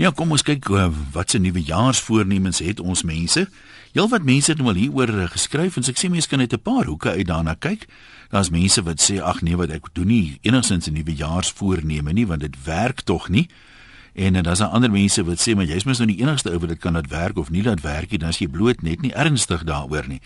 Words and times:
Ja, 0.00 0.08
kom 0.16 0.30
ons 0.32 0.40
kyk 0.40 0.64
uh, 0.72 0.86
wat 1.12 1.34
se 1.34 1.38
nuwe 1.44 1.60
jaarsvoornemens 1.60 2.62
het 2.64 2.78
ons 2.80 3.02
mense. 3.04 3.42
Heelwat 3.92 4.24
mense 4.24 4.48
het 4.48 4.60
nou 4.62 4.70
al 4.72 4.78
hieroor 4.80 5.10
uh, 5.12 5.26
geskryf 5.28 5.74
en 5.76 5.84
ek 5.92 5.98
sê 6.00 6.08
mense 6.08 6.30
kan 6.30 6.40
net 6.40 6.54
'n 6.56 6.62
paar 6.64 6.88
hoeke 6.88 7.10
uit 7.12 7.28
daarna 7.28 7.52
kyk. 7.52 7.84
Daar's 8.32 8.48
mense 8.48 8.80
wat 8.80 8.96
sê 8.96 9.20
ag 9.20 9.42
nee, 9.44 9.56
wat 9.60 9.68
ek 9.68 9.92
doen 9.92 10.08
nie 10.08 10.38
enigsins 10.40 10.88
'n 10.88 10.96
nuwe 10.96 11.12
jaarsvoorneme 11.12 12.12
nie 12.16 12.24
want 12.26 12.40
dit 12.40 12.56
werk 12.64 13.04
tog 13.04 13.28
nie. 13.28 13.48
En 14.14 14.32
dan 14.32 14.42
daar's 14.42 14.64
ander 14.64 14.90
mense 14.90 15.20
wat 15.24 15.36
sê 15.36 15.54
maar 15.54 15.68
jy's 15.68 15.84
mos 15.84 15.98
nou 15.98 16.08
die 16.08 16.22
enigste 16.24 16.48
ou 16.50 16.58
wat 16.58 16.68
dit 16.68 16.80
kan 16.80 16.96
laat 16.96 17.10
werk 17.12 17.36
of 17.36 17.50
nie 17.50 17.62
laat 17.62 17.82
werk 17.82 18.10
nie, 18.10 18.18
dan 18.18 18.28
as 18.28 18.38
jy 18.40 18.48
bloot 18.48 18.80
net 18.82 19.02
nie 19.02 19.12
ernstig 19.12 19.64
daaroor 19.64 20.08
nie. 20.08 20.20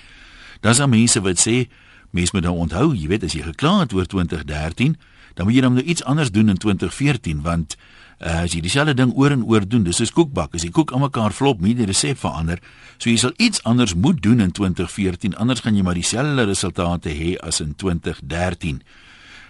Daar's 0.61 0.79
dan 0.79 0.91
mense 0.91 1.21
wat 1.21 1.39
sê 1.43 1.67
mense 2.11 2.31
moet 2.33 2.45
nou 2.45 2.55
onthou, 2.55 2.95
jy 2.95 3.09
weet 3.09 3.25
as 3.25 3.33
jy 3.33 3.43
gekla 3.43 3.81
het 3.81 3.93
oor 3.93 4.07
2013, 4.07 4.97
dan 5.35 5.47
moet 5.47 5.55
jy 5.55 5.61
dan 5.61 5.75
nou 5.75 5.85
iets 5.85 6.05
anders 6.05 6.31
doen 6.31 6.49
in 6.49 6.57
2014 6.57 7.43
want 7.43 7.77
uh, 8.21 8.43
as 8.43 8.53
jy 8.53 8.61
dieselfde 8.61 8.95
ding 8.95 9.13
oor 9.17 9.31
en 9.31 9.45
oor 9.45 9.69
doen, 9.69 9.85
dis 9.85 9.97
soos 9.97 10.13
koekbak, 10.15 10.55
as 10.55 10.63
jy 10.63 10.71
koek 10.71 10.93
almekaar 10.93 11.33
flop, 11.33 11.61
moet 11.61 11.77
die 11.77 11.87
resep 11.87 12.19
verander. 12.19 12.61
So 12.99 13.11
jy 13.11 13.17
sal 13.17 13.33
iets 13.37 13.63
anders 13.65 13.95
moet 13.95 14.23
doen 14.23 14.41
in 14.41 14.53
2014, 14.53 15.37
anders 15.37 15.61
gaan 15.61 15.77
jy 15.77 15.83
maar 15.83 15.99
dieselfde 15.99 16.45
resultate 16.45 17.11
hê 17.11 17.37
as 17.43 17.61
in 17.61 17.75
2013. 17.75 18.83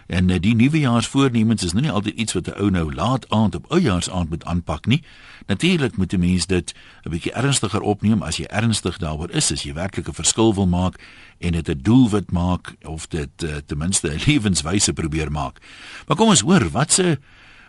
En 0.06 0.28
uh, 0.28 0.36
die 0.41 0.55
nuwejaarsvoornemens 0.55 1.64
is 1.64 1.72
nou 1.72 1.84
nie 1.84 1.92
altyd 1.92 2.16
iets 2.20 2.32
wat 2.36 2.48
'n 2.48 2.60
ou 2.60 2.70
nou 2.70 2.95
laat 2.95 3.28
aand 3.28 3.55
op 3.55 3.70
oujaarsaand 3.72 4.28
moet 4.28 4.45
aanpak 4.45 4.86
nie. 4.86 5.02
Natuurlik 5.46 5.96
moet 5.96 6.12
'n 6.12 6.20
mens 6.20 6.46
dit 6.46 6.74
'n 7.05 7.10
bietjie 7.10 7.33
ernstiger 7.33 7.80
opneem 7.80 8.22
as 8.22 8.36
jy 8.36 8.44
ernstig 8.44 8.98
daaroor 8.98 9.30
is, 9.30 9.52
as 9.52 9.62
jy 9.62 9.72
werklik 9.72 10.08
'n 10.08 10.12
verskil 10.12 10.55
wil 10.55 10.66
maak 10.66 11.00
en 11.38 11.52
dit 11.52 11.69
'n 11.69 11.80
doelwit 11.83 12.30
maak 12.30 12.74
of 12.83 13.08
dit 13.08 13.42
uh, 13.42 13.56
ten 13.66 13.78
minste 13.78 14.08
'n 14.08 14.20
lewenswyse 14.27 14.92
probeer 14.92 15.33
maak. 15.33 15.60
Maar 16.06 16.16
kom 16.16 16.28
ons 16.28 16.41
hoor, 16.41 16.70
wat 16.70 16.92
se 16.92 17.19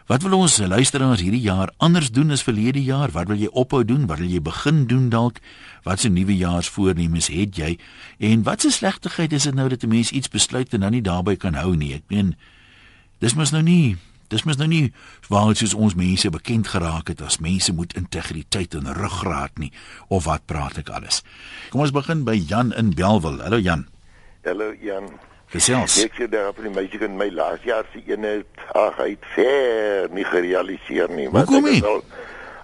Wat 0.06 0.22
wil 0.22 0.36
ons 0.38 0.60
luisteraars 0.62 1.24
hierdie 1.26 1.42
jaar 1.42 1.72
anders 1.82 2.12
doen 2.14 2.30
as 2.30 2.44
verlede 2.46 2.84
jaar? 2.84 3.10
Wat 3.16 3.26
wil 3.26 3.40
jy 3.42 3.48
ophou 3.58 3.82
doen? 3.82 4.04
Wat 4.06 4.20
wil 4.22 4.30
jy 4.30 4.42
begin 4.46 4.84
doen 4.86 5.08
dalk? 5.10 5.40
Wat 5.82 6.04
se 6.04 6.12
nuwe 6.14 6.36
jaarsvoornemens 6.38 7.32
het 7.34 7.58
jy? 7.58 7.72
En 8.22 8.44
wat 8.46 8.62
se 8.62 8.70
slegtigheid 8.70 9.34
is 9.34 9.50
dit 9.50 9.58
nou 9.58 9.66
dat 9.70 9.82
'n 9.82 9.90
mens 9.90 10.12
iets 10.12 10.30
besluit 10.30 10.74
en 10.74 10.86
dan 10.86 10.92
nie 10.92 11.02
daarbey 11.02 11.36
kan 11.36 11.54
hou 11.54 11.76
nie? 11.76 11.94
Ek 11.94 12.04
meen 12.08 12.36
dis 13.20 13.34
mos 13.34 13.52
nou 13.52 13.64
nie 13.64 13.98
dis 14.28 14.44
mos 14.44 14.58
nou 14.58 14.68
nie 14.68 14.94
waar 15.30 15.46
ons 15.46 15.74
ons 15.74 15.96
mense 15.96 16.30
bekend 16.30 16.68
geraak 16.68 17.08
het 17.08 17.22
as 17.22 17.40
mense 17.40 17.74
moet 17.74 17.94
integriteit 17.94 18.74
en 18.74 18.94
ruggraat 18.94 19.58
nie 19.58 19.72
of 20.08 20.26
wat 20.26 20.46
praat 20.46 20.78
ek 20.78 20.90
alles. 20.90 21.24
Kom 21.70 21.82
ons 21.82 21.92
begin 21.92 22.24
by 22.24 22.36
Jan 22.36 22.74
in 22.74 22.94
Belwel. 22.94 23.42
Hallo 23.42 23.58
Jan. 23.58 23.88
Hallo 24.44 24.74
Jan. 24.82 25.35
Gesels. 25.54 25.98
Ek 26.04 26.16
sê 26.18 26.28
daar 26.32 26.50
op 26.52 26.60
die 26.62 26.72
meisie 26.74 27.00
in 27.06 27.18
my 27.20 27.30
laas 27.34 27.64
jaar 27.68 27.86
se 27.94 28.02
ene 28.10 28.44
ag 28.74 28.98
hy 29.00 29.12
het 29.14 29.28
ver 29.36 30.10
nie 30.16 30.26
gerealiseer 30.28 31.12
nie. 31.14 31.28
Hoekom 31.32 31.68
nie? 31.70 31.82
Al, 31.86 32.02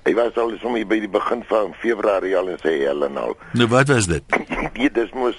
hy 0.07 0.13
was 0.17 0.37
al 0.41 0.55
so 0.61 0.73
by 0.73 0.99
die 1.03 1.11
begin 1.11 1.43
van 1.49 1.75
Februarie 1.81 2.33
al 2.37 2.49
en 2.55 2.61
sê 2.63 2.79
Helen 2.81 3.19
al. 3.21 3.35
Nou 3.53 3.69
wat 3.71 3.93
was 3.93 4.09
dit? 4.09 4.25
Die 4.77 4.89
dis 4.99 5.13
mos 5.13 5.37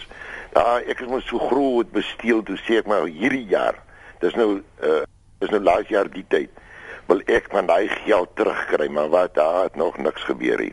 ja, 0.55 0.81
ek 0.87 1.03
is 1.03 1.11
mos 1.11 1.27
so 1.29 1.43
groot 1.51 1.91
besteel 1.93 2.45
toe 2.47 2.59
sê 2.63 2.79
ek 2.83 2.91
maar 2.91 3.09
hierdie 3.09 3.47
jaar. 3.51 3.81
Dis 4.23 4.37
nou 4.39 4.61
uh 4.61 5.03
dis 5.43 5.51
nou 5.51 5.59
laas 5.59 5.89
jaar 5.91 6.07
die 6.07 6.23
tyd. 6.31 6.53
Wil 7.09 7.25
ek 7.27 7.49
van 7.51 7.67
daai 7.67 7.89
geld 8.05 8.37
terugkry, 8.39 8.87
maar 8.87 9.09
wat 9.11 9.35
daar 9.35 9.65
het 9.65 9.75
nog 9.77 9.97
niks 9.99 10.23
gebeur 10.29 10.63
nie. 10.63 10.71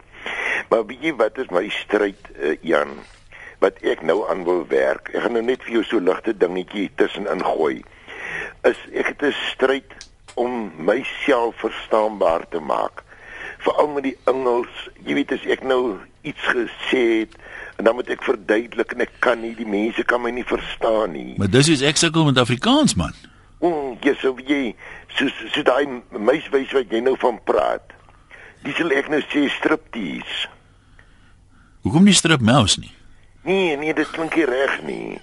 Maar 0.70 0.84
weet 0.86 1.08
jy 1.08 1.14
wat 1.18 1.40
is 1.42 1.50
my 1.50 1.64
stryd 1.74 2.30
uh, 2.38 2.54
Jan? 2.62 3.00
Wat 3.60 3.80
ek 3.84 4.02
nou 4.08 4.24
aan 4.32 4.44
wil 4.48 4.66
werk. 4.68 5.12
Ek 5.14 5.26
gaan 5.26 5.36
nou 5.38 5.44
net 5.44 5.64
vir 5.68 5.80
jou 5.80 5.84
so 5.88 6.04
ligte 6.04 6.34
dingetjie 6.38 6.90
tussenin 6.96 7.44
gooi. 7.44 7.84
Is 8.68 8.80
ek 8.94 9.14
het 9.14 9.24
'n 9.24 9.36
stryd 9.52 9.92
om 10.40 10.72
myself 10.78 11.56
verstaanbaar 11.60 12.48
te 12.50 12.60
maak. 12.60 13.04
Veral 13.60 13.88
met 13.88 14.04
die 14.04 14.18
Engels. 14.26 14.90
Jy 15.06 15.14
weet 15.14 15.32
as 15.32 15.46
ek 15.52 15.64
nou 15.64 15.98
iets 16.22 16.46
gesê 16.52 17.04
het 17.20 17.36
en 17.80 17.88
dan 17.88 17.96
moet 17.96 18.10
ek 18.12 18.24
verduidelik 18.24 18.92
en 18.96 19.04
ek 19.06 19.12
kan 19.24 19.40
nie 19.40 19.54
die 19.56 19.68
mense 19.68 20.04
kan 20.04 20.22
my 20.22 20.32
nie 20.36 20.46
verstaan 20.48 21.12
nie. 21.16 21.34
Maar 21.40 21.52
dis 21.52 21.72
is 21.76 21.84
ek 21.86 22.00
sukkel 22.00 22.28
met 22.28 22.38
Afrikaans 22.38 22.96
man. 23.00 23.16
Mm, 23.60 23.98
jy 24.04 24.14
sou 24.20 24.36
jy 24.48 24.76
so 25.16 25.28
so 25.54 25.64
daai 25.68 26.02
meiswys 26.12 26.72
wat 26.76 26.92
jy 26.92 27.02
nou 27.04 27.16
van 27.20 27.40
praat. 27.44 27.96
Dis 28.64 28.76
sal 28.80 28.92
ek 28.96 29.12
nou 29.12 29.20
sê 29.32 29.48
striptease. 29.60 30.48
Hoekom 31.88 32.08
nie 32.08 32.16
strip 32.16 32.44
mouse 32.44 32.80
nie? 32.80 32.92
Nee, 33.44 33.78
nee, 33.78 33.94
dit 33.94 34.10
klink 34.12 34.36
nie 34.36 34.46
reg 34.46 34.82
nie. 34.84 35.20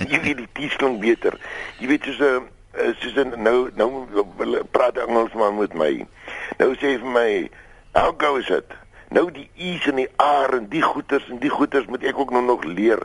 Jy 0.00 0.20
weet 0.24 0.38
die 0.40 0.48
ties 0.56 0.76
klink 0.80 1.02
beter. 1.02 1.36
Jy 1.82 1.90
weet 1.90 2.08
soos 2.08 2.20
'n 2.24 2.48
eh, 2.72 2.92
soos 3.02 3.16
'n 3.20 3.34
nou 3.42 3.68
nou 3.76 4.62
praat 4.72 4.96
Engelsman 4.96 5.58
met 5.58 5.74
my. 5.74 6.06
Nou 6.58 6.72
sê 6.76 6.94
hy 6.94 6.98
vir 7.02 7.12
my, 7.12 7.50
"How 7.92 8.14
goes 8.16 8.48
it?" 8.48 8.72
Nou 9.10 9.30
die 9.32 9.50
E's 9.56 9.86
en 9.86 9.96
die 9.96 10.08
R 10.16 10.56
en 10.56 10.68
die 10.68 10.82
goeters 10.82 11.28
en 11.28 11.38
die 11.38 11.52
goeters 11.52 11.86
moet 11.86 12.04
ek 12.04 12.18
ook 12.18 12.30
nou 12.30 12.44
nog 12.44 12.64
leer. 12.64 13.00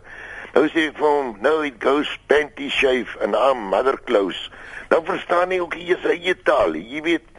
Nou 0.53 0.67
sê 0.67 0.87
hy 0.87 0.91
vir 0.95 1.07
hom, 1.07 1.37
"No, 1.41 1.61
it 1.61 1.83
goes 1.83 2.07
panty 2.27 2.69
shave 2.69 3.17
and 3.21 3.35
I'm 3.35 3.67
mother 3.67 3.99
close." 4.05 4.49
Nou 4.89 5.03
verstaan 5.05 5.51
hy 5.51 5.59
ook 5.59 5.75
sê 5.75 6.15
jy 6.15 6.35
taal. 6.43 6.75
Jy 6.75 7.01
weet 7.01 7.32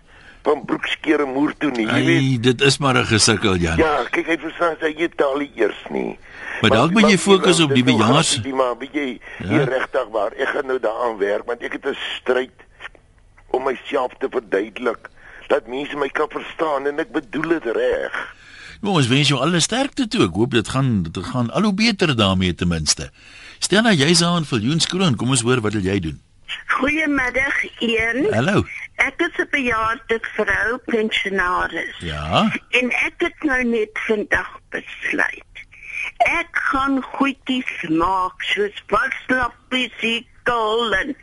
van 0.45 0.65
broekskere 0.69 1.25
moer 1.25 1.55
toe 1.59 1.71
nie, 1.73 1.87
jy 1.87 2.01
weet. 2.05 2.23
Ai, 2.23 2.41
dit 2.41 2.65
is 2.69 2.79
maar 2.79 2.99
'n 3.01 3.07
gesukkel, 3.09 3.57
Jan. 3.57 3.79
Ja, 3.81 4.05
kyk 4.11 4.27
hy 4.27 4.37
verstaan 4.39 4.77
sy 4.81 4.93
jy 4.97 5.09
taal 5.17 5.41
eers 5.41 5.83
nie. 5.91 6.19
Maar 6.61 6.71
dalk 6.71 6.93
moet 6.93 7.11
jy 7.11 7.19
fokus 7.19 7.61
op 7.61 7.73
die 7.75 7.85
bejaars. 7.85 8.37
Die 8.43 8.55
maar 8.55 8.77
weet 8.79 8.93
jy, 8.93 9.09
hier 9.39 9.65
ja? 9.65 9.65
regtig 9.65 10.09
waar. 10.13 10.33
Ek 10.37 10.49
gaan 10.49 10.67
nou 10.67 10.79
daaraan 10.79 11.17
werk 11.19 11.47
want 11.47 11.63
ek 11.63 11.73
het 11.73 11.87
'n 11.87 11.97
stryd 12.21 12.53
om 13.51 13.65
myself 13.65 14.13
te 14.19 14.29
verduidelik 14.31 15.11
dat 15.49 15.67
mense 15.67 15.97
my 15.97 16.09
kan 16.09 16.29
verstaan 16.29 16.87
en 16.87 16.99
ek 16.99 17.13
bedoel 17.13 17.49
dit 17.49 17.65
reg. 17.65 18.35
Nou, 18.81 18.95
ons 18.97 19.09
wens 19.09 19.29
jou 19.29 19.41
alle 19.41 19.61
sterkte 19.61 20.09
toe. 20.09 20.25
Ek 20.25 20.35
hoop 20.35 20.51
dit 20.51 20.69
gaan 20.69 21.03
dit 21.03 21.25
gaan 21.25 21.51
al 21.51 21.63
hoe 21.63 21.75
beter 21.75 22.17
daarmee 22.17 22.55
ten 22.55 22.69
minste. 22.69 23.11
Stella, 23.59 23.93
jy's 23.93 24.23
aan 24.23 24.45
Viljoenskroon. 24.45 25.17
Kom 25.17 25.31
ons 25.31 25.41
hoor 25.41 25.61
wat 25.61 25.73
wil 25.73 25.83
jy 25.83 26.01
doen? 26.01 26.21
Goeiemiddag, 26.67 27.63
een. 27.79 28.27
Hallo. 28.33 28.65
Ek 28.97 29.21
is 29.21 29.37
'n 29.37 29.49
bejaarde 29.51 30.19
vrou, 30.21 30.79
pensionaris. 30.85 31.97
Ja. 31.99 32.51
En 32.71 32.91
ek 32.91 33.15
het 33.17 33.43
nou 33.43 33.65
net 33.65 33.91
vandag 33.93 34.61
besluit 34.69 35.55
ek 36.19 36.59
gaan 36.71 37.03
goedjies 37.03 37.73
maak 37.89 38.43
soos 38.53 38.83
watslappies 38.93 40.25
kol 40.45 40.93
en 40.93 41.15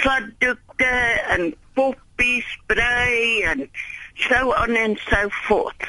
saddukke 0.00 0.96
en 1.34 1.52
poppies 1.78 2.48
brei 2.66 3.42
en 3.52 3.68
so 4.26 4.52
aan 4.54 4.74
en 4.74 4.96
so 5.06 5.28
voort. 5.46 5.86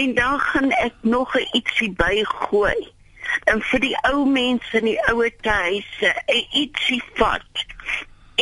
En 0.00 0.14
dan 0.14 0.40
gaan 0.40 0.70
ek 0.70 0.94
nog 1.00 1.36
ietsie 1.52 1.90
bygooi. 1.92 2.92
En 3.44 3.62
vir 3.70 3.80
die 3.80 3.96
ou 4.08 4.24
mense 4.28 4.76
in 4.78 4.88
die 4.92 5.00
ouer 5.10 5.32
huise, 5.42 6.12
ietsie 6.62 7.02
vat. 7.18 7.64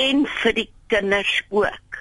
En 0.00 0.24
vir 0.42 0.56
die 0.56 0.68
kinders 0.92 1.42
ook. 1.48 1.98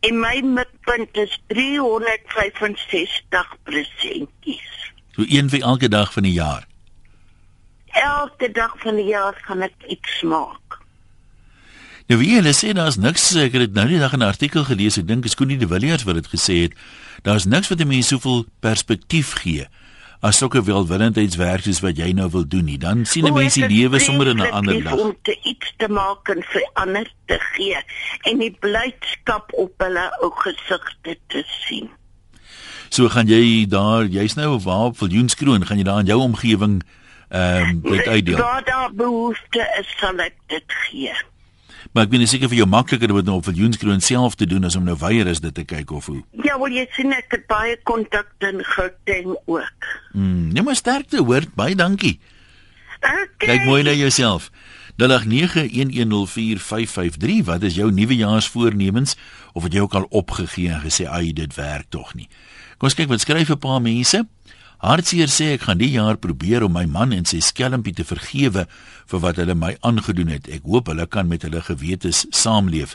En 0.00 0.20
my 0.20 0.40
mikpunt 0.44 1.16
is 1.20 1.36
365 1.52 3.56
presentjies. 3.62 4.92
So 5.16 5.24
een 5.28 5.50
vir 5.52 5.60
elke 5.60 5.88
dag 5.88 6.12
van 6.12 6.22
die 6.22 6.32
jaar. 6.32 6.66
Elke 7.86 8.52
dag 8.52 8.76
van 8.80 8.96
die 8.96 9.10
jaar 9.10 9.36
gaan 9.44 9.62
ek 9.66 9.74
iets 9.88 10.22
maak. 10.22 10.78
Nou 12.06 12.18
wie 12.22 12.34
hulle 12.34 12.54
sê 12.54 12.72
daar's 12.74 12.98
niks 12.98 13.34
ek 13.38 13.54
het 13.58 13.74
nou 13.74 13.86
die 13.90 13.98
dag 13.98 14.14
'n 14.16 14.26
artikel 14.26 14.64
gelees, 14.64 14.98
ek 14.98 15.06
dink 15.06 15.24
is 15.24 15.34
Koenie 15.34 15.58
de 15.58 15.66
Villiers 15.66 16.02
wat 16.02 16.14
dit 16.14 16.26
gesê 16.26 16.54
het. 16.66 16.74
Daar's 17.22 17.44
niks 17.44 17.68
wat 17.68 17.80
'n 17.80 17.86
mens 17.86 18.08
soveel 18.08 18.46
perspektief 18.60 19.32
gee 19.42 19.66
as 20.20 20.36
sulke 20.36 20.60
welwillendheidswerk 20.64 21.64
soos 21.64 21.80
wat 21.80 21.96
jy 21.96 22.10
nou 22.16 22.28
wil 22.32 22.44
doen 22.48 22.66
nie. 22.68 22.78
Dan 22.78 23.04
sien 23.08 23.24
'n 23.24 23.32
mens 23.32 23.54
die 23.54 23.68
lewe 23.68 23.98
sommer 23.98 24.28
in 24.28 24.40
'n 24.40 24.50
ander 24.50 24.74
lig. 24.74 24.92
Om 24.92 25.16
te 25.22 25.38
iets 25.42 25.72
te 25.76 25.88
maak 25.88 26.28
en 26.28 26.42
vir 26.42 26.70
ander 26.74 27.12
te 27.26 27.38
gee 27.54 27.78
en 28.22 28.38
die 28.38 28.56
blydskap 28.60 29.52
op 29.52 29.72
hulle 29.76 30.06
ou 30.20 30.30
gesigte 30.34 31.16
te 31.26 31.44
sien. 31.46 31.90
So 32.88 33.08
gaan 33.08 33.26
jy 33.26 33.66
daar, 33.68 34.04
jy's 34.04 34.34
nou 34.34 34.58
waar 34.58 34.90
op 34.90 34.98
Viljoenskroon, 34.98 35.66
gaan 35.66 35.78
jy 35.78 35.84
daar 35.84 36.00
in 36.00 36.06
jou 36.06 36.20
omgewing 36.20 36.82
ehm 37.28 37.68
um, 37.68 37.80
dit 37.82 38.06
uitdeel. 38.06 38.36
Waar 38.36 38.64
daar 38.64 38.94
behoefte 38.94 39.62
is, 39.78 39.94
sal 39.96 40.18
ek 40.18 40.34
dit 40.46 40.64
gee. 40.66 41.14
Maar 41.90 42.06
ek 42.06 42.10
bin 42.12 42.22
seker 42.30 42.46
vir 42.52 42.60
jou 42.60 42.68
makliker 42.70 43.10
om 43.10 43.16
dit 43.18 43.26
nou 43.26 43.36
op 43.40 43.44
Viljoenskroon 43.48 44.00
self 44.04 44.34
te 44.38 44.46
doen 44.46 44.64
as 44.64 44.76
om 44.78 44.84
nou 44.86 44.94
weier 45.00 45.26
is 45.26 45.40
dit 45.42 45.54
te 45.54 45.64
kyk 45.66 45.90
of 45.90 46.06
hoe. 46.06 46.22
Ja, 46.46 46.54
wel 46.60 46.72
jy 46.78 46.86
sien 46.94 47.10
ek 47.16 47.34
het 47.34 47.46
baie 47.50 47.76
kontak 47.82 48.30
in 48.46 48.62
Gauteng 48.64 49.34
ook. 49.50 49.80
Mm, 50.12 50.52
nee 50.54 50.62
maar 50.62 50.78
sterkte 50.78 51.18
hoor, 51.24 51.42
baie 51.58 51.74
dankie. 51.74 52.20
Okay. 53.00 53.26
Kyk 53.42 53.64
mooi 53.66 53.82
na 53.82 53.90
jouself. 53.96 54.50
0891104553 55.00 55.04
Wat 57.48 57.62
is 57.64 57.74
jou 57.74 57.92
nuwejaarsvoornemens 57.92 59.16
of 59.52 59.62
het 59.64 59.72
jy 59.72 59.80
ook 59.80 59.94
al 59.96 60.06
opgegee 60.10 60.68
en 60.70 60.82
gesê 60.84 61.08
ai 61.08 61.32
dit 61.32 61.54
werk 61.56 61.86
tog 61.88 62.14
nie? 62.14 62.28
Kom 62.78 62.88
ons 62.88 62.96
kyk 62.96 63.08
wat 63.10 63.20
skryf 63.20 63.50
'n 63.50 63.58
paar 63.58 63.80
mense. 63.82 64.26
Hartseer 64.80 65.28
sê 65.28 65.50
ek 65.58 65.66
gaan 65.66 65.76
die 65.76 65.90
jaar 65.92 66.16
probeer 66.16 66.64
om 66.64 66.72
my 66.72 66.86
man 66.88 67.10
en 67.12 67.26
sy 67.28 67.42
skelmpie 67.44 67.92
te 67.92 68.04
vergewe 68.08 68.62
vir 69.12 69.20
wat 69.20 69.36
hulle 69.36 69.52
my 69.52 69.74
aangedoen 69.84 70.32
het. 70.32 70.48
Ek 70.48 70.64
hoop 70.64 70.88
hulle 70.88 71.04
kan 71.04 71.28
met 71.28 71.44
hulle 71.44 71.60
gewetes 71.66 72.22
saamleef. 72.32 72.94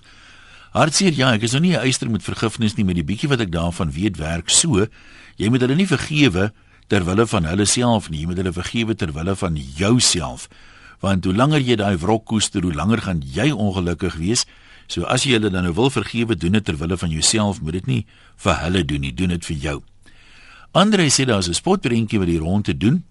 Hartseer 0.73 1.13
ja, 1.13 1.29
ek 1.37 1.45
is 1.45 1.53
nog 1.53 1.61
nie 1.61 1.77
'n 1.77 1.85
eister 1.85 2.09
met 2.09 2.25
vergifnis 2.25 2.75
nie, 2.75 2.83
maar 2.83 2.97
die 2.97 3.05
bietjie 3.05 3.29
wat 3.29 3.39
ek 3.39 3.51
daarvan 3.51 3.93
weet 3.93 4.17
werk 4.17 4.49
so. 4.49 4.87
Jy 5.37 5.49
moet 5.49 5.61
hulle 5.61 5.75
nie 5.75 5.85
vergewe 5.85 6.51
ter 6.89 7.05
wille 7.05 7.27
van 7.27 7.45
hulle 7.45 7.65
self 7.65 8.09
nie, 8.09 8.19
jy 8.21 8.25
moet 8.25 8.38
hulle 8.38 8.53
vergewe 8.53 8.95
ter 8.95 9.13
wille 9.13 9.35
van 9.35 9.55
jouself. 9.55 10.49
Want 11.01 11.23
hoe 11.25 11.33
langer 11.33 11.61
jy 11.61 11.75
daai 11.75 11.97
wrok 11.97 12.25
koester, 12.25 12.63
hoe 12.63 12.73
langer 12.73 13.01
gaan 13.01 13.21
jy 13.21 13.51
ongelukkig 13.51 14.15
wees. 14.17 14.45
So 14.88 15.03
as 15.03 15.23
jy 15.23 15.33
hulle 15.33 15.51
dan 15.51 15.63
nou 15.63 15.73
wil 15.73 15.89
vergewe, 15.89 16.35
doen 16.35 16.51
dit 16.51 16.65
ter 16.65 16.77
wille 16.77 16.97
van 16.97 17.09
jouself, 17.09 17.61
moet 17.61 17.73
dit 17.73 17.85
nie 17.88 18.05
vir 18.38 18.55
hulle 18.55 18.85
doen 18.85 19.01
nie, 19.01 19.13
doen 19.13 19.29
dit 19.29 19.45
vir 19.45 19.57
jou. 19.57 19.81
Andre 20.75 21.07
sê 21.07 21.24
daar's 21.24 21.48
'n 21.48 21.54
spotprentjie 21.54 22.19
wat 22.19 22.27
die 22.27 22.39
rond 22.39 22.66
te 22.66 22.77
doen 22.77 23.04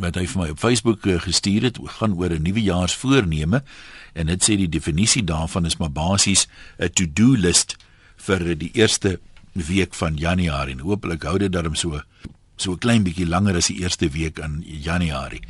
wat 0.00 0.14
hy 0.14 0.26
vir 0.26 0.42
my 0.42 0.48
op 0.48 0.58
Facebook 0.58 1.06
eh, 1.06 1.20
gestuur 1.20 1.62
het, 1.62 1.78
gaan 2.00 2.16
oor 2.16 2.30
'n 2.30 2.42
nuwejaarsvoorneme 2.42 3.62
en 4.12 4.26
dit 4.26 4.42
sê 4.42 4.56
die 4.56 4.68
definisie 4.68 5.24
daarvan 5.24 5.64
is 5.64 5.76
maar 5.76 5.92
basies 5.92 6.48
'n 6.78 6.88
to-do 6.92 7.36
list 7.36 7.76
vir 8.16 8.56
die 8.56 8.70
eerste 8.72 9.20
week 9.52 9.94
van 9.94 10.16
Januarie. 10.16 10.74
En 10.74 10.80
hopelik 10.80 11.22
hou 11.22 11.38
dit 11.38 11.52
darm 11.52 11.74
so 11.74 12.00
so 12.56 12.72
'n 12.72 12.78
klein 12.78 13.02
bietjie 13.02 13.28
langer 13.28 13.56
as 13.56 13.66
die 13.66 13.80
eerste 13.80 14.08
week 14.08 14.38
in 14.38 14.64
Januarie. 14.66 15.42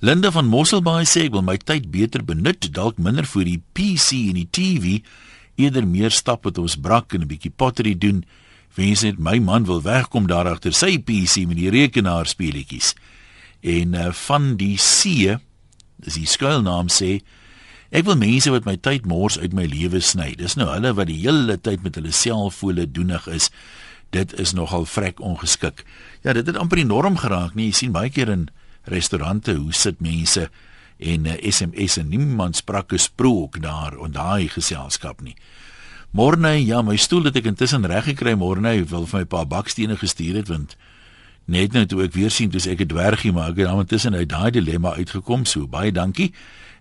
Linda 0.00 0.30
van 0.30 0.46
Mosselbaai 0.46 1.04
sê 1.04 1.24
ek 1.24 1.32
wil 1.32 1.42
my 1.42 1.56
tyd 1.56 1.90
beter 1.90 2.24
benut, 2.24 2.72
dalk 2.72 2.98
minder 2.98 3.26
vir 3.26 3.44
die 3.44 3.62
PC 3.72 4.12
en 4.28 4.34
die 4.34 4.48
TV, 4.50 5.02
eerder 5.54 5.86
meer 5.86 6.10
stap 6.10 6.44
met 6.44 6.58
ons 6.58 6.76
brak 6.76 7.14
en 7.14 7.20
'n 7.20 7.26
bietjie 7.26 7.52
pottery 7.56 7.98
doen. 7.98 8.24
Wens 8.74 9.02
net 9.04 9.18
my 9.20 9.36
man 9.42 9.66
wil 9.68 9.82
wegkom 9.84 10.26
daar 10.30 10.48
agter 10.48 10.72
sy 10.72 10.96
PC 10.96 11.44
met 11.48 11.58
die 11.60 11.72
rekenaar 11.72 12.28
speletjies. 12.30 12.94
En 13.60 13.94
uh, 13.94 14.08
van 14.26 14.54
die 14.56 14.78
see, 14.80 15.36
dis 16.02 16.16
die 16.16 16.28
skuilnaam 16.28 16.88
sê, 16.88 17.20
ek 17.92 18.08
wil 18.08 18.16
mense 18.16 18.50
wat 18.54 18.64
my 18.64 18.78
tyd 18.80 19.04
mors 19.06 19.36
uit 19.38 19.52
my 19.52 19.66
lewe 19.68 20.00
sny. 20.00 20.32
Dis 20.40 20.56
nou 20.56 20.70
hulle 20.72 20.94
wat 20.96 21.10
die 21.12 21.20
hele 21.20 21.58
tyd 21.60 21.84
met 21.84 22.00
hulle 22.00 22.14
selfone 22.16 22.88
doenig 22.88 23.28
is. 23.28 23.50
Dit 24.12 24.32
is 24.40 24.56
nogal 24.56 24.88
vrek 24.88 25.20
ongeskik. 25.20 25.84
Ja, 26.24 26.32
dit 26.32 26.48
het 26.48 26.56
amper 26.56 26.80
die 26.80 26.88
norm 26.88 27.20
geraak, 27.20 27.54
nee, 27.54 27.68
jy 27.68 27.76
sien 27.76 27.94
baie 27.94 28.12
keer 28.12 28.32
in 28.32 28.48
restaurante 28.88 29.54
hoe 29.54 29.72
sit 29.76 30.00
mense 30.00 30.48
en 31.02 31.26
uh, 31.26 31.36
eh, 31.36 31.52
SMS 31.52 31.98
en 32.00 32.08
niemand 32.08 32.56
spraak 32.56 32.92
gesprook 32.94 33.60
daar 33.62 33.98
en 34.00 34.16
daai 34.16 34.48
geselskap 34.48 35.20
nie. 35.20 35.36
Morne, 36.12 36.58
ja, 36.60 36.82
my 36.84 36.98
stoel 37.00 37.30
het 37.30 37.38
ek 37.40 37.46
intussen 37.48 37.86
reg 37.88 38.04
gekry 38.04 38.34
môre, 38.36 38.60
wil 38.84 39.06
vir 39.08 39.16
my 39.16 39.22
'n 39.24 39.32
paar 39.32 39.46
bakstene 39.48 39.96
gestuur 39.96 40.36
het 40.36 40.48
want 40.48 40.76
net 41.46 41.72
nou 41.72 41.86
toe 41.86 42.04
ek 42.04 42.12
weer 42.12 42.30
sien 42.30 42.50
dis 42.50 42.66
ek 42.66 42.82
'n 42.82 42.88
dwergie 42.88 43.32
maar 43.32 43.50
ek 43.50 43.56
het 43.56 43.68
intussen 43.68 44.14
uit 44.14 44.28
daai 44.28 44.50
dilemma 44.50 44.92
uitgekom, 44.92 45.46
so 45.46 45.66
baie 45.66 45.90
dankie. 45.90 46.32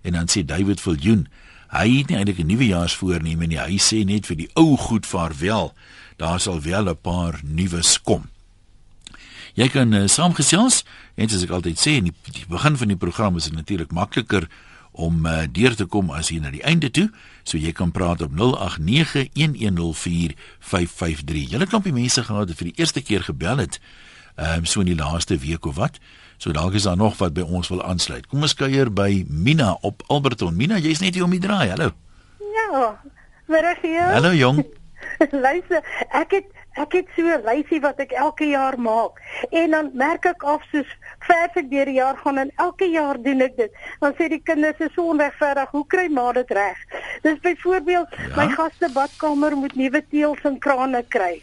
En 0.04 0.12
dan 0.14 0.28
sê 0.28 0.44
David 0.44 0.82
Viljoen, 0.82 1.28
hy 1.70 1.98
het 1.98 2.10
nie 2.10 2.18
eintlik 2.18 2.40
'n 2.40 2.48
nuwejaarsvoorneme 2.48 3.48
nie, 3.48 3.58
hy 3.58 3.78
sê 3.80 4.04
net 4.04 4.26
vir 4.26 4.36
die 4.36 4.50
ou 4.56 4.76
goed 4.76 5.06
vaarwel. 5.06 5.74
Daar 6.18 6.40
sal 6.40 6.62
wel 6.62 6.90
'n 6.90 6.98
paar 7.02 7.40
nuus 7.44 8.02
kom. 8.04 8.28
Jy 9.56 9.70
kan 9.70 9.94
uh, 9.94 10.08
saamgesels 10.08 10.84
en 11.16 11.30
soos 11.30 11.44
ek 11.44 11.50
altyd 11.52 11.80
sê, 11.80 11.92
in 11.96 12.04
die, 12.04 12.14
die 12.32 12.46
begin 12.50 12.78
van 12.78 12.88
die 12.88 12.98
program 12.98 13.38
is 13.38 13.44
dit 13.44 13.54
natuurlik 13.54 13.92
makliker 13.92 14.50
om 14.92 15.26
uh, 15.26 15.44
deur 15.52 15.76
te 15.76 15.86
kom 15.86 16.12
as 16.12 16.30
jy 16.30 16.40
na 16.44 16.50
die 16.52 16.64
einde 16.68 16.90
toe, 16.92 17.10
so 17.44 17.58
jy 17.58 17.72
kan 17.72 17.92
praat 17.92 18.22
op 18.22 18.32
0891104553. 18.32 18.36
Julle 21.54 21.68
klompie 21.68 21.94
mense 21.96 22.24
gehad 22.24 22.50
het 22.50 22.58
vir 22.60 22.68
die 22.72 22.80
eerste 22.80 23.02
keer 23.02 23.24
gebel 23.24 23.58
het, 23.64 23.80
ehm 24.36 24.58
um, 24.58 24.66
so 24.66 24.80
in 24.80 24.92
die 24.92 24.96
laaste 25.00 25.38
week 25.38 25.66
of 25.66 25.76
wat. 25.76 26.00
So 26.42 26.52
dalk 26.52 26.74
is 26.74 26.84
daar 26.84 26.98
nog 26.98 27.18
wat 27.18 27.34
by 27.34 27.42
ons 27.42 27.68
wil 27.70 27.84
aansluit. 27.84 28.28
Kom 28.28 28.42
ons 28.42 28.56
kuier 28.58 28.90
by 28.90 29.26
Mina 29.30 29.78
op 29.82 30.04
Alberton. 30.08 30.56
Mina, 30.58 30.80
jy's 30.82 31.00
net 31.00 31.14
hier 31.14 31.24
om 31.24 31.32
die 31.36 31.40
draai. 31.40 31.70
Hallo. 31.70 31.92
Ja. 32.40 33.02
Waar 33.46 33.72
is 33.72 33.84
jy? 33.84 34.08
Hallo 34.16 34.32
jong. 34.34 34.66
Luister, 35.46 35.86
ek 36.10 36.32
het 36.40 36.48
ek 36.80 36.94
het 36.96 37.08
so 37.16 37.28
'n 37.28 37.44
lysie 37.44 37.82
wat 37.82 38.00
ek 38.00 38.12
elke 38.12 38.46
jaar 38.46 38.80
maak 38.80 39.20
en 39.52 39.72
dan 39.72 39.92
merk 39.94 40.26
ek 40.26 40.44
af 40.44 40.64
soos 40.72 40.88
vers 41.28 41.56
ek 41.56 41.70
deur 41.70 41.86
die 41.86 42.00
jaar 42.00 42.18
gaan 42.18 42.38
en 42.38 42.52
elke 42.56 42.86
jaar 42.86 43.22
doen 43.22 43.42
ek 43.42 43.58
dit. 43.58 43.72
Dan 44.00 44.14
sê 44.14 44.30
die 44.30 44.42
kinders 44.44 44.80
is 44.80 44.94
so 44.96 45.04
onregverdig. 45.12 45.70
Hoe 45.72 45.88
kry 45.88 46.08
ma 46.08 46.32
dit 46.32 46.52
reg? 46.52 46.78
Dis 47.24 47.40
byvoorbeeld 47.40 48.08
ja? 48.10 48.36
my 48.36 48.48
gaste 48.48 48.90
badkamer 48.94 49.56
moet 49.56 49.76
nuwe 49.76 50.02
teëls 50.12 50.44
en 50.44 50.60
krane 50.60 51.04
kry. 51.08 51.42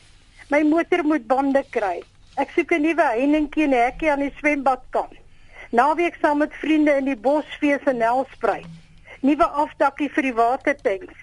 My 0.50 0.62
motor 0.62 1.04
moet 1.04 1.26
bande 1.26 1.64
kry. 1.70 2.02
Ek 2.36 2.50
soek 2.50 2.72
'n 2.72 2.82
nuwe 2.82 3.02
heininkie 3.02 3.64
en 3.64 3.72
hekkie 3.72 4.10
aan 4.10 4.25
die 4.25 4.34
swembadkant. 4.38 5.16
Naweek 5.70 6.16
saam 6.22 6.38
met 6.38 6.54
vriende 6.54 6.96
in 6.96 7.04
die 7.04 7.16
bosfees 7.16 7.84
en 7.84 7.98
Nelspruit. 7.98 8.66
Nuwe 9.20 9.44
afdakkie 9.44 10.08
vir 10.08 10.22
die 10.22 10.34
watertanks. 10.34 11.16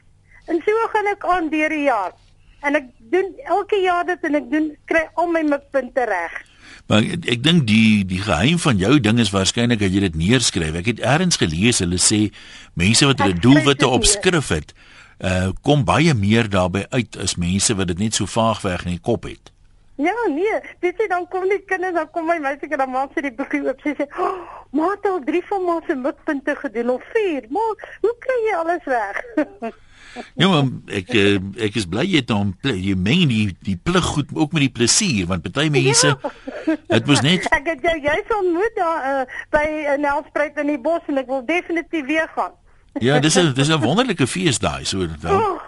En 0.48 0.62
so 0.62 0.72
gaan 0.94 1.08
ek 1.08 1.26
aan 1.26 1.50
deur 1.50 1.70
die 1.70 1.88
jaar 1.90 2.14
en 2.68 2.80
ek 2.82 2.92
doen 3.14 3.32
elke 3.46 3.80
jaar 3.84 4.06
dit 4.08 4.28
en 4.28 4.36
ek 4.42 4.52
doen 4.52 4.68
kry 4.90 5.06
al 5.14 5.32
my 5.32 5.44
mikpunte 5.48 6.06
reg. 6.10 6.36
Maar 6.90 7.06
ek, 7.06 7.26
ek 7.36 7.42
dink 7.46 7.66
die 7.70 8.04
die 8.06 8.22
geheim 8.22 8.60
van 8.62 8.78
jou 8.82 9.00
ding 9.02 9.20
is 9.22 9.34
waarskynlik 9.34 9.82
dat 9.82 9.94
jy 9.94 10.04
dit 10.06 10.20
neerskryf. 10.20 10.78
Ek 10.82 10.92
het 10.94 11.02
eers 11.02 11.40
gelees 11.42 11.82
hulle 11.82 12.02
sê 12.02 12.28
mense 12.78 13.08
wat 13.10 13.24
hulle 13.24 13.40
doelwitte 13.42 13.90
op 13.90 14.06
skrif 14.10 14.52
het, 14.54 14.76
uh 15.24 15.50
kom 15.66 15.86
baie 15.88 16.14
meer 16.14 16.50
daarbey 16.52 16.86
uit 16.92 17.18
as 17.24 17.38
mense 17.42 17.74
wat 17.76 17.90
dit 17.94 18.00
net 18.06 18.18
so 18.18 18.30
vaag 18.30 18.62
weg 18.68 18.86
in 18.86 18.98
die 18.98 19.06
kop 19.10 19.26
het. 19.30 19.52
Ja, 19.96 20.14
nee, 20.28 20.60
dit 20.84 20.98
sê 21.00 21.08
dan 21.08 21.24
kom 21.32 21.48
die 21.48 21.62
kinders 21.64 21.96
dan 21.96 22.10
kom 22.12 22.28
my 22.28 22.36
meisie 22.44 22.68
en 22.68 22.82
dan 22.84 22.92
maak 22.92 23.14
sy 23.16 23.24
die 23.24 23.32
boekie 23.32 23.62
oop. 23.64 23.80
Sy 23.80 23.94
sê, 23.96 24.08
oh, 24.20 24.44
"Maar 24.76 24.98
het 24.98 25.06
al 25.08 25.22
3 25.24 25.42
van 25.48 25.66
my 25.66 25.80
se 25.88 25.96
mikpunte 25.96 26.56
gedoen 26.56 26.90
of 26.90 27.04
4. 27.14 27.46
Maar 27.50 27.74
hoe 28.02 28.16
kry 28.20 28.38
jy 28.50 28.56
alles 28.56 28.84
weg?" 28.84 29.24
Ja, 30.36 30.48
maar 30.48 30.70
ek 30.88 31.10
eh, 31.14 31.38
ek 31.68 31.76
is 31.80 31.88
bly 31.90 32.06
jy 32.08 32.22
het 32.24 32.32
hom 32.34 32.54
jy 32.64 32.96
meng 32.96 33.28
die 33.30 33.58
die 33.68 33.76
plig 33.76 34.06
goed 34.16 34.32
ook 34.34 34.54
met 34.56 34.68
die 34.68 34.74
plesier 34.78 35.28
want 35.28 35.44
party 35.44 35.68
mense 35.74 36.16
dit 36.66 37.08
was 37.08 37.22
net 37.26 37.48
Ek 37.60 37.68
het 37.68 37.82
jou 37.84 37.96
jy 38.04 38.18
sal 38.30 38.44
moet 38.52 38.76
daar 38.80 39.08
uh, 39.12 39.24
by 39.56 39.66
Nelspruit 40.02 40.58
in 40.64 40.74
die 40.76 40.82
bos 40.82 41.08
en 41.12 41.20
ek 41.22 41.32
wil 41.32 41.44
definitief 41.46 42.06
weer 42.08 42.30
gaan. 42.36 42.54
Ja, 43.04 43.20
dis 43.20 43.36
'n 43.36 43.54
dis 43.54 43.70
'n 43.70 43.82
wonderlike 43.82 44.28
fees 44.28 44.60
daai 44.60 44.86
so 44.86 45.08
dan. 45.22 45.42
Oh, 45.42 45.62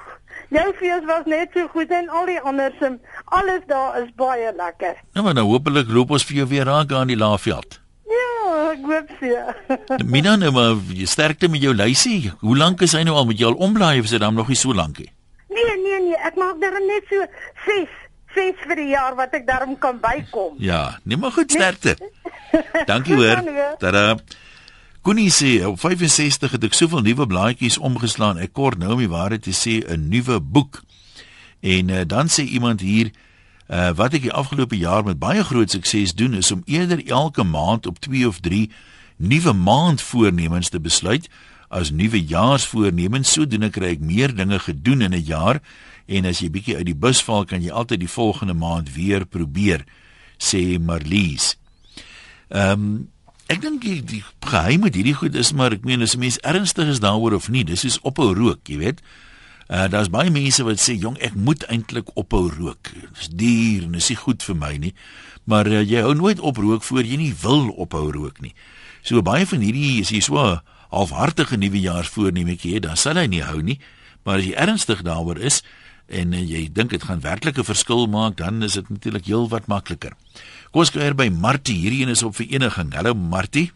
jou 0.49 0.73
fees 0.79 1.03
was 1.05 1.25
net 1.25 1.49
so 1.53 1.67
goed 1.67 1.91
en 1.91 2.09
al 2.09 2.25
die 2.25 2.39
ander 2.39 2.71
se 2.79 2.99
alles 3.25 3.63
daar 3.67 4.01
is 4.03 4.11
baie 4.15 4.53
lekker. 4.55 4.95
Nou 5.13 5.25
maar 5.25 5.33
nou 5.33 5.47
hopelik 5.47 5.87
loop 5.89 6.11
ons 6.11 6.25
vir 6.25 6.35
jou 6.35 6.47
weer 6.47 6.65
raak 6.65 6.91
aan 6.91 7.07
die 7.07 7.17
Laagveld. 7.17 7.81
Ja, 8.57 8.71
ek 8.71 8.83
hoop 8.87 9.09
so. 9.19 9.67
Mina 10.13 10.35
nou 10.39 10.51
maar 10.55 10.81
jy 10.95 11.05
sterkte 11.09 11.49
met 11.51 11.63
jou 11.63 11.73
lysie. 11.75 12.31
Hoe 12.41 12.57
lank 12.57 12.81
is 12.85 12.95
hy 12.95 13.03
nou 13.07 13.15
al 13.19 13.27
met 13.29 13.39
jou 13.41 13.51
al 13.51 13.61
omblaai 13.67 13.99
of 13.99 14.07
is 14.07 14.15
dit 14.15 14.23
dan 14.23 14.37
nog 14.37 14.51
nie 14.51 14.59
so 14.59 14.75
lank 14.75 15.01
nie? 15.03 15.11
Nee, 15.51 15.77
nee, 15.83 15.99
nee, 16.09 16.19
ek 16.27 16.37
maak 16.39 16.59
daar 16.61 16.77
net 16.83 17.07
so 17.11 17.23
6 17.67 18.03
6 18.37 18.65
vir 18.69 18.77
die 18.77 18.91
jaar 18.91 19.15
wat 19.17 19.33
ek 19.33 19.47
daarom 19.47 19.77
kan 19.81 19.99
bykom. 20.01 20.59
Ja, 20.69 20.99
nee 21.03 21.17
maar 21.17 21.33
goed 21.35 21.51
sterkte. 21.51 21.97
Dankie 22.89 23.17
hoor. 23.17 23.41
Tada. 23.81 24.17
Koenie 25.07 25.31
sê 25.31 25.61
op 25.65 25.79
65 25.79 26.51
het 26.57 26.67
ek 26.67 26.75
soveel 26.75 27.05
nuwe 27.05 27.27
blaadjies 27.29 27.79
omgeslaan. 27.79 28.41
Ek 28.43 28.53
kort 28.57 28.79
nou 28.81 28.97
om 28.97 29.01
die 29.01 29.11
waarheid 29.11 29.45
te 29.47 29.55
sê 29.55 29.79
'n 29.81 30.09
nuwe 30.11 30.39
boek. 30.39 30.83
En 31.63 31.89
uh, 31.89 32.03
dan 32.05 32.29
sê 32.29 32.43
iemand 32.43 32.83
hier 32.83 33.11
uh, 33.69 33.91
wat 33.95 34.13
ek 34.13 34.27
die 34.27 34.33
afgelope 34.33 34.77
jaar 34.77 35.03
met 35.03 35.19
baie 35.19 35.43
groot 35.43 35.71
sukses 35.71 36.15
doen 36.15 36.33
is 36.33 36.51
om 36.51 36.63
eerder 36.65 37.03
elke 37.07 37.43
maand 37.43 37.87
op 37.87 37.99
2 37.99 38.27
of 38.27 38.39
3 38.39 38.69
nuwe 39.17 39.53
maandvoornemens 39.53 40.69
te 40.69 40.79
besluit 40.79 41.29
as 41.67 41.91
nuwe 41.91 42.21
jaarsvoornemens. 42.23 43.31
Sodoende 43.31 43.69
kry 43.69 43.97
ek 43.97 44.03
meer 44.03 44.35
dinge 44.35 44.59
gedoen 44.59 45.01
in 45.01 45.13
'n 45.13 45.25
jaar 45.25 45.61
en 46.07 46.25
as 46.25 46.39
jy 46.39 46.49
bietjie 46.49 46.75
uit 46.75 46.85
die 46.85 46.95
bus 46.95 47.23
val, 47.23 47.45
kan 47.45 47.61
jy 47.61 47.71
altyd 47.71 47.99
die 47.99 48.09
volgende 48.09 48.53
maand 48.53 48.93
weer 48.93 49.25
probeer, 49.25 49.83
sê 50.39 50.79
Marlies. 50.79 51.57
Ehm 52.49 52.71
um, 52.71 53.07
Ek 53.47 53.61
dink 53.63 53.79
die, 53.79 54.01
die 54.03 54.23
geheim 54.43 54.83
met 54.83 54.97
hierdie 54.97 55.15
goed 55.15 55.35
is 55.39 55.53
maar 55.55 55.71
ek 55.71 55.85
meen 55.87 56.03
as 56.03 56.15
'n 56.15 56.19
mens 56.19 56.39
ernstig 56.43 56.87
is 56.91 56.99
daaroor 56.99 57.33
of 57.33 57.47
nie, 57.49 57.63
dis 57.63 57.85
is 57.87 57.99
ophou 58.03 58.33
rook, 58.35 58.59
jy 58.67 58.77
weet. 58.77 58.99
Uh 59.67 59.87
daar's 59.91 60.07
baie 60.07 60.31
mense 60.31 60.63
wat 60.63 60.79
sê 60.79 60.95
jong, 60.95 61.17
ek 61.19 61.35
moet 61.35 61.65
eintlik 61.67 62.13
ophou 62.15 62.47
rook. 62.47 62.91
Dis 63.17 63.27
duur 63.27 63.87
en 63.87 63.97
dis 63.97 64.09
nie 64.13 64.19
goed 64.19 64.43
vir 64.47 64.55
my 64.55 64.73
nie. 64.79 64.93
Maar 65.43 65.67
uh, 65.67 65.81
jy 65.83 66.03
hou 66.05 66.13
nooit 66.15 66.39
op 66.39 66.61
rook 66.63 66.85
voor 66.87 67.03
jy 67.03 67.19
nie 67.19 67.33
wil 67.41 67.67
ophou 67.75 68.07
rook 68.15 68.39
nie. 68.43 68.53
So 69.03 69.19
baie 69.23 69.47
van 69.47 69.63
hierdie 69.63 69.99
is 69.99 70.13
hier 70.15 70.23
so 70.23 70.45
halfhartige 70.87 71.59
nuwejaarsvoornemetjie 71.59 72.79
dan 72.87 72.95
sal 72.95 73.19
hy 73.19 73.27
nie 73.27 73.43
hou 73.43 73.59
nie. 73.59 73.79
Maar 74.23 74.39
as 74.39 74.47
jy 74.47 74.55
ernstig 74.55 75.03
daaroor 75.03 75.39
is 75.43 75.59
en 76.07 76.31
uh, 76.31 76.39
jy 76.39 76.69
dink 76.71 76.95
dit 76.95 77.03
gaan 77.03 77.19
werklik 77.19 77.59
'n 77.59 77.67
verskil 77.67 78.07
maak, 78.07 78.39
dan 78.39 78.63
is 78.63 78.79
dit 78.79 78.87
natuurlik 78.89 79.27
heelwat 79.27 79.67
makliker. 79.67 80.15
Kom 80.71 80.87
ons 80.87 80.91
kuier 80.95 81.15
by 81.15 81.27
Martie. 81.27 81.75
Hierdie 81.75 82.07
een 82.07 82.15
is 82.15 82.23
op 82.23 82.39
vereniging. 82.39 82.95
Hallo 82.95 83.13
Martie. 83.13 83.71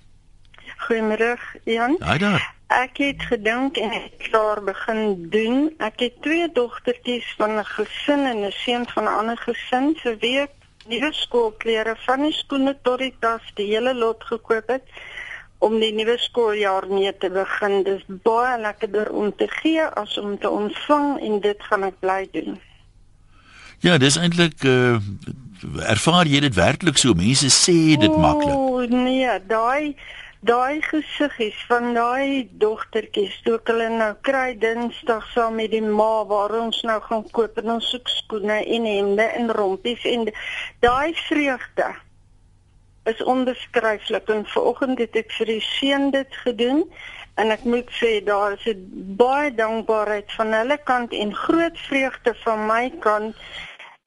Goeiemôre, 0.87 1.35
Jan. 1.67 1.99
Haai 1.99 2.17
daar. 2.17 2.60
Ek 2.71 2.97
het 3.03 3.23
gedink 3.27 3.77
en 3.77 3.91
ek 3.91 4.27
klaar 4.29 4.61
begin 4.63 5.29
doen. 5.33 5.57
Ek 5.83 5.99
het 5.99 6.21
twee 6.23 6.47
dogtertjies 6.55 7.27
van 7.37 7.57
'n 7.59 7.65
gesin 7.65 8.25
en 8.31 8.45
'n 8.47 8.51
seun 8.51 8.85
van 8.93 9.03
'n 9.03 9.17
ander 9.19 9.37
gesin. 9.37 9.95
Se 10.03 10.15
week 10.19 10.51
nuwe 10.87 11.13
skoolklere 11.13 11.95
van 12.05 12.21
die 12.21 12.33
skoene 12.33 12.77
tot 12.81 12.99
die 12.99 13.15
tas, 13.19 13.41
die 13.55 13.67
hele 13.73 13.93
lot 13.93 14.23
gekoop 14.23 14.67
het. 14.67 14.87
om 15.61 15.77
die 15.79 15.91
nuwe 15.93 16.17
skooljaar 16.17 16.87
mee 16.89 17.13
te 17.17 17.29
begin. 17.29 17.83
Dis 17.85 18.01
baie 18.25 18.57
lekkerder 18.61 19.11
om 19.13 19.29
te 19.37 19.47
gee 19.61 19.85
as 20.01 20.17
om 20.17 20.37
te 20.39 20.49
ontvang 20.49 21.19
en 21.21 21.39
dit 21.43 21.67
gaan 21.69 21.85
ek 21.85 21.99
bly 22.01 22.21
doen. 22.33 22.57
Ja, 23.85 23.97
dis 24.01 24.17
eintlik 24.17 24.63
uh, 24.65 24.97
ervaar 25.89 26.29
jy 26.29 26.41
dit 26.45 26.57
werklik 26.57 26.97
so? 27.01 27.13
Mense 27.17 27.49
sê 27.53 27.93
dit 28.01 28.17
maklik. 28.17 28.57
O 28.57 28.81
nee, 28.89 29.29
daai 29.49 29.93
daai 30.41 30.81
gesiggies 30.81 31.57
van 31.69 31.93
daai 31.93 32.49
dogtertjies 32.61 33.33
toe 33.45 33.59
hulle 33.69 33.89
nou 33.93 34.13
kry 34.25 34.55
Dinsdag 34.57 35.27
saam 35.33 35.59
met 35.61 35.69
die 35.69 35.83
ma 35.85 36.23
waar 36.25 36.55
ons 36.57 36.79
nou 36.89 36.97
gaan 37.05 37.27
koop 37.35 37.59
en 37.61 37.75
ons 37.75 37.89
soek 37.93 38.09
skoene 38.09 38.57
en 38.65 38.87
hemde 38.89 39.27
en 39.37 39.51
rompies 39.53 40.07
en 40.09 40.25
daai 40.81 41.13
vreugde 41.27 41.91
is 43.09 43.21
onbeskryflik. 43.33 44.29
En 44.33 44.41
vanoggend 44.45 44.97
het 45.01 45.19
ek 45.21 45.29
vir 45.37 45.51
die 45.53 45.61
seun 45.67 46.09
dit 46.17 46.41
gedoen 46.45 46.83
en 47.41 47.53
ek 47.53 47.61
moet 47.69 47.93
sê 48.01 48.17
daar 48.25 48.57
is 48.57 48.65
baie 49.21 49.53
dankbaarheid 49.53 50.33
van 50.39 50.57
hulle 50.57 50.79
kant 50.89 51.13
en 51.13 51.37
groot 51.43 51.77
vreugde 51.85 52.33
van 52.41 52.65
my 52.65 52.83
kant. 53.05 53.37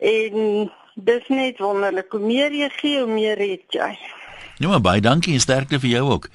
En 0.03 0.71
dis 0.95 1.31
net 1.31 1.62
wonderlik. 1.62 2.11
Hoe 2.11 2.26
meer 2.26 2.50
jy 2.55 2.71
gee 2.83 3.07
hoe 3.07 3.11
meer 3.23 3.38
het 3.38 3.83
jy 3.83 3.95
Ja, 4.58 4.68
maar 4.68 4.80
baie 4.80 5.00
dankie 5.00 5.34
en 5.34 5.40
sterkte 5.40 5.80
vir 5.82 5.90
jou 5.90 6.04
ook. 6.11 6.28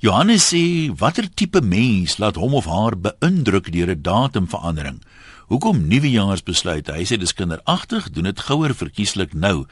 Johannes 0.00 0.46
sê 0.52 0.90
watter 0.96 1.26
tipe 1.34 1.60
mens 1.60 2.16
laat 2.18 2.38
hom 2.40 2.54
of 2.54 2.68
haar 2.70 2.96
beïndruk 2.96 3.72
deur 3.72 3.90
'n 3.90 4.02
datumverandering? 4.02 5.02
Hoekom 5.50 5.88
nuwejaarsbesluit? 5.88 6.86
Hy 6.86 7.04
sê 7.04 7.18
dis 7.18 7.34
kinderagtig, 7.34 8.10
doen 8.10 8.24
dit 8.24 8.40
gouer 8.40 8.74
verkieslik 8.74 9.34
nou. 9.34 9.66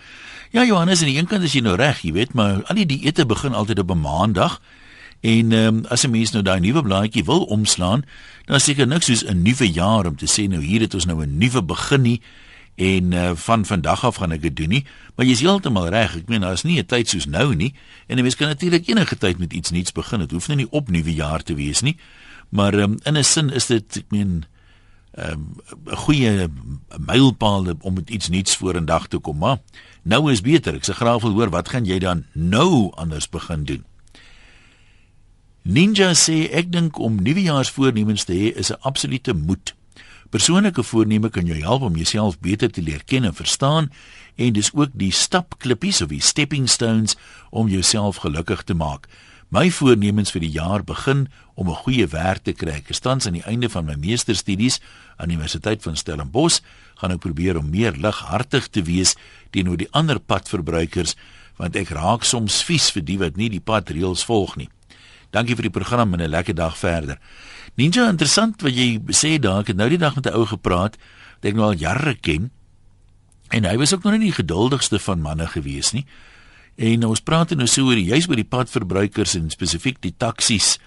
Ja, 0.50 0.64
Johannes, 0.64 1.00
aan 1.00 1.06
die 1.06 1.18
een 1.18 1.26
kant 1.26 1.42
is 1.42 1.52
jy 1.52 1.60
nou 1.60 1.76
reg, 1.76 2.00
jy 2.02 2.12
weet, 2.12 2.34
maar 2.34 2.64
al 2.66 2.74
die 2.74 2.86
diete 2.86 3.26
begin 3.26 3.54
altyd 3.54 3.78
op 3.78 3.90
'n 3.90 4.00
maandag. 4.00 4.60
En 5.20 5.52
ehm 5.52 5.76
um, 5.76 5.86
as 5.86 6.04
'n 6.04 6.10
mens 6.10 6.30
nou 6.30 6.42
daai 6.42 6.60
nuwe 6.60 6.82
blaadjie 6.82 7.24
wil 7.24 7.42
omslaan, 7.44 8.04
dan 8.44 8.60
seker 8.60 8.86
niks 8.86 9.06
soos 9.06 9.24
'n 9.24 9.42
nuwe 9.42 9.72
jaar 9.72 10.06
om 10.06 10.16
te 10.16 10.26
sê 10.26 10.48
nou 10.48 10.62
hier 10.62 10.80
het 10.80 10.94
ons 10.94 11.06
nou 11.06 11.22
'n 11.22 11.38
nuwe 11.38 11.62
begin 11.62 12.02
nie 12.02 12.22
en 12.78 13.12
uh, 13.12 13.30
van 13.34 13.64
vandag 13.66 14.04
af 14.06 14.20
gaan 14.22 14.32
ek 14.36 14.42
dit 14.46 14.56
doen 14.56 14.70
nie 14.78 14.84
maar 15.16 15.26
jy 15.26 15.34
is 15.34 15.42
heeltemal 15.42 15.88
reg. 15.90 16.14
Ek 16.20 16.28
meen 16.30 16.44
daar 16.46 16.54
is 16.54 16.62
nie 16.62 16.78
'n 16.78 16.86
tyd 16.86 17.08
soos 17.10 17.26
nou 17.26 17.54
nie 17.54 17.74
en 18.06 18.18
'n 18.18 18.22
mens 18.22 18.36
kan 18.38 18.48
natuurlik 18.48 18.86
enige 18.86 19.18
tyd 19.18 19.38
met 19.38 19.52
iets 19.52 19.70
nuuts 19.70 19.92
begin. 19.92 20.20
Dit 20.20 20.30
hoef 20.30 20.46
nou 20.48 20.58
nie 20.58 20.70
op 20.70 20.90
nuwe 20.90 21.14
jaar 21.14 21.42
te 21.42 21.54
wees 21.54 21.80
nie 21.82 21.96
maar 22.48 22.74
um, 22.74 22.96
in 23.02 23.18
'n 23.18 23.24
sin 23.24 23.50
is 23.50 23.66
dit 23.66 23.96
ek 23.96 24.10
meen 24.10 24.44
ehm, 25.12 25.40
'n 25.40 25.90
um, 25.90 25.96
goeie 25.96 26.48
mylpaal 26.98 27.74
om 27.80 27.94
met 27.94 28.10
iets 28.10 28.28
nuuts 28.28 28.56
voor 28.56 28.76
in 28.76 28.86
dag 28.86 29.08
te 29.08 29.18
kom 29.18 29.38
maar 29.38 29.58
nou 30.02 30.32
is 30.32 30.40
beter. 30.40 30.74
Ek 30.74 30.84
se 30.84 30.94
graag 30.94 31.22
wil 31.22 31.32
hoor 31.32 31.50
wat 31.50 31.68
gaan 31.68 31.84
jy 31.84 31.98
dan 31.98 32.24
nou 32.32 32.90
anders 32.94 33.28
begin 33.28 33.64
doen? 33.64 33.84
Ninja 35.68 36.14
sê 36.16 36.48
ek 36.48 36.72
dink 36.72 36.98
om 36.98 37.18
nuwejaarsvoornemens 37.22 38.24
te 38.24 38.32
hê 38.32 38.56
is 38.56 38.70
'n 38.70 38.80
absolute 38.80 39.34
moet 39.34 39.74
Persoonlike 40.28 40.82
voorneme 40.82 41.30
kan 41.32 41.46
jou 41.48 41.56
help 41.60 41.82
om 41.82 41.94
jouself 41.96 42.36
beter 42.44 42.68
te 42.70 42.82
leer 42.82 43.00
ken 43.04 43.24
en 43.24 43.34
verstaan 43.34 43.86
en 44.36 44.52
dis 44.52 44.68
ook 44.74 44.92
die 44.92 45.12
stapklippies 45.12 46.02
of 46.04 46.10
die 46.12 46.20
stepping 46.20 46.68
stones 46.68 47.16
om 47.50 47.68
jouself 47.72 48.20
gelukkig 48.20 48.62
te 48.68 48.76
maak. 48.76 49.08
My 49.48 49.70
voornemens 49.72 50.28
vir 50.34 50.44
die 50.44 50.52
jaar 50.52 50.84
begin 50.84 51.28
om 51.54 51.70
'n 51.70 51.80
goeie 51.84 52.06
werk 52.06 52.44
te 52.44 52.52
kry. 52.52 52.84
Ek 52.84 52.92
staan 52.92 53.20
aan 53.26 53.40
die 53.40 53.48
einde 53.48 53.68
van 53.68 53.84
my 53.84 53.94
meesterstudies 53.94 54.80
aan 55.16 55.28
die 55.28 55.36
Universiteit 55.36 55.82
van 55.82 55.96
Stellenbosch, 55.96 56.60
gaan 56.96 57.10
ek 57.10 57.20
probeer 57.20 57.56
om 57.56 57.70
meer 57.70 57.92
lighartig 57.92 58.68
te 58.68 58.82
wees 58.82 59.16
teenoor 59.50 59.76
die 59.76 59.92
ander 59.92 60.18
padverbruikers 60.20 61.16
want 61.56 61.76
ek 61.76 61.88
raak 61.88 62.24
soms 62.24 62.62
vies 62.62 62.90
vir 62.90 63.02
die 63.04 63.18
wat 63.18 63.36
nie 63.36 63.48
die 63.48 63.60
padreëls 63.60 64.24
volg 64.24 64.56
nie. 64.56 64.68
Dankie 65.30 65.56
vir 65.56 65.62
die 65.62 65.76
program 65.80 66.14
en 66.14 66.20
'n 66.20 66.30
lekker 66.30 66.54
dag 66.54 66.78
verder. 66.78 67.18
Ninja, 67.78 68.08
interessant 68.10 68.58
wat 68.66 68.74
jy 68.74 68.96
sê 69.14 69.36
daar. 69.38 69.62
Ek 69.62 69.70
het 69.70 69.78
nou 69.78 69.86
die 69.86 70.00
dag 70.02 70.16
met 70.18 70.26
'n 70.26 70.34
ou 70.34 70.46
gepraat 70.46 70.98
wat 71.38 71.44
ek 71.46 71.54
nou 71.54 71.70
al 71.70 71.78
jare 71.78 72.14
ken. 72.14 72.50
En 73.50 73.64
hy 73.64 73.76
was 73.78 73.94
ook 73.94 74.02
nog 74.02 74.12
nie 74.12 74.30
die 74.30 74.42
geduldigste 74.42 74.98
van 74.98 75.20
manne 75.20 75.46
gewees 75.46 75.92
nie. 75.92 76.04
En 76.76 77.04
ons 77.04 77.20
praat 77.20 77.50
nou 77.50 77.66
so 77.66 77.86
oor 77.86 77.96
juis 77.96 78.28
oor 78.28 78.36
die 78.36 78.44
padverbruikers 78.44 79.34
en 79.34 79.50
spesifiek 79.50 80.00
die 80.00 80.14
taksies 80.16 80.78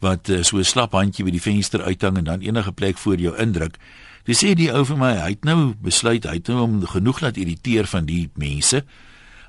wat 0.00 0.28
uh, 0.28 0.42
so 0.42 0.58
'n 0.58 0.64
slap 0.64 0.92
handjie 0.92 1.24
by 1.24 1.30
die 1.30 1.40
venster 1.40 1.82
uithang 1.82 2.18
en 2.18 2.24
dan 2.24 2.40
enige 2.40 2.72
plek 2.72 2.98
voor 2.98 3.16
jou 3.16 3.36
indruk. 3.38 3.78
Dis 4.24 4.44
sê 4.44 4.54
die 4.54 4.72
ou 4.72 4.84
vir 4.84 4.96
my, 4.96 5.14
hy 5.14 5.30
het 5.30 5.44
nou 5.44 5.74
besluit, 5.80 6.24
hy 6.24 6.34
het 6.34 6.48
nou 6.48 6.62
om 6.62 6.86
genoeg 6.86 7.20
laat 7.20 7.36
irriteer 7.36 7.86
van 7.86 8.04
die 8.04 8.30
mense. 8.34 8.84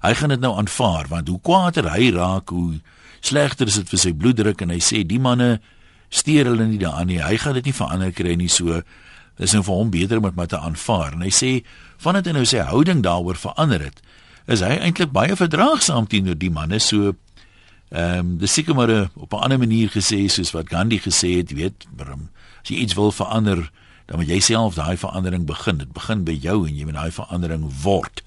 Hy 0.01 0.13
gaan 0.13 0.30
dit 0.30 0.39
nou 0.39 0.58
aanvaar 0.58 1.08
want 1.08 1.27
hoe 1.27 1.39
kwaader 1.42 1.89
hy 1.92 2.12
raak, 2.12 2.50
hoe 2.50 2.80
slegter 3.22 3.68
is 3.68 3.75
dit 3.75 3.89
vir 3.89 4.00
sy 4.00 4.13
bloeddruk 4.13 4.62
en 4.62 4.70
hy 4.70 4.80
sê 4.80 5.04
die 5.04 5.20
manne 5.20 5.60
steur 6.10 6.46
hulle 6.46 6.68
nie 6.68 6.82
daaraan 6.82 7.08
nie. 7.08 7.22
Hy 7.24 7.38
gaan 7.38 7.54
dit 7.54 7.66
nie 7.66 7.74
verander 7.74 8.12
kry 8.16 8.36
nie 8.36 8.52
so. 8.52 8.82
Dis 9.38 9.54
nou 9.54 9.64
vir 9.68 9.76
hom 9.76 9.92
beter 9.92 10.18
om 10.18 10.24
dit 10.24 10.36
maar 10.36 10.48
te 10.48 10.60
aanvaar. 10.60 11.18
En 11.18 11.26
hy 11.26 11.34
sê 11.34 11.52
vandat 12.02 12.26
hy 12.26 12.34
nou 12.38 12.46
sy 12.46 12.64
houding 12.64 13.04
daaroor 13.04 13.40
verander 13.40 13.82
het, 13.90 14.02
is 14.48 14.62
hy 14.62 14.78
eintlik 14.78 15.12
baie 15.12 15.36
verdraagsaam 15.36 16.08
teenoor 16.08 16.38
die 16.38 16.54
manne 16.54 16.80
so 16.80 17.16
ehm 17.94 18.20
um, 18.20 18.38
dis 18.42 18.54
seker 18.54 18.76
maar 18.76 19.10
op 19.14 19.34
'n 19.34 19.44
ander 19.46 19.60
manier 19.60 19.90
gesê 19.90 20.28
soos 20.28 20.52
wat 20.52 20.70
Gandhi 20.70 21.00
gesê 21.00 21.38
het, 21.38 21.52
weet, 21.54 21.86
as 22.62 22.70
jy 22.70 22.76
iets 22.82 22.94
wil 22.94 23.12
verander, 23.12 23.72
dan 24.06 24.18
moet 24.18 24.28
jy 24.28 24.40
self 24.40 24.76
daai 24.76 24.98
verandering 24.98 25.46
begin. 25.46 25.78
Dit 25.78 25.94
begin 25.94 26.24
by 26.24 26.34
jou 26.34 26.68
en 26.68 26.76
jy 26.76 26.86
moet 26.86 26.94
daai 26.94 27.12
verandering 27.12 27.72
word. 27.84 28.24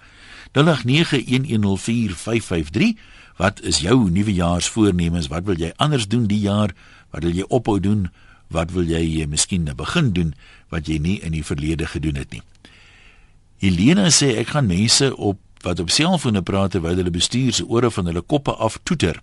0891104553 0.54 2.94
Wat 3.38 3.61
is 3.62 3.78
jou 3.78 4.11
nuwejaarsvoornemens? 4.11 5.28
Wat 5.30 5.44
wil 5.47 5.61
jy 5.62 5.70
anders 5.76 6.08
doen 6.11 6.26
die 6.26 6.40
jaar? 6.42 6.73
Wat 7.10 7.22
wil 7.22 7.34
jy 7.34 7.44
ophou 7.48 7.80
doen? 7.80 8.08
Wat 8.48 8.72
wil 8.72 8.88
jy 8.88 9.20
eh, 9.20 9.26
miskien 9.26 9.68
begin 9.76 10.12
doen 10.12 10.34
wat 10.68 10.88
jy 10.88 10.98
nie 10.98 11.18
in 11.20 11.32
die 11.32 11.44
verlede 11.44 11.86
gedoen 11.86 12.16
het 12.16 12.30
nie? 12.32 12.42
Helena 13.58 14.08
sê 14.14 14.36
ek 14.38 14.54
gaan 14.54 14.66
mense 14.66 15.16
op 15.16 15.40
wat 15.66 15.80
op 15.82 15.90
selfone 15.90 16.42
praat 16.42 16.76
terwyl 16.76 16.96
hulle 17.00 17.10
bestuur 17.10 17.52
se 17.52 17.64
ore 17.66 17.90
van 17.90 18.06
hulle 18.06 18.22
koppe 18.22 18.54
af 18.54 18.78
toeter. 18.86 19.18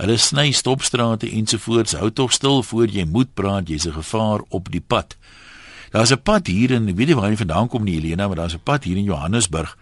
Hulle 0.00 0.16
sny 0.16 0.50
stopstrate 0.56 1.28
ensovoorts. 1.28 1.98
Hou 2.00 2.08
tog 2.10 2.32
stil 2.32 2.62
voor 2.64 2.88
jy 2.88 3.04
moet 3.04 3.34
praat. 3.34 3.68
Jy's 3.68 3.86
'n 3.86 3.92
gevaar 3.92 4.40
op 4.48 4.70
die 4.72 4.80
pad. 4.80 5.16
Daar's 5.92 6.12
'n 6.12 6.22
pad 6.22 6.46
hier 6.46 6.70
in, 6.70 6.88
ek 6.88 6.96
weet 6.96 7.06
nie 7.06 7.16
waar 7.16 7.30
hy 7.30 7.36
vandaan 7.36 7.68
kom 7.68 7.84
nie, 7.84 8.00
Helena, 8.00 8.26
maar 8.26 8.36
daar's 8.36 8.54
'n 8.54 8.62
pad 8.64 8.84
hier 8.84 8.96
in 8.96 9.04
Johannesburg 9.04 9.76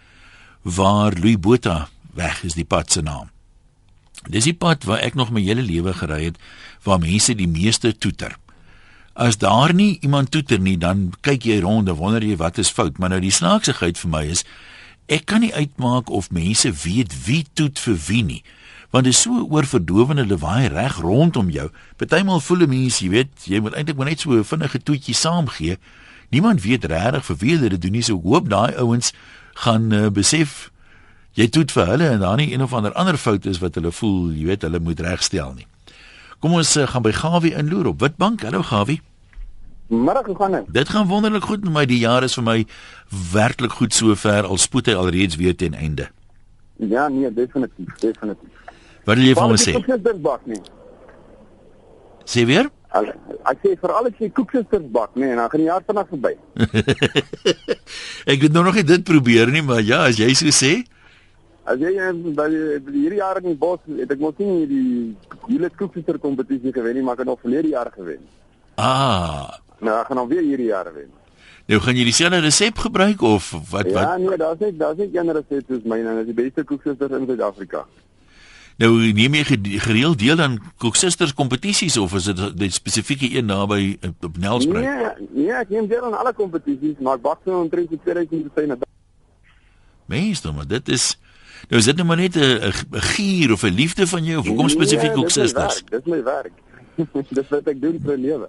waar 0.62 1.12
Louis 1.12 1.38
Botha 1.38 1.88
weg 2.14 2.42
is 2.42 2.54
die 2.54 2.64
pad 2.64 2.92
se 2.92 3.00
naam. 3.00 3.30
Dis 4.26 4.44
die 4.44 4.56
pad 4.56 4.84
waar 4.84 4.98
ek 5.04 5.14
nog 5.14 5.30
my 5.30 5.40
hele 5.40 5.62
lewe 5.62 5.94
gery 5.94 6.24
het 6.24 6.38
waar 6.82 6.98
mense 6.98 7.34
die 7.34 7.48
meeste 7.48 7.92
toeter. 7.92 8.34
As 9.14 9.38
daar 9.38 9.74
nie 9.74 9.98
iemand 10.00 10.30
toeter 10.30 10.60
nie, 10.62 10.78
dan 10.78 11.12
kyk 11.26 11.44
jy 11.44 11.60
rond 11.60 11.88
en 11.88 11.98
wonder 11.98 12.22
jy 12.22 12.36
wat 12.38 12.58
is 12.58 12.70
fout, 12.70 12.98
maar 12.98 13.10
nou 13.10 13.20
die 13.20 13.34
snaaksigheid 13.34 13.98
vir 13.98 14.10
my 14.10 14.24
is 14.30 14.44
ek 15.08 15.24
kan 15.26 15.40
nie 15.40 15.54
uitmaak 15.54 16.10
of 16.12 16.30
mense 16.30 16.70
weet 16.84 17.14
wie 17.24 17.46
toet 17.54 17.78
vir 17.78 17.96
wie 18.06 18.22
nie. 18.22 18.42
Want 18.92 19.04
dit 19.04 19.12
is 19.12 19.20
so 19.20 19.42
oorverdowende 19.44 20.26
lawaai 20.26 20.68
reg 20.72 21.00
rondom 21.04 21.50
jou. 21.52 21.68
Partymal 21.96 22.40
voel 22.40 22.62
'n 22.64 22.68
mens, 22.68 22.98
jy 22.98 23.08
weet, 23.08 23.32
jy 23.44 23.60
moet 23.60 23.74
eintlik 23.74 23.96
maar 23.96 24.08
net 24.08 24.20
so 24.20 24.32
'n 24.32 24.44
vinnige 24.44 24.78
toetjie 24.82 25.14
saamgee. 25.14 25.78
Niemand 26.30 26.62
weet 26.62 26.84
regtig 26.84 27.24
vir 27.24 27.36
wie 27.36 27.56
hulle 27.56 27.68
dit 27.68 27.82
doen 27.82 27.92
nie. 27.92 28.02
So 28.02 28.20
hoop 28.20 28.48
daai 28.48 28.76
ouens 28.76 29.12
gaan 29.54 29.92
uh, 29.92 30.08
besef 30.08 30.70
jy 31.38 31.46
toet 31.54 31.72
vir 31.74 31.92
hulle 31.92 32.08
en 32.16 32.22
dan 32.24 32.40
nie 32.40 32.50
een 32.52 32.62
of 32.64 32.74
ander 32.74 32.94
ander 32.98 33.18
fout 33.20 33.46
is 33.46 33.60
wat 33.62 33.78
hulle 33.78 33.92
voel, 33.94 34.32
jy 34.34 34.48
weet, 34.50 34.66
hulle 34.66 34.80
moet 34.82 35.00
regstel 35.06 35.54
nie. 35.54 35.68
Kom 36.42 36.54
ons 36.58 36.76
uh, 36.78 36.86
gaan 36.86 37.02
by 37.02 37.12
Gawie 37.14 37.54
inloer 37.58 37.92
op 37.92 38.02
Witbank. 38.02 38.44
Hallo 38.46 38.62
Gawie. 38.62 39.00
Môre 39.88 40.20
gaan 40.36 40.52
dit. 40.52 40.66
Dit 40.76 40.88
gaan 40.92 41.06
wonderlik 41.08 41.44
goed 41.48 41.64
met 41.64 41.72
my. 41.72 41.84
Die 41.88 41.98
jaar 41.98 42.22
is 42.22 42.36
vir 42.38 42.44
my 42.46 42.58
werklik 43.32 43.72
goed 43.78 43.94
sover. 43.96 44.46
Al 44.46 44.60
spoed 44.60 44.90
hy 44.90 44.94
alreeds 44.98 45.38
weer 45.40 45.56
ten 45.56 45.74
einde. 45.74 46.10
Ja, 46.76 47.08
nee, 47.08 47.30
definitief, 47.32 47.94
definitief. 47.98 48.74
Wat 49.04 49.16
wil 49.16 49.24
jy 49.24 49.34
van 49.38 49.50
my 49.50 49.56
sê? 49.58 49.74
Ek 49.78 49.88
het 49.90 50.04
dit 50.04 50.20
bak 50.22 50.44
nie. 50.46 50.60
Sê 52.28 52.44
weer? 52.46 52.68
Ek 52.92 53.64
sê 53.64 53.72
vir 53.80 53.94
al 53.96 54.10
die 54.12 54.28
koeksisters 54.32 54.84
bak, 54.92 55.16
nee, 55.18 55.34
dan 55.34 55.48
gaan 55.50 55.60
die 55.64 55.66
jaar 55.66 55.82
vanaf 55.88 56.12
verby. 56.12 56.34
ek 58.32 58.46
het 58.46 58.54
nou 58.54 58.62
nog 58.68 58.78
nie 58.78 58.86
dit 58.86 59.04
probeer 59.08 59.50
nie, 59.52 59.64
maar 59.64 59.82
ja, 59.82 60.04
as 60.06 60.20
jy 60.20 60.30
so 60.38 60.52
sê. 60.54 60.76
As 61.68 61.76
jy 61.82 61.92
by 62.32 62.48
hierdie 62.48 63.20
jaar 63.20 63.42
in 63.42 63.50
die 63.50 63.58
bos, 63.60 63.80
het 63.98 64.12
ek 64.14 64.20
mos 64.22 64.38
nie 64.40 64.66
die 64.70 65.16
hele 65.50 65.68
koeksister 65.76 66.16
kompetisie 66.22 66.72
gewen 66.72 66.96
nie, 66.96 67.04
maar 67.04 67.18
ek 67.18 67.26
het 67.26 67.28
nog 67.28 67.42
verlede 67.44 67.74
jaar 67.74 67.90
gewen. 67.92 68.22
Ah. 68.80 69.58
Nou, 69.84 69.94
ek 70.00 70.08
gaan 70.08 70.16
nou 70.22 70.28
weer 70.30 70.46
hierdie 70.46 70.70
jaar 70.70 70.88
wen. 70.94 71.10
Nou 71.68 71.80
gaan 71.84 71.98
jy 71.98 72.06
dieselfde 72.08 72.40
resep 72.40 72.78
gebruik 72.80 73.20
of 73.20 73.50
wat 73.68 73.90
ja, 73.90 73.92
wat? 73.92 74.04
Ja, 74.06 74.16
nee, 74.16 74.36
daar's 74.40 74.62
net 74.64 74.78
daar's 74.80 74.96
net 74.96 75.14
een 75.14 75.32
resep 75.36 75.68
soos 75.68 75.84
myne, 75.84 76.14
dis 76.22 76.30
die 76.30 76.36
beste 76.38 76.64
koeksister 76.64 77.12
in 77.18 77.26
Suid-Afrika. 77.28 77.84
Nou 78.80 78.92
neem 79.12 79.34
jy 79.34 79.58
gereeld 79.82 80.20
deel 80.22 80.40
aan 80.40 80.56
koeksisters 80.80 81.34
kompetisies 81.36 81.98
of 82.00 82.14
is 82.14 82.30
dit 82.30 82.38
'n 82.40 82.70
spesifieke 82.70 83.28
een 83.36 83.46
naby 83.46 83.98
op 84.22 84.38
Nelspruit? 84.38 84.84
Nee, 84.84 85.28
nee, 85.34 85.52
ek 85.52 85.68
neem 85.68 85.86
deel 85.86 86.04
aan 86.04 86.18
alle 86.18 86.32
kompetisies, 86.32 86.96
maar 86.98 87.16
ek 87.16 87.22
bak 87.22 87.40
so 87.44 87.60
omtrent 87.60 87.90
2000 87.90 88.50
syne. 88.56 88.78
Meeste, 90.06 90.52
maar 90.52 90.66
dit 90.66 90.88
is 90.88 91.18
Nou 91.68 91.80
is 91.80 91.84
dit 91.84 91.96
nou 91.96 92.06
maar 92.08 92.16
net 92.16 92.36
'n 92.36 92.72
'n 92.92 93.00
gier 93.14 93.52
of 93.52 93.62
'n 93.62 93.74
liefde 93.74 94.06
van 94.06 94.24
jou 94.24 94.38
of 94.40 94.46
hoekom 94.46 94.68
spesifiek 94.68 95.12
Nee, 95.12 95.18
ook 95.18 95.28
dis 95.28 95.36
my 95.36 95.42
susters? 95.46 95.82
werk, 95.82 95.90
Dis 95.90 96.04
my 96.12 96.22
werk. 96.22 96.52
dis 97.36 97.48
wat 97.48 97.66
ek 97.68 97.80
doen 97.80 98.00
vir 98.04 98.16
'n 98.16 98.20
lewe. 98.20 98.48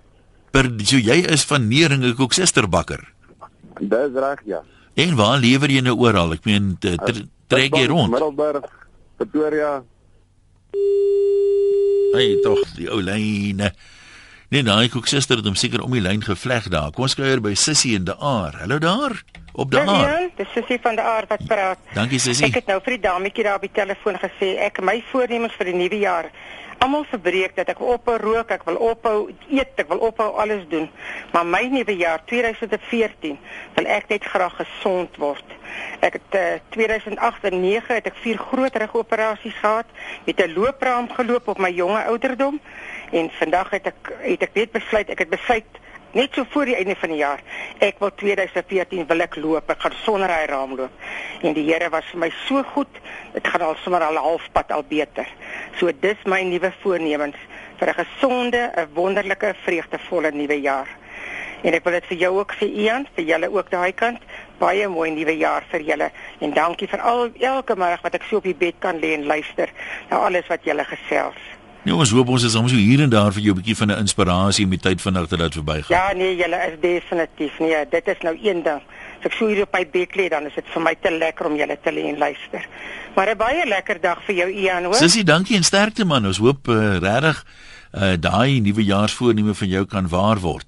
Per 0.51 0.65
so 0.83 0.97
jy 0.97 1.19
is 1.27 1.43
van 1.43 1.67
Nering 1.67 2.19
ook 2.19 2.33
susterbakker. 2.33 3.03
Dis 3.79 4.11
reg, 4.13 4.39
ja. 4.45 4.61
En 4.95 5.15
waar 5.15 5.39
lewer 5.39 5.69
jy 5.71 5.81
nou 5.81 5.95
oral? 5.97 6.33
Ek 6.33 6.45
meen 6.45 6.75
te- 6.79 6.95
tre- 6.97 7.27
trek 7.47 7.75
jy 7.75 7.85
rond. 7.87 8.11
Middelburg, 8.11 8.63
Pretoria. 9.17 9.83
Hey 12.13 12.39
tog 12.41 12.59
die 12.75 12.89
ou 12.89 13.01
lyne. 13.01 13.73
Nee, 14.49 14.63
daai 14.65 14.89
koek 14.89 15.05
suster 15.07 15.37
het 15.37 15.45
hom 15.45 15.55
seker 15.55 15.83
om 15.85 15.91
die 15.93 16.01
lyn 16.01 16.23
gevleg 16.25 16.67
daar. 16.73 16.89
Kom 16.91 17.03
ons 17.05 17.13
kuier 17.15 17.39
by 17.41 17.53
Sissie 17.53 17.95
en 17.95 18.03
Daar. 18.09 18.55
Hallo 18.63 18.79
daar. 18.79 19.21
Op 19.59 19.71
daar. 19.71 19.85
Jan, 19.85 20.29
dis 20.39 20.51
Sissie 20.55 20.79
van 20.81 20.95
die 20.95 21.03
aard 21.03 21.27
wat 21.27 21.43
praat. 21.47 21.79
Dankie 21.93 22.19
Sissie. 22.19 22.47
Ek 22.47 22.61
het 22.61 22.71
nou 22.71 22.79
vir 22.85 22.95
die 22.95 23.03
dametjie 23.03 23.43
daar 23.43 23.59
op 23.59 23.67
die 23.67 23.75
telefoon 23.75 24.15
gesê 24.21 24.55
ek 24.69 24.79
my 24.79 25.01
voornemens 25.11 25.57
vir 25.59 25.71
die 25.73 25.77
nuwe 25.81 25.99
jaar 25.99 26.31
almal 26.79 27.03
verbreek 27.11 27.55
dat 27.57 27.69
ek 27.73 27.79
wil 27.81 27.95
ophou 27.97 28.15
rook, 28.21 28.51
ek 28.55 28.63
wil 28.67 28.77
ophou 28.89 29.15
eet, 29.51 29.73
ek 29.81 29.89
wil 29.91 29.99
ophou 30.07 30.29
alles 30.39 30.63
doen. 30.71 30.87
Maar 31.33 31.47
my 31.47 31.61
nuwe 31.73 31.95
jaar 31.99 32.23
2014 32.29 33.35
wil 33.75 33.89
ek 33.97 34.07
net 34.13 34.27
graag 34.31 34.55
gesond 34.61 35.19
word. 35.19 35.55
Ek 36.05 36.15
het 36.17 36.37
uh, 36.39 36.45
2008 36.75 37.49
en 37.51 37.59
9 37.65 37.99
het 37.99 38.07
ek 38.09 38.21
vier 38.23 38.39
groot 38.51 38.79
rigoperasies 38.83 39.59
gehad, 39.59 39.91
met 40.25 40.39
'n 40.39 40.55
loopraam 40.55 41.11
geloop 41.11 41.51
op 41.51 41.59
my 41.59 41.71
jonge 41.71 41.99
ouderdom 42.07 42.59
en 43.11 43.29
vandag 43.41 43.69
het 43.75 43.91
ek 43.91 44.13
het 44.23 44.41
ek 44.47 44.53
net 44.53 44.71
besluit, 44.71 45.09
ek 45.09 45.19
het 45.19 45.29
besluit 45.29 45.67
net 46.11 46.33
so 46.33 46.45
voor 46.49 46.65
die 46.65 46.75
einde 46.75 46.95
van 46.95 47.09
die 47.09 47.19
jaar. 47.21 47.41
Ek 47.79 47.99
wil 47.99 48.11
2014 48.15 49.07
wil 49.07 49.25
ek 49.25 49.35
loop. 49.35 49.69
Ek 49.69 49.81
gaan 49.85 49.97
sonder 50.03 50.31
hy 50.33 50.45
raam 50.49 50.75
loop. 50.75 50.91
En 51.41 51.53
die 51.53 51.65
Here 51.69 51.89
was 51.89 52.07
vir 52.11 52.19
my 52.25 52.31
so 52.45 52.63
goed. 52.73 53.01
Dit 53.33 53.47
gaan 53.47 53.61
al 53.61 53.77
sommer 53.83 54.05
al 54.05 54.17
halfpad 54.17 54.71
al 54.71 54.83
beter. 54.89 55.27
So 55.79 55.91
dis 55.91 56.25
my 56.25 56.41
nuwe 56.43 56.73
voornemens 56.81 57.37
vir 57.79 57.89
'n 57.89 57.99
gesonde, 58.03 58.71
'n 58.75 58.87
wonderlike, 58.93 59.53
vreugdevolle 59.63 60.31
nuwe 60.31 60.61
jaar. 60.61 60.87
En 61.61 61.73
ek 61.73 61.83
wil 61.83 61.93
dit 61.93 62.05
vir 62.05 62.17
jou 62.17 62.31
ook 62.37 62.53
sê 62.55 62.65
Ian, 62.65 63.07
vir 63.15 63.25
julle 63.25 63.51
ook 63.51 63.69
daai 63.69 63.91
kant. 63.91 64.21
Baie 64.59 64.87
mooi 64.87 65.11
nuwe 65.11 65.37
jaar 65.37 65.63
vir 65.71 65.81
julle 65.81 66.11
en 66.39 66.53
dankie 66.53 66.87
vir 66.87 67.01
al 67.01 67.29
elke 67.39 67.75
middag 67.75 68.01
wat 68.01 68.15
ek 68.15 68.23
so 68.23 68.37
op 68.37 68.43
die 68.43 68.55
bed 68.55 68.75
kan 68.79 68.99
lê 68.99 69.13
en 69.13 69.25
luister 69.25 69.71
na 70.09 70.17
alles 70.17 70.47
wat 70.47 70.63
julle 70.63 70.83
gesels. 70.83 71.58
Nee, 71.89 71.97
ons 71.97 72.11
hoop 72.13 72.27
ons 72.29 72.43
is 72.45 72.53
soms 72.53 72.69
so 72.69 72.77
hier 72.77 73.01
en 73.01 73.09
daar 73.09 73.31
vir 73.33 73.41
jou 73.47 73.53
'n 73.55 73.57
bietjie 73.61 73.75
van 73.75 73.89
'n 73.89 73.97
inspirasie 74.05 74.67
met 74.67 74.81
tyd 74.81 75.01
vinnig 75.01 75.27
te 75.27 75.37
laat 75.37 75.53
verbygaan. 75.53 75.89
Ja, 75.97 76.13
nee, 76.13 76.35
julle 76.35 76.57
is 76.69 76.77
definitief. 76.79 77.59
Nee, 77.59 77.85
dit 77.89 78.07
is 78.07 78.19
nou 78.21 78.37
een 78.43 78.61
ding. 78.63 78.81
As 79.19 79.25
ek 79.25 79.33
so 79.33 79.47
hier 79.47 79.61
op 79.61 79.73
my 79.73 79.89
bed 79.89 80.15
lê, 80.15 80.29
dan 80.29 80.45
is 80.45 80.53
dit 80.53 80.65
vir 80.73 80.81
my 80.81 80.95
te 81.01 81.11
lekker 81.11 81.45
om 81.45 81.55
julle 81.55 81.77
te 81.83 81.91
lê 81.91 82.03
en 82.09 82.17
luister. 82.17 82.67
Maar 83.15 83.29
'n 83.29 83.37
baie 83.37 83.65
lekker 83.65 84.01
dag 84.01 84.23
vir 84.23 84.35
jou 84.35 84.49
Ian, 84.49 84.83
hoor. 84.83 84.95
Sissie, 84.95 85.23
dankie 85.23 85.55
en 85.55 85.63
sterkte 85.63 86.05
man. 86.05 86.25
Ons 86.25 86.37
hoop 86.37 86.67
uh, 86.67 86.97
regtig 86.97 87.45
uh, 87.93 88.13
daai 88.19 88.59
nuwe 88.59 88.83
jaarsvoorneme 88.83 89.53
van 89.53 89.67
jou 89.67 89.85
kan 89.85 90.07
waar 90.07 90.39
word. 90.39 90.65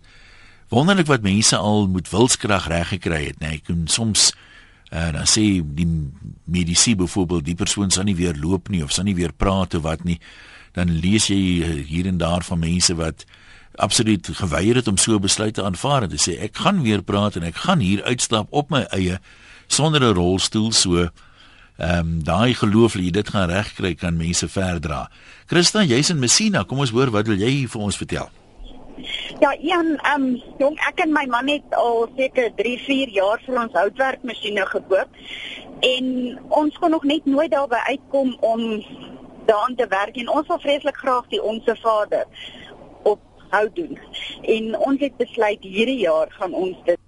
Wonderlik 0.70 1.08
wat 1.08 1.22
mense 1.22 1.56
al 1.56 1.88
met 1.88 2.10
wilskrag 2.10 2.68
reg 2.68 2.88
gekry 2.88 3.26
het, 3.26 3.40
nê. 3.40 3.48
Nee, 3.48 3.56
ek 3.56 3.64
kan 3.64 3.82
soms 3.86 4.34
uh, 4.94 5.12
dan 5.12 5.28
sê 5.28 5.62
die 5.64 6.10
mediese 6.46 6.96
byvoorbeeld 6.96 7.46
die 7.46 7.56
persoon 7.56 7.92
sal 7.92 8.04
nie 8.04 8.16
weer 8.16 8.34
loop 8.36 8.70
nie 8.70 8.84
of 8.84 8.92
sal 8.92 9.04
nie 9.04 9.16
weer 9.16 9.34
praat 9.34 9.74
of 9.74 9.82
wat 9.82 10.04
nie. 10.04 10.20
Dan 10.72 11.00
lees 11.00 11.28
jy 11.28 11.40
hier 11.88 12.08
en 12.08 12.18
daar 12.18 12.44
van 12.44 12.60
mense 12.60 12.96
wat 12.96 13.26
absoluut 13.76 14.28
geweier 14.34 14.76
het 14.76 14.88
om 14.88 14.98
so 14.98 15.16
'n 15.16 15.22
besluit 15.22 15.54
te 15.54 15.64
aanvaar 15.64 16.04
en 16.04 16.10
te 16.10 16.20
sê 16.20 16.40
ek 16.42 16.58
gaan 16.58 16.82
weer 16.82 17.02
praat 17.02 17.36
en 17.36 17.44
ek 17.44 17.56
gaan 17.56 17.80
hier 17.80 18.04
uitstap 18.04 18.48
op 18.50 18.70
my 18.70 18.82
eie 18.92 19.20
sonder 19.68 20.04
'n 20.04 20.16
rolstoel 20.16 20.72
so 20.72 21.10
Ehm 21.82 21.98
um, 21.98 22.24
daai 22.24 22.54
geloof 22.54 22.94
dat 22.94 23.02
jy 23.02 23.12
dit 23.12 23.30
gaan 23.30 23.50
regkry 23.50 23.96
kan 23.96 24.18
mense 24.18 24.48
verdra. 24.48 25.10
Christa, 25.46 25.82
jy's 25.82 26.10
in 26.10 26.20
Messina. 26.20 26.62
Kom 26.64 26.80
ons 26.84 26.92
hoor 26.94 27.10
wat 27.10 27.26
wil 27.28 27.40
jy 27.42 27.66
vir 27.68 27.82
ons 27.82 27.98
vertel? 27.98 28.30
Ja, 29.40 29.56
Ian, 29.58 29.96
ehm 29.96 30.28
um, 30.28 30.36
jong, 30.60 30.78
ek 30.90 31.02
en 31.06 31.16
my 31.16 31.26
man 31.32 31.50
het 31.50 31.74
al 31.74 32.06
seker 32.20 32.52
3, 32.60 32.76
4 32.86 33.14
jaar 33.16 33.42
vir 33.46 33.58
ons 33.64 33.80
houtwerkmasjiene 33.80 34.66
gekoop 34.76 35.18
en 35.88 36.12
ons 36.62 36.78
kon 36.78 36.94
nog 36.94 37.08
net 37.10 37.26
nooit 37.26 37.50
daarby 37.50 37.82
uitkom 37.88 38.36
om 38.46 38.62
daaraan 39.52 39.76
te 39.76 39.88
werk 39.92 40.18
en 40.24 40.34
ons 40.40 40.48
wil 40.48 40.64
vreeslik 40.64 41.04
graag 41.04 41.30
die 41.36 41.44
onsse 41.44 41.76
Vader 41.84 42.26
op 43.04 43.20
hout 43.50 43.76
doen. 43.76 44.00
En 44.56 44.74
ons 44.80 45.00
het 45.00 45.16
besluit 45.18 45.70
hierdie 45.76 46.02
jaar 46.08 46.32
gaan 46.40 46.54
ons 46.66 46.84
dit 46.86 47.00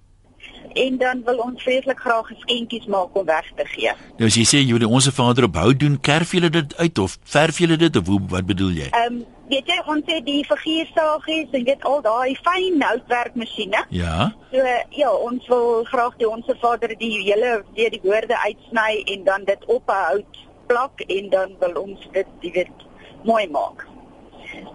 en 0.73 0.97
dan 0.97 1.21
wil 1.25 1.37
ons 1.37 1.63
vreeslik 1.63 1.99
graag 1.99 2.27
geskenkies 2.27 2.85
maak 2.85 3.15
om 3.17 3.25
weg 3.25 3.51
te 3.55 3.65
gee. 3.75 3.93
Nou 4.17 4.29
as 4.29 4.37
jy 4.39 4.45
sê 4.47 4.63
die 4.65 4.87
onsse 4.87 5.13
Vader 5.13 5.47
op 5.49 5.59
hout 5.61 5.79
doen, 5.79 5.99
kerf 6.01 6.33
jy 6.33 6.49
dit 6.49 6.75
uit 6.79 7.01
of 7.03 7.17
verf 7.35 7.59
jy 7.61 7.75
dit 7.75 7.99
of 7.99 8.07
hoe, 8.09 8.19
wat 8.33 8.47
bedoel 8.49 8.77
jy? 8.81 8.89
Ehm 8.91 9.19
um, 9.19 9.23
weet 9.51 9.67
jy 9.69 9.75
ons 9.91 10.07
het 10.09 10.23
die 10.25 10.41
figuurstaagies 10.49 11.51
en 11.53 11.65
weet 11.67 11.83
al 11.85 12.01
daai 12.01 12.33
fyn 12.41 12.81
houtwerkmasjiene. 12.81 13.83
Ja. 13.93 14.31
So 14.53 14.63
ja, 14.97 15.11
ons 15.11 15.47
wil 15.51 15.83
graag 15.91 16.17
die 16.21 16.29
onsse 16.29 16.55
Vader 16.61 16.95
die 16.97 17.11
hele 17.19 17.59
weer 17.75 17.93
die 17.93 18.01
woorde 18.03 18.39
uitsny 18.47 19.03
en 19.13 19.27
dan 19.29 19.45
dit 19.45 19.65
op 19.67 19.89
'n 19.89 20.01
hout 20.07 20.41
plak 20.67 21.01
en 21.07 21.29
dan 21.29 21.55
wil 21.59 21.81
ons 21.81 22.07
dit 22.11 22.27
jy 22.41 22.51
weet 22.51 22.85
mooi 23.23 23.47
maak. 23.49 23.87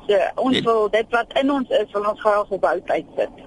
So 0.06 0.18
ons 0.44 0.60
wil 0.66 0.88
dit 0.90 1.06
wat 1.10 1.34
in 1.40 1.52
ons 1.52 1.68
is, 1.80 1.90
wil 1.92 2.08
ons 2.12 2.20
graag 2.20 2.56
op 2.56 2.64
hout 2.64 2.90
uitsit. 2.90 3.44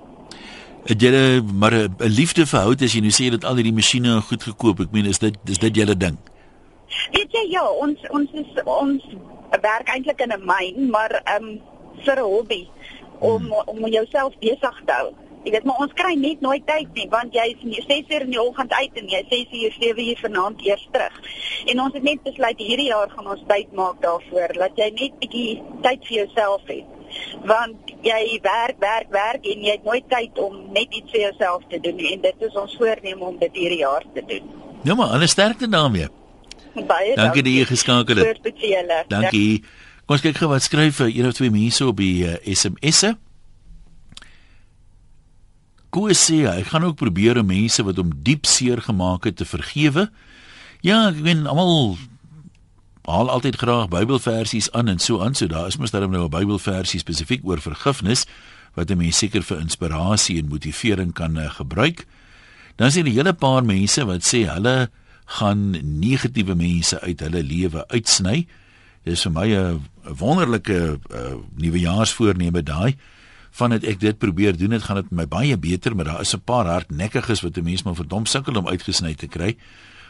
Het 0.89 1.01
jy 1.01 1.41
maar 1.53 1.73
'n 1.73 1.95
'n 1.99 2.15
liefde 2.19 2.45
vir 2.45 2.59
hout 2.59 2.81
as 2.81 2.93
jy 2.93 3.01
nou 3.01 3.13
sê 3.13 3.29
dat 3.31 3.43
al 3.45 3.55
hierdie 3.55 3.79
masjiene 3.79 4.21
goed 4.21 4.43
gekoop. 4.43 4.79
Ek 4.79 4.91
meen 4.91 5.05
is 5.05 5.19
dit 5.19 5.35
is 5.45 5.57
dit 5.57 5.75
julle 5.75 5.97
ding? 5.97 6.17
Weet 7.11 7.31
jy 7.31 7.45
ja, 7.49 7.65
ons 7.69 7.99
ons 8.09 8.29
is 8.33 8.63
ons 8.63 9.03
werk 9.61 9.87
eintlik 9.89 10.21
in 10.21 10.33
'n 10.33 10.45
myn, 10.45 10.89
maar 10.89 11.21
ehm 11.23 11.43
um, 11.43 11.61
vir 12.05 12.17
'n 12.17 12.31
hobby 12.35 12.67
om 13.19 13.43
hmm. 13.43 13.61
om 13.65 13.87
jouself 13.87 14.33
besig 14.39 14.81
te 14.85 14.93
hou. 14.93 15.13
Jy 15.43 15.51
weet 15.55 15.65
maar 15.65 15.81
ons 15.81 15.93
kry 15.97 16.13
net 16.21 16.41
nooit 16.45 16.63
tyd 16.69 16.89
nie 16.93 17.07
want 17.09 17.33
jy 17.33 17.45
is 17.55 17.61
nie 17.65 17.81
6 17.87 18.13
uur 18.13 18.25
in 18.27 18.33
die 18.35 18.41
oggend 18.41 18.73
uit 18.77 18.97
en 19.01 19.07
jy 19.09 19.21
6 19.29 19.55
uur 19.59 19.75
7 19.79 20.07
uur 20.07 20.19
vanaand 20.21 20.65
eers 20.65 20.87
terug. 20.93 21.19
En 21.73 21.81
ons 21.81 21.97
het 21.97 22.05
net 22.05 22.23
besluit 22.23 22.61
hierdie 22.61 22.89
jaar 22.91 23.09
gaan 23.09 23.29
ons 23.35 23.43
tyd 23.49 23.73
maak 23.77 24.01
daarvoor 24.05 24.53
dat 24.59 24.77
jy 24.77 24.89
net 24.99 25.17
bietjie 25.23 25.61
tyd 25.85 26.05
vir 26.09 26.17
jouself 26.21 26.69
het. 26.69 26.97
Want 27.49 27.93
jy 28.05 28.21
werk, 28.45 28.77
werk, 28.79 29.09
werk 29.11 29.49
en 29.49 29.65
jy 29.65 29.75
het 29.79 29.87
nooit 29.87 30.07
tyd 30.13 30.37
om 30.39 30.61
net 30.75 30.93
iets 30.93 31.11
vir 31.11 31.25
jouself 31.27 31.65
te 31.73 31.81
doen 31.81 31.97
nie 31.97 32.13
en 32.13 32.21
dit 32.27 32.47
is 32.47 32.57
ons 32.61 32.77
voorneme 32.77 33.25
om 33.33 33.37
dit 33.41 33.61
hierdie 33.63 33.81
jaar 33.81 34.05
te 34.13 34.25
doen. 34.27 34.53
Nou 34.85 34.97
maar, 34.97 35.17
alle 35.17 35.27
sterkte 35.27 35.69
daarmee. 35.69 36.07
Baie 36.87 37.15
Dankie 37.15 37.43
dat 37.43 37.53
jy 37.53 37.65
geskakel 37.65 38.21
het. 38.21 39.09
Dankie. 39.11 39.63
Kom 40.05 40.15
ons 40.15 40.23
kyk 40.23 40.39
gou 40.39 40.49
wat 40.51 40.63
skryf 40.63 41.01
vir 41.01 41.11
een 41.11 41.27
of 41.27 41.35
twee 41.37 41.51
mense 41.51 41.85
op 41.87 41.99
die 41.99 42.23
uh, 42.27 42.37
SMS'e. 42.45 43.15
Koos 45.91 46.21
sê 46.23 46.45
hy 46.47 46.63
gaan 46.63 46.85
ook 46.87 46.95
probeer 46.95 47.41
om 47.41 47.49
mense 47.51 47.83
wat 47.83 47.97
hom 47.99 48.13
diep 48.23 48.45
seer 48.47 48.79
gemaak 48.81 49.25
het 49.27 49.41
te 49.41 49.45
vergewe. 49.45 50.07
Ja, 50.87 51.09
ek 51.09 51.19
weet 51.25 51.43
almal 51.43 51.97
haal 53.11 53.31
altyd 53.33 53.57
graag 53.59 53.89
Bybelversies 53.91 54.69
aan 54.71 54.87
en 54.87 55.01
so 55.03 55.19
aan, 55.19 55.35
so 55.35 55.51
daar 55.51 55.67
is 55.67 55.75
mos 55.81 55.91
daarom 55.91 56.13
nou 56.15 56.23
'n 56.25 56.31
Bybelversie 56.31 56.99
spesifiek 56.99 57.43
oor 57.43 57.59
vergifnis 57.59 58.25
wat 58.75 58.89
'n 58.89 58.97
mens 58.97 59.17
seker 59.17 59.43
vir 59.43 59.59
inspirasie 59.59 60.39
en 60.39 60.47
motivering 60.47 61.13
kan 61.13 61.37
uh, 61.37 61.51
gebruik. 61.51 62.07
Dan 62.75 62.87
is 62.87 62.93
daar 62.93 63.03
'n 63.03 63.11
hele 63.11 63.33
paar 63.33 63.63
mense 63.65 64.05
wat 64.05 64.23
sê 64.23 64.47
hulle 64.47 64.89
gaan 65.25 65.75
negatiewe 65.99 66.55
mense 66.55 67.01
uit 67.01 67.19
hulle 67.19 67.43
lewe 67.43 67.87
uitsny. 67.87 68.47
Dis 69.03 69.21
vir 69.21 69.31
my 69.31 69.47
'n 69.47 69.81
wonderlike 70.17 70.99
uh, 71.11 71.35
nuwejaarsvoorneme 71.55 72.63
daai 72.63 72.95
vandat 73.51 73.83
ek 73.83 73.99
dit 73.99 74.17
probeer 74.17 74.57
doen, 74.57 74.69
dit 74.69 74.83
gaan 74.83 75.01
dit 75.01 75.11
my 75.11 75.27
baie 75.27 75.57
beter, 75.57 75.95
maar 75.95 76.05
daar 76.05 76.21
is 76.21 76.35
'n 76.35 76.43
paar 76.43 76.65
hardnekkiges 76.65 77.41
wat 77.41 77.57
'n 77.57 77.63
mens 77.63 77.83
maar 77.83 77.95
verdom 77.95 78.25
sukkel 78.25 78.55
om 78.55 78.67
uitgesny 78.67 79.13
te 79.13 79.27
kry. 79.27 79.57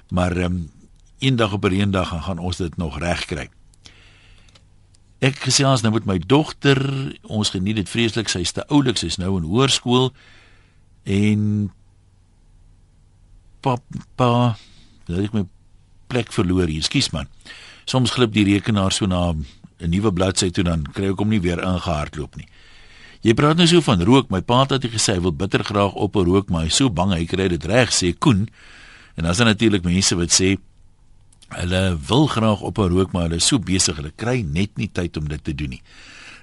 Maar 0.09 0.37
ehm 0.37 0.45
um, 0.45 0.69
eendag 1.19 1.53
op 1.53 1.65
'n 1.65 1.71
eendag 1.71 2.07
gaan, 2.07 2.37
ons 2.37 2.57
dit 2.57 2.77
nog 2.77 2.99
reg 2.99 3.25
kry. 3.25 3.49
Ek 5.19 5.37
gesels 5.37 5.81
nou 5.81 5.93
met 5.93 6.05
my 6.05 6.17
dogter. 6.17 6.81
Ons 7.21 7.49
geniet 7.49 7.75
dit 7.75 7.89
vreeslik. 7.89 8.27
Sy's 8.27 8.51
te 8.51 8.67
oulik, 8.67 8.97
sy's 8.97 9.17
nou 9.17 9.37
in 9.37 9.43
hoërskool 9.43 10.13
en 11.03 11.71
pappa, 13.61 14.57
nou 15.05 15.19
het 15.19 15.27
ek 15.29 15.33
my 15.33 15.45
plek 16.07 16.33
verloor 16.33 16.67
hier. 16.67 16.83
Skus 16.83 17.11
man. 17.13 17.29
Soms 17.85 18.11
glip 18.11 18.33
die 18.33 18.47
rekenaar 18.49 18.91
so 18.91 19.05
na 19.05 19.33
'n 19.33 19.45
nuwe 19.89 20.11
bladsy 20.13 20.49
toe 20.49 20.63
dan 20.63 20.83
kry 20.83 21.11
ek 21.11 21.19
hom 21.19 21.29
nie 21.29 21.41
weer 21.41 21.61
ingehardloop 21.61 22.35
nie. 22.35 22.47
Jy 23.21 23.35
praat 23.37 23.59
nou 23.59 23.67
so 23.69 23.83
van 23.85 24.01
rook. 24.01 24.31
My 24.33 24.41
pa 24.41 24.63
het 24.65 24.87
gesê 24.89 25.13
hy 25.13 25.21
wil 25.21 25.33
bitter 25.37 25.63
graag 25.63 25.93
op 25.93 26.15
'n 26.15 26.25
rook, 26.25 26.49
maar 26.49 26.61
hy 26.61 26.67
is 26.67 26.75
so 26.75 26.89
bang 26.89 27.13
hy 27.13 27.25
kry 27.25 27.47
dit 27.47 27.65
reg, 27.65 27.89
sê 27.89 28.17
Koen. 28.17 28.49
En 29.15 29.23
dan 29.23 29.31
is 29.31 29.37
daar 29.37 29.47
natuurlik 29.47 29.83
mense 29.83 30.15
wat 30.15 30.31
sê 30.31 30.57
hulle 31.49 31.97
wil 32.07 32.27
graag 32.27 32.61
op 32.61 32.77
'n 32.77 32.89
rook, 32.89 33.11
maar 33.11 33.23
hulle 33.23 33.35
is 33.35 33.47
so 33.47 33.59
besig, 33.59 33.95
hulle 33.95 34.11
kry 34.15 34.41
net 34.41 34.77
nie 34.77 34.89
tyd 34.91 35.17
om 35.17 35.27
dit 35.27 35.43
te 35.43 35.53
doen 35.55 35.69
nie. 35.69 35.81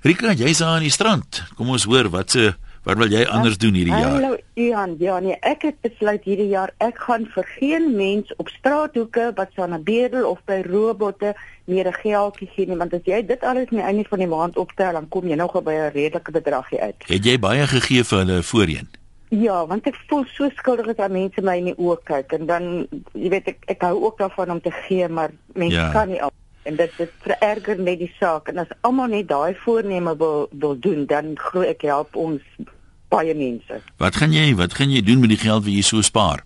Rika, 0.03 0.33
jy's 0.33 0.59
daar 0.59 0.77
aan 0.77 0.87
die 0.87 0.91
strand. 0.91 1.43
Kom 1.57 1.69
ons 1.69 1.85
hoor 1.85 2.09
wat 2.11 2.31
se 2.31 2.55
Wat 2.88 2.96
wil 2.96 3.11
jy 3.12 3.27
anders 3.29 3.59
doen 3.61 3.74
hierdie 3.77 3.92
jaar? 3.92 4.14
Hallo 4.14 4.37
Ian, 4.57 4.94
ja 4.98 5.18
nee, 5.20 5.35
ek 5.44 5.66
het 5.66 5.77
besluit 5.85 6.24
hierdie 6.24 6.46
jaar 6.48 6.70
ek 6.81 6.96
gaan 7.05 7.27
vir 7.35 7.44
geen 7.59 7.90
mens 7.98 8.31
op 8.40 8.48
straathoeke 8.48 9.27
wat 9.37 9.51
staan 9.53 9.74
'n 9.77 9.83
bedel 9.85 10.24
of 10.24 10.38
by 10.48 10.62
robotte 10.64 11.35
meer 11.66 11.87
'n 11.88 11.92
geldjie 12.01 12.48
gee 12.55 12.66
nie, 12.66 12.77
want 12.77 12.94
as 12.94 13.05
jy 13.05 13.20
dit 13.27 13.42
alles 13.44 13.68
aan 13.68 13.77
die 13.77 13.85
einde 13.85 14.05
van 14.09 14.18
die 14.18 14.27
maand 14.27 14.57
optel, 14.57 14.92
dan 14.92 15.09
kom 15.09 15.29
jy 15.29 15.35
nog 15.37 15.53
by 15.62 15.72
'n 15.72 15.92
redelike 15.92 16.33
bedragie 16.33 16.81
uit. 16.81 17.05
Het 17.07 17.24
jy 17.24 17.38
baie 17.38 17.66
gegee 17.66 18.05
vir 18.05 18.18
hulle 18.18 18.42
voorheen? 18.42 18.88
Ja, 19.29 19.66
want 19.66 19.87
ek 19.87 19.96
voel 20.07 20.24
so 20.24 20.48
skuldig 20.57 20.87
as 20.88 20.96
daar 20.96 21.11
mense 21.11 21.42
my 21.42 21.57
in 21.57 21.64
die 21.64 21.77
oë 21.79 21.98
kyk 22.05 22.33
en 22.33 22.46
dan 22.46 22.88
jy 23.12 23.29
weet 23.29 23.48
ek 23.48 23.59
ek 23.66 23.83
hou 23.83 24.05
ook 24.05 24.18
daarvan 24.18 24.51
om 24.51 24.61
te 24.61 24.70
gee, 24.70 25.09
maar 25.09 25.31
mense 25.53 25.77
Ja. 25.77 25.90
kan 25.92 26.09
nie 26.09 26.22
al 26.22 26.31
en 26.62 26.77
dit 26.77 26.90
dit 26.96 27.11
vererger 27.20 27.79
net 27.79 27.98
die 27.98 28.12
saak 28.18 28.48
en 28.48 28.59
as 28.59 28.72
almal 28.81 29.09
net 29.09 29.29
daai 29.29 29.55
voorneme 29.55 30.16
wil 30.16 30.48
wil 30.53 30.77
doen, 30.79 31.07
dan 31.07 31.37
glo 31.37 31.61
ek 31.61 31.83
help 31.83 32.16
ons 32.16 32.40
baie 33.09 33.35
mense. 33.35 33.81
Wat 33.97 34.16
gaan 34.16 34.33
jy 34.33 34.55
wat 34.59 34.75
gaan 34.75 34.90
jy 34.90 35.03
doen 35.03 35.21
met 35.21 35.29
die 35.29 35.40
geld 35.40 35.64
wat 35.64 35.73
jy 35.73 35.83
so 35.83 36.03
spaar? 36.03 36.44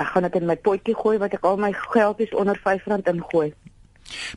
Ek 0.00 0.06
gaan 0.06 0.22
dit 0.22 0.40
in 0.40 0.46
my 0.46 0.56
potjie 0.56 0.94
gooi 0.96 1.18
wat 1.18 1.34
ek 1.36 1.44
al 1.44 1.58
my 1.60 1.72
geldies 1.72 2.32
onder 2.34 2.56
R5 2.56 3.08
ingooi. 3.12 3.52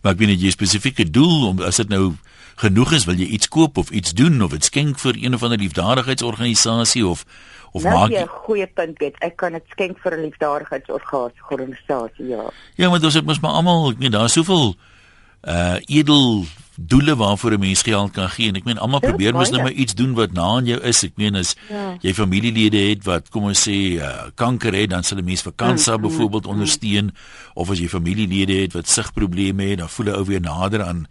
Maar 0.02 0.14
ek 0.14 0.20
weet 0.20 0.42
jy 0.42 0.52
spesifieke 0.54 1.06
doel 1.10 1.48
om 1.50 1.62
as 1.66 1.78
dit 1.82 1.90
nou 1.90 2.14
genoeg 2.62 2.94
is, 2.94 3.06
wil 3.10 3.18
jy 3.18 3.26
iets 3.34 3.50
koop 3.50 3.78
of 3.82 3.90
iets 3.90 4.14
doen 4.14 4.38
of 4.46 4.54
dit 4.54 4.64
skenk 4.64 5.00
vir 5.02 5.18
een 5.18 5.34
of 5.34 5.44
ander 5.44 5.62
liefdadigheidsorganisasie 5.62 7.06
of 7.08 7.26
of 7.74 7.84
nou 7.84 7.94
maak 7.96 8.12
jy 8.14 8.22
'n 8.22 8.28
goeie 8.46 8.68
punt 8.68 9.00
het. 9.02 9.16
Ek 9.20 9.36
kan 9.36 9.54
dit 9.54 9.64
skenk 9.70 10.00
vir 10.00 10.14
'n 10.14 10.22
liefdadigheidsorganisasie, 10.22 12.28
ja. 12.28 12.50
Ja, 12.76 12.90
maar 12.90 13.00
dit 13.00 13.26
mos 13.26 13.40
maar 13.40 13.52
almal, 13.52 13.92
ek 13.92 13.98
meen 13.98 14.12
daar's 14.12 14.34
soveel 14.34 14.76
uh 15.42 15.78
edel 15.88 16.46
doele 16.78 17.16
waarvoor 17.16 17.52
'n 17.54 17.60
mens 17.60 17.82
geld 17.82 18.12
kan 18.12 18.30
gee 18.30 18.48
en 18.48 18.56
ek 18.56 18.64
meen 18.64 18.78
almal 18.78 19.00
Dis 19.00 19.10
probeer 19.10 19.34
mos 19.34 19.50
nou 19.50 19.62
maar 19.62 19.72
iets 19.72 19.94
doen 19.96 20.14
wat 20.14 20.32
na 20.34 20.42
aan 20.42 20.66
jou 20.66 20.80
is. 20.82 21.04
Ek 21.04 21.12
meen 21.18 21.36
as 21.36 21.56
Ja. 21.70 21.98
jy 22.02 22.14
familielede 22.14 22.78
het 22.90 23.04
wat 23.04 23.30
kom 23.30 23.44
ons 23.44 23.68
sê 23.70 23.98
uh, 24.02 24.24
kanker 24.36 24.74
het, 24.74 24.90
dan 24.90 25.04
sal 25.04 25.18
'n 25.18 25.26
mens 25.26 25.42
vir 25.42 25.54
kansa 25.56 25.98
Mm, 25.98 26.02
mm, 26.04 26.10
byvoorbeeld 26.10 26.46
ondersteun 26.46 27.12
of 27.54 27.70
as 27.70 27.80
jy 27.80 27.88
familielede 27.88 28.54
het 28.62 28.74
wat 28.74 28.88
sigprobleme 28.90 29.64
het, 29.64 29.78
dan 29.80 29.90
voel 29.90 30.06
'n 30.08 30.16
ou 30.16 30.26
weer 30.26 30.42
nader 30.42 30.84
aan 30.84 31.08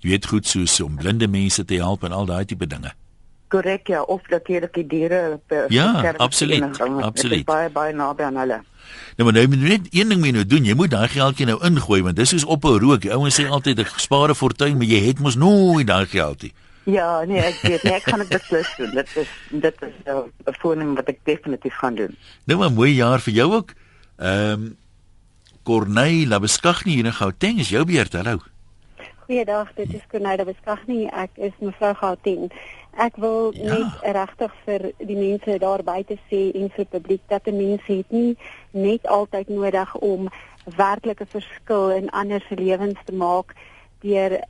jy 0.00 0.10
weet 0.10 0.26
goed 0.26 0.46
soos 0.46 0.80
om 0.80 0.96
blinde 0.96 1.28
mense 1.28 1.64
te 1.64 1.74
help 1.74 2.04
en 2.04 2.12
al 2.12 2.26
daai 2.26 2.44
tipe 2.44 2.66
dinge. 2.66 2.92
Korrek 3.54 3.86
ja, 3.92 4.02
of 4.02 4.20
natuurlik 4.32 4.72
die 4.74 4.86
diere 4.90 5.40
be- 5.48 5.66
Ja, 5.68 5.92
beskerm 5.92 6.16
absoluut, 6.16 6.80
absoluut. 7.04 7.44
baie 7.46 7.68
baie 7.70 7.92
naby 7.94 8.22
aan 8.26 8.36
hulle. 8.42 8.60
Nou 9.16 9.24
maar 9.30 9.32
nou 9.32 9.48
moet 9.48 9.60
net 9.62 9.86
een 9.94 10.08
ding 10.08 10.18
moet 10.20 10.26
jy 10.26 10.32
nou 10.32 10.46
doen, 10.46 10.64
jy 10.64 10.74
moet 10.74 10.90
daai 10.90 11.08
geldjie 11.08 11.46
nou 11.46 11.58
ingooi 11.64 12.02
want 12.02 12.16
dis 12.16 12.28
soos 12.34 12.44
ophou 12.44 12.78
rook. 12.82 13.00
Die 13.06 13.12
ouens 13.14 13.38
sê 13.40 13.46
altyd 13.48 13.78
'n 13.80 14.34
fortuin, 14.34 14.76
maar 14.76 14.86
jy 14.86 15.00
het 15.06 15.20
mos 15.20 15.36
nooit 15.36 15.86
daai 15.86 16.06
geldjie. 16.06 16.52
Ja, 16.84 17.24
nee, 17.24 17.40
ek 17.40 17.62
weet 17.62 17.82
nie, 17.84 17.92
ek 17.92 18.02
gaan 18.02 18.18
dit 18.18 18.28
beslis 18.28 18.68
doen. 18.76 18.90
Dit 18.94 19.08
is 19.16 19.28
dit 19.50 19.74
is 19.82 19.94
nou 20.04 20.26
'n 20.46 20.54
voorneme 20.60 20.94
wat 20.94 21.08
ek 21.08 21.18
definitief 21.24 21.74
gaan 21.74 21.94
doen. 21.94 22.16
Nou 22.46 22.58
maar 22.58 22.72
mooi 22.72 22.92
jaar 22.94 23.20
vir 23.20 23.32
jou 23.34 23.52
ook. 23.54 23.70
Ehm 24.18 24.50
um, 24.52 24.76
Corneille 25.62 26.26
Labeskagni 26.28 26.92
hier 26.92 27.04
in 27.06 27.12
Gauteng 27.12 27.58
is 27.58 27.68
jou 27.68 27.84
beurt. 27.84 28.12
Hallo. 28.12 28.38
Goeiedag, 29.24 29.70
dit 29.74 29.94
is 29.94 30.02
Cornelia 30.10 30.44
Beskagni. 30.44 31.06
Ek 31.08 31.38
is 31.40 31.52
mevrou 31.64 31.94
Gauteng. 31.96 32.50
Ek 33.00 33.16
wil 33.16 33.54
Ja. 33.56 33.70
net 33.72 34.02
regtig 34.16 34.52
vir 34.66 34.92
die 34.98 35.16
mense 35.16 35.58
daar 35.58 35.82
buite 35.82 36.18
sê 36.30 36.52
en 36.54 36.68
vir 36.68 36.84
publiek 36.84 37.22
dat 37.28 37.46
'n 37.48 37.56
mens 37.56 37.80
het 37.86 38.10
nie 38.10 38.36
net 38.72 39.06
altyd 39.06 39.48
nodig 39.48 39.94
om 39.96 40.28
werklike 40.76 41.26
verskil 41.26 41.90
in 41.90 42.10
ander 42.10 42.44
se 42.48 42.54
lewens 42.54 42.98
te 43.06 43.12
maak 43.14 43.54
deur 44.00 44.42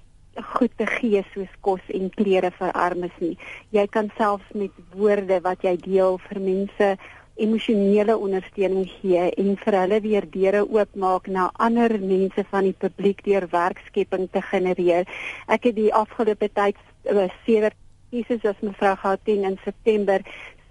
goed 0.42 0.70
te 0.76 0.86
gee 0.86 1.24
soos 1.34 1.54
kos 1.60 1.80
en 1.88 2.10
klere 2.10 2.50
vir 2.50 2.72
armes 2.72 3.14
nie. 3.20 3.38
Jy 3.70 3.86
kan 3.86 4.10
selfs 4.18 4.52
met 4.54 4.70
woorde 4.94 5.40
wat 5.40 5.62
jy 5.62 5.76
deel 5.76 6.18
vir 6.18 6.40
mense 6.40 6.98
emosionele 7.36 8.16
ondersteuning 8.16 8.86
gee 9.00 9.30
en 9.34 9.54
vir 9.64 9.78
hulle 9.80 10.00
weer 10.04 10.26
deure 10.30 10.62
oopmaak 10.64 11.26
na 11.26 11.50
ander 11.66 11.96
mense 12.00 12.44
van 12.50 12.68
die 12.68 12.76
publiek 12.78 13.24
deur 13.26 13.48
werkskepping 13.50 14.28
te 14.32 14.42
genereer. 14.50 15.08
Ek 15.46 15.70
het 15.70 15.76
die 15.76 15.92
afgelope 15.94 16.48
tyd 16.54 16.78
uh, 17.10 17.28
sewe 17.46 17.72
kies 18.10 18.46
as 18.46 18.60
mevrou 18.62 18.94
Gauteng 19.02 19.46
in 19.48 19.58
September 19.64 20.22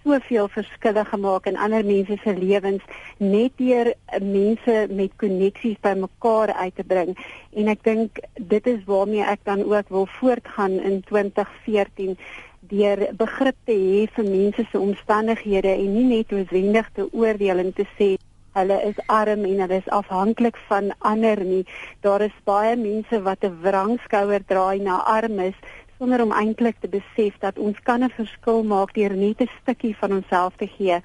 soveel 0.04 0.48
verskille 0.52 1.04
gemaak 1.08 1.46
in 1.48 1.58
ander 1.58 1.84
mense 1.86 2.18
se 2.24 2.34
lewens 2.38 2.84
net 3.20 3.56
deur 3.60 3.92
uh, 3.92 4.20
mense 4.20 4.76
met 4.92 5.12
koneksies 5.20 5.80
bymekaar 5.84 6.54
uit 6.54 6.76
te 6.76 6.88
bring 6.88 7.14
en 7.52 7.72
ek 7.72 7.84
dink 7.88 8.24
dit 8.56 8.72
is 8.72 8.82
waarmee 8.88 9.24
ek 9.36 9.44
dan 9.48 9.64
ook 9.68 9.92
wil 9.96 10.08
voortgaan 10.20 10.80
in 10.80 11.02
2014 11.12 12.18
deur 12.70 13.08
begrip 13.18 13.56
te 13.66 13.74
hê 13.74 14.08
vir 14.16 14.26
mense 14.30 14.66
se 14.72 14.80
omstandighede 14.80 15.74
en 15.74 15.94
nie 15.94 16.06
net 16.16 16.32
noodwendig 16.32 16.90
te 16.96 17.08
oordeel 17.12 17.60
en 17.60 17.74
te 17.74 17.86
sê 17.98 18.16
hulle 18.54 18.78
is 18.90 19.00
arm 19.08 19.46
en 19.50 19.62
hulle 19.64 19.80
is 19.82 19.90
afhanklik 19.90 20.58
van 20.70 20.92
ander 21.00 21.44
nie. 21.44 21.66
Daar 22.06 22.22
is 22.22 22.36
baie 22.46 22.76
mense 22.78 23.22
wat 23.28 23.44
'n 23.44 23.58
wrangskouer 23.64 24.44
draai 24.46 24.80
na 24.80 24.98
armes 25.18 25.56
sonder 25.98 26.22
om 26.22 26.32
eintlik 26.32 26.76
te 26.80 26.88
besef 26.88 27.38
dat 27.40 27.58
ons 27.58 27.80
kan 27.84 28.04
'n 28.04 28.10
verskil 28.10 28.64
maak 28.64 28.94
deur 28.94 29.16
net 29.16 29.42
'n 29.42 29.50
stukkie 29.62 29.96
van 29.98 30.12
onsself 30.12 30.54
te 30.58 30.68
gee. 30.68 31.02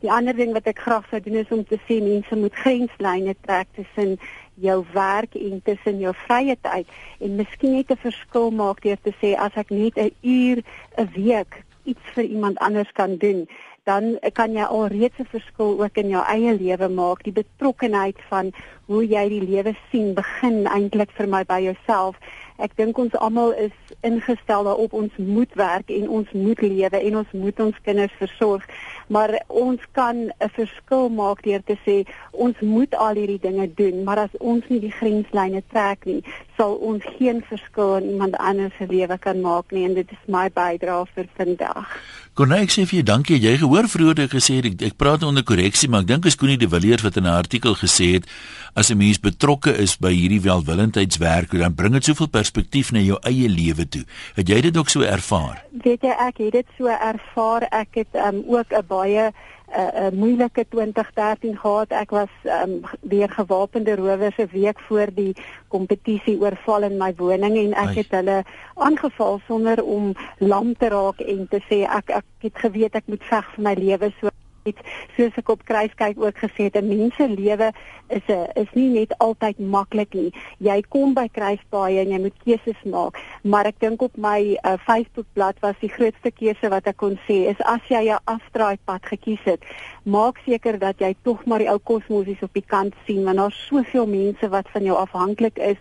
Die 0.00 0.10
ander 0.10 0.34
ding 0.36 0.52
wat 0.54 0.66
ek 0.70 0.78
graag 0.78 1.06
sou 1.10 1.18
doen 1.20 1.40
is 1.40 1.48
om 1.54 1.64
te 1.66 1.78
sê 1.88 1.98
mense 2.02 2.36
moet 2.38 2.54
grenslyne 2.54 3.34
trek 3.46 3.66
tussen 3.74 4.18
jou 4.62 4.84
werk 4.94 5.34
en 5.34 5.62
tussen 5.66 5.98
jou 5.98 6.12
vrye 6.26 6.54
tyd. 6.62 6.86
En 7.20 7.34
miskien 7.36 7.74
net 7.74 7.90
'n 7.90 8.04
verskil 8.04 8.50
maak 8.50 8.82
deur 8.82 9.00
te 9.02 9.12
sê 9.22 9.34
as 9.34 9.56
ek 9.56 9.70
net 9.70 9.98
'n 9.98 10.12
uur 10.22 10.62
'n 10.98 11.08
week 11.14 11.64
iets 11.84 12.06
vir 12.14 12.24
iemand 12.24 12.58
anders 12.58 12.92
kan 12.92 13.16
doen 13.16 13.48
dan 13.88 14.18
kan 14.36 14.52
jy 14.52 14.66
alreeds 14.68 15.18
'n 15.18 15.32
verskil 15.34 15.80
ook 15.82 15.96
in 15.96 16.08
jou 16.08 16.24
eie 16.34 16.52
lewe 16.54 16.88
maak 16.88 17.24
die 17.24 17.32
betrokkenheid 17.32 18.18
van 18.28 18.52
hoe 18.86 19.06
jy 19.06 19.28
die 19.28 19.44
lewe 19.44 19.74
sien 19.90 20.14
begin 20.14 20.66
eintlik 20.66 21.10
vir 21.16 21.28
my 21.28 21.42
by 21.44 21.60
jouself. 21.60 22.16
Ek 22.58 22.76
dink 22.76 22.98
ons 22.98 23.14
almal 23.14 23.52
is 23.52 23.76
ingestel 24.00 24.64
daarop 24.64 24.92
ons 24.92 25.12
moet 25.16 25.52
werk 25.54 25.90
en 25.90 26.08
ons 26.08 26.28
moet 26.32 26.60
lewe 26.60 27.00
en 27.00 27.16
ons 27.16 27.32
moet 27.32 27.60
ons 27.60 27.80
kinders 27.84 28.16
versorg. 28.18 28.64
Maar 29.08 29.44
ons 29.48 29.80
kan 29.92 30.16
'n 30.16 30.50
verskil 30.56 31.08
maak 31.08 31.42
deur 31.42 31.62
te 31.64 31.76
sê 31.86 32.04
ons 32.32 32.60
moet 32.60 32.94
al 32.94 33.14
hierdie 33.14 33.40
dinge 33.42 33.66
doen 33.74 34.04
maar 34.04 34.18
as 34.18 34.34
ons 34.38 34.64
nie 34.68 34.80
die 34.80 34.94
grenslyne 34.94 35.62
trek 35.72 36.04
nie 36.04 36.22
sal 36.56 36.76
ons 36.90 37.04
geen 37.18 37.42
verskil 37.50 37.96
in 37.98 38.10
iemand 38.14 38.36
anders 38.50 38.76
se 38.78 38.86
lewe 38.90 39.18
kan 39.18 39.40
maak 39.40 39.74
nie 39.74 39.84
en 39.88 39.94
dit 39.98 40.12
is 40.16 40.24
my 40.26 40.46
bydrae 40.54 41.04
vir 41.14 41.28
vandag 41.38 41.98
Corneille, 42.38 42.68
ek 42.68 42.70
sê 42.70 42.84
vir 42.86 43.00
jou 43.00 43.06
dankie. 43.08 43.34
Jy 43.42 43.56
gehoor 43.58 43.88
vroeër 43.90 44.20
ek 44.28 44.36
gesê 44.36 44.60
het 44.60 44.66
ek, 44.68 44.82
ek 44.92 44.94
praat 44.94 45.24
onder 45.26 45.42
korreksie, 45.42 45.88
maar 45.90 46.04
ek 46.04 46.10
dink 46.12 46.28
as 46.30 46.36
Koenie 46.38 46.54
de 46.60 46.68
Villiers 46.70 47.02
wat 47.02 47.16
in 47.18 47.26
'n 47.26 47.34
artikel 47.34 47.74
gesê 47.74 48.14
het 48.14 48.30
as 48.78 48.92
'n 48.92 48.98
mens 48.98 49.18
betrokke 49.18 49.74
is 49.74 49.98
by 49.98 50.12
hierdie 50.14 50.46
welwillendheidswerk, 50.46 51.50
dan 51.50 51.74
bring 51.74 51.94
dit 51.94 52.04
soveel 52.04 52.30
perspektief 52.30 52.92
na 52.92 53.00
jou 53.00 53.18
eie 53.26 53.48
lewe 53.48 53.88
toe. 53.88 54.04
Het 54.36 54.48
jy 54.48 54.60
dit 54.60 54.76
ook 54.76 54.88
so 54.88 55.02
ervaar? 55.02 55.66
weet 55.82 56.02
jy 56.02 56.14
ek 56.14 56.40
het 56.42 56.52
dit 56.52 56.66
so 56.78 56.86
ervaar 56.86 57.66
ek 57.70 58.02
het 58.02 58.18
um, 58.18 58.42
ook 58.46 58.72
'n 58.72 58.86
baie 58.88 59.32
'n 59.68 60.04
uh, 60.04 60.10
moeilike 60.12 60.64
2013 60.68 61.58
gehad 61.58 61.90
ek 61.92 62.10
was 62.10 62.32
um, 62.44 62.80
weer 63.00 63.30
gewapende 63.30 63.96
rowers 63.96 64.38
'n 64.38 64.48
week 64.52 64.80
voor 64.80 65.08
die 65.14 65.34
kompetisie 65.68 66.40
oorval 66.40 66.82
in 66.82 66.96
my 66.96 67.12
woning 67.16 67.56
en 67.56 67.72
ek 67.72 67.92
Ai. 67.92 67.94
het 67.94 68.10
hulle 68.10 68.42
aangeval 68.74 69.40
sonder 69.46 69.84
om 69.84 70.14
lam 70.38 70.76
te 70.76 70.88
raak 70.88 71.20
en 71.20 71.46
te 71.48 71.60
sê 71.68 71.84
ek 71.84 72.10
ek 72.10 72.28
het 72.38 72.56
geweet 72.64 72.94
ek 72.94 73.06
moet 73.06 73.24
veg 73.24 73.44
vir 73.54 73.64
my 73.64 73.74
lewe 73.74 74.12
so 74.20 74.28
het 74.68 74.80
soos 75.16 75.38
ek 75.40 75.52
op 75.54 75.64
kruiskyk 75.68 76.20
ook 76.20 76.38
gesê 76.44 76.68
het 76.68 76.76
'n 76.76 76.88
mens 76.88 77.14
se 77.16 77.28
lewe 77.28 77.72
is 78.08 78.26
'n 78.28 78.46
is 78.54 78.70
nie 78.74 78.88
net 78.88 79.14
altyd 79.18 79.58
maklik 79.58 80.14
nie. 80.14 80.32
Jy 80.58 80.82
kom 80.88 81.14
by 81.14 81.28
kruispaaie 81.32 82.00
en 82.00 82.10
jy 82.10 82.20
moet 82.20 82.38
keuses 82.44 82.82
maak, 82.84 83.18
maar 83.42 83.66
ek 83.66 83.80
dink 83.80 84.02
op 84.02 84.16
my 84.16 84.56
uh, 84.64 84.76
Facebookblad 84.86 85.56
was 85.60 85.76
die 85.80 85.92
grootste 85.96 86.30
keuse 86.30 86.68
wat 86.68 86.86
ek 86.86 86.96
kon 86.96 87.18
sê 87.28 87.48
is 87.52 87.60
as 87.64 87.82
jy 87.88 88.08
'n 88.08 88.20
afdraaipad 88.24 89.02
gekies 89.02 89.44
het, 89.44 89.62
maak 90.04 90.38
seker 90.46 90.78
dat 90.78 90.98
jy 90.98 91.14
tog 91.22 91.44
maar 91.46 91.58
die 91.58 91.70
ou 91.70 91.78
kosmosies 91.78 92.42
op 92.42 92.52
die 92.52 92.66
kant 92.66 92.94
sien 93.06 93.24
want 93.24 93.36
daar's 93.36 93.66
soveel 93.66 94.06
mense 94.06 94.48
wat 94.48 94.68
van 94.72 94.82
jou 94.82 94.96
afhanklik 94.96 95.58
is 95.58 95.76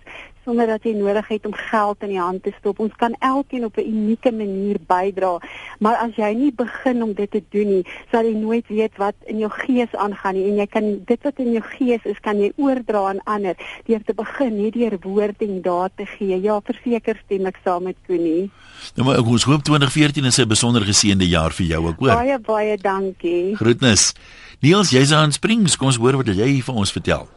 sonder 0.47 0.69
dat 0.71 0.85
jy 0.87 0.93
nodig 0.95 1.27
het 1.27 1.45
om 1.45 1.53
geld 1.53 2.03
in 2.05 2.13
die 2.13 2.21
hand 2.21 2.43
te 2.45 2.53
stop. 2.55 2.79
Ons 2.79 2.95
kan 2.95 3.15
elkeen 3.19 3.65
op 3.67 3.77
'n 3.77 3.83
unieke 3.83 4.31
manier 4.31 4.77
bydra, 4.87 5.39
maar 5.79 5.95
as 5.95 6.15
jy 6.15 6.31
nie 6.33 6.53
begin 6.55 7.03
om 7.03 7.13
dit 7.13 7.31
te 7.31 7.43
doen 7.49 7.67
nie, 7.67 7.85
sal 8.11 8.23
jy 8.23 8.33
nooit 8.33 8.67
weet 8.67 8.95
wat 8.97 9.15
in 9.25 9.37
jou 9.37 9.51
gees 9.51 9.91
aangaan 9.91 10.35
nie 10.35 10.47
en 10.49 10.55
jy 10.55 10.67
kan 10.67 11.03
dit 11.05 11.23
wat 11.23 11.37
in 11.37 11.51
jou 11.51 11.63
gees 11.63 12.03
is, 12.03 12.19
kan 12.21 12.39
jy 12.39 12.51
oordra 12.55 13.09
aan 13.09 13.23
ander 13.23 13.55
deur 13.85 14.03
te 14.05 14.13
begin 14.13 14.63
net 14.63 14.73
deur 14.73 14.97
woord 15.01 15.41
en 15.41 15.61
daad 15.61 15.91
te 15.95 16.05
gee. 16.05 16.41
Ja, 16.41 16.59
verseker 16.61 17.19
stem 17.25 17.45
ek 17.45 17.59
saam 17.63 17.83
met 17.83 17.95
Koenie. 18.07 18.49
Nou 18.95 19.07
maar 19.07 19.19
ons 19.19 19.43
hoop 19.43 19.63
2014 19.63 20.25
is 20.25 20.39
'n 20.39 20.47
besonder 20.47 20.81
geseënde 20.81 21.27
jaar 21.27 21.51
vir 21.51 21.65
jou 21.65 21.87
ook, 21.87 21.99
hoor. 21.99 22.15
Baie 22.15 22.39
baie 22.39 22.77
dankie. 22.77 23.55
Groetnis. 23.55 24.13
Niels, 24.59 24.89
jy's 24.89 25.11
aan 25.11 25.31
Springs. 25.31 25.75
Kom 25.75 25.87
ons 25.87 25.97
hoor 25.97 26.15
wat 26.17 26.27
jy 26.27 26.61
vir 26.61 26.75
ons 26.75 26.91
vertel. 26.91 27.36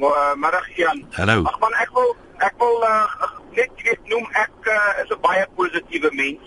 Uh, 0.00 0.32
middag 0.34 0.64
Jan. 0.76 1.04
Hallo. 1.12 1.44
Ag 1.44 1.58
man, 1.60 1.74
ek 1.76 1.90
wil 1.92 2.14
ek 2.40 2.54
wil 2.56 2.76
uh, 2.88 3.04
net 3.52 3.82
weet 3.84 4.06
noem 4.08 4.24
ek 4.32 4.68
uh, 4.72 5.02
is 5.02 5.10
'n 5.12 5.20
baie 5.20 5.44
positiewe 5.58 6.08
mens. 6.16 6.40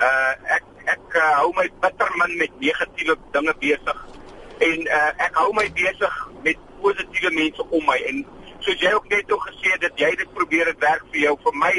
Uh 0.00 0.32
ek 0.56 0.64
ek 0.94 1.04
uh, 1.20 1.34
hou 1.42 1.50
my 1.58 1.66
bitter 1.84 2.08
min 2.22 2.32
met 2.40 2.52
negatiewe 2.56 3.18
dinge 3.36 3.54
besig 3.60 4.00
en 4.68 4.88
uh, 4.88 5.12
ek 5.26 5.36
hou 5.42 5.52
my 5.52 5.66
besig 5.76 6.16
met 6.40 6.56
positiewe 6.80 7.34
mense 7.36 7.68
om 7.68 7.84
my 7.84 7.98
en 8.08 8.24
soos 8.64 8.80
jy 8.80 8.94
ook 8.96 9.12
net 9.12 9.28
o 9.28 9.38
gesê 9.44 9.76
het 9.76 9.84
dat 9.84 10.00
jy 10.00 10.10
dit 10.16 10.32
probeer 10.32 10.72
dit 10.72 10.80
werk 10.88 11.04
vir 11.12 11.20
jou 11.26 11.36
vir 11.44 11.60
my 11.66 11.74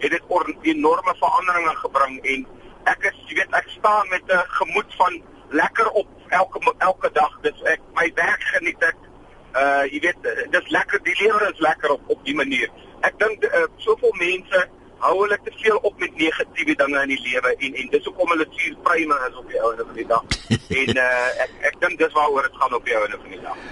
het 0.00 0.10
dit 0.16 0.34
enorme 0.72 1.14
veranderinge 1.20 1.76
gebring 1.84 2.16
en 2.34 2.48
ek 2.96 3.12
is 3.12 3.22
jy 3.28 3.42
weet 3.42 3.60
ek 3.60 3.68
staan 3.76 4.08
met 4.08 4.24
'n 4.24 4.44
gemoed 4.58 4.88
van 4.96 5.22
lekker 5.52 5.88
op 6.00 6.08
elke 6.28 6.60
elke 6.78 7.12
dag 7.12 7.32
dis 7.44 7.62
ek 7.76 7.80
my 7.92 8.08
werk 8.16 8.42
geniet 8.56 8.82
ek 8.82 9.11
uh 9.58 9.84
jy 9.90 10.00
weet 10.06 10.30
dis 10.50 10.70
lekker 10.76 11.02
die 11.06 11.16
lewe 11.20 11.50
is 11.50 11.60
lekker 11.66 11.96
op 11.96 12.14
op 12.14 12.24
die 12.24 12.34
manier. 12.34 12.70
Ek 13.06 13.18
dink 13.20 13.44
uh, 13.48 13.66
soveel 13.82 14.14
mense 14.20 14.64
hou 15.02 15.14
hulle 15.18 15.38
te 15.44 15.52
veel 15.58 15.78
op 15.82 16.00
met 16.00 16.16
negatiewe 16.16 16.74
dinge 16.78 17.02
in 17.02 17.12
die 17.14 17.20
lewe 17.26 17.54
en 17.58 17.78
en 17.82 17.88
dis 17.94 18.04
hoekom 18.08 18.34
hulle 18.34 18.46
suur 18.56 18.76
pryme 18.86 19.18
is 19.28 19.38
op 19.40 19.48
die 19.50 19.62
ouene 19.62 19.86
van 19.88 19.96
die 20.00 20.08
dag. 20.14 20.36
En 20.82 21.00
uh 21.04 21.44
ek 21.44 21.56
ek 21.70 21.80
dink 21.84 21.98
dis 22.00 22.18
waaroor 22.18 22.48
dit 22.48 22.60
gaan 22.60 22.76
op 22.78 22.84
die 22.86 22.96
ouene 22.98 23.18
van 23.24 23.34
die 23.36 23.42
dag. 23.42 23.64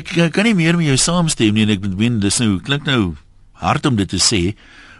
Ek 0.00 0.16
uh, 0.16 0.30
kan 0.34 0.48
nie 0.48 0.56
meer 0.58 0.78
met 0.80 0.90
jou 0.90 0.98
saamstem 1.00 1.54
nie 1.54 1.66
en 1.68 1.74
ek 1.76 1.84
bedoel 1.84 2.18
dis 2.24 2.40
nou 2.42 2.58
klink 2.66 2.88
nou 2.90 3.02
hard 3.64 3.86
om 3.86 3.96
dit 4.00 4.10
te 4.10 4.20
sê 4.20 4.42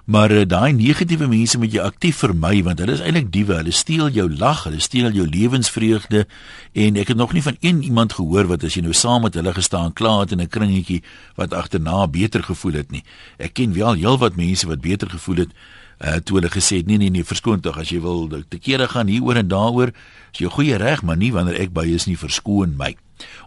Maar 0.05 0.31
uh, 0.31 0.43
daai 0.45 0.73
negatiewe 0.77 1.27
mense 1.27 1.59
moet 1.59 1.73
jy 1.73 1.81
aktief 1.81 2.19
vermy 2.21 2.59
want 2.67 2.83
hulle 2.83 2.93
is 2.93 3.01
eintlik 3.01 3.31
diewe. 3.33 3.55
Hulle 3.57 3.73
steel 3.73 4.11
jou 4.13 4.27
lag, 4.37 4.67
hulle 4.69 4.81
steel 4.85 5.09
jou 5.17 5.25
lewensvreugde 5.25 6.27
en 6.73 6.99
ek 7.01 7.15
het 7.15 7.17
nog 7.17 7.33
nie 7.33 7.43
van 7.43 7.57
een 7.61 7.81
iemand 7.89 8.13
gehoor 8.19 8.51
wat 8.51 8.67
as 8.69 8.77
jy 8.77 8.83
nou 8.85 8.93
saam 8.93 9.25
met 9.25 9.39
hulle 9.41 9.55
gestaan 9.57 9.97
klaar 9.97 10.27
het 10.27 10.37
in 10.37 10.45
'n 10.45 10.49
kringetjie 10.49 11.01
wat 11.41 11.57
agterna 11.57 12.07
beter 12.07 12.45
gevoel 12.45 12.85
het 12.85 12.91
nie. 12.91 13.05
Ek 13.39 13.55
ken 13.55 13.73
wel 13.73 13.95
heelwat 13.95 14.37
mense 14.37 14.67
wat 14.67 14.81
beter 14.81 15.09
gevoel 15.09 15.37
het 15.37 15.53
uh, 16.05 16.17
toe 16.25 16.39
hulle 16.39 16.51
gesê 16.53 16.77
het 16.83 16.87
nee 16.87 16.99
nee 16.99 17.11
nee 17.11 17.25
verskoon 17.25 17.61
tog 17.61 17.79
as 17.81 17.91
jy 17.91 18.01
wil 18.05 18.29
te 18.29 18.59
kere 18.59 18.89
gaan 18.89 19.09
hieroor 19.09 19.41
en 19.41 19.49
daaroor 19.49 19.95
is 20.33 20.43
jy 20.43 20.51
goeie 20.53 20.77
reg 20.77 21.03
maar 21.03 21.17
nie 21.17 21.33
wanneer 21.33 21.61
ek 21.61 21.73
by 21.73 21.87
is 21.95 22.07
nie 22.07 22.19
verskoon 22.19 22.77
my. 22.77 22.95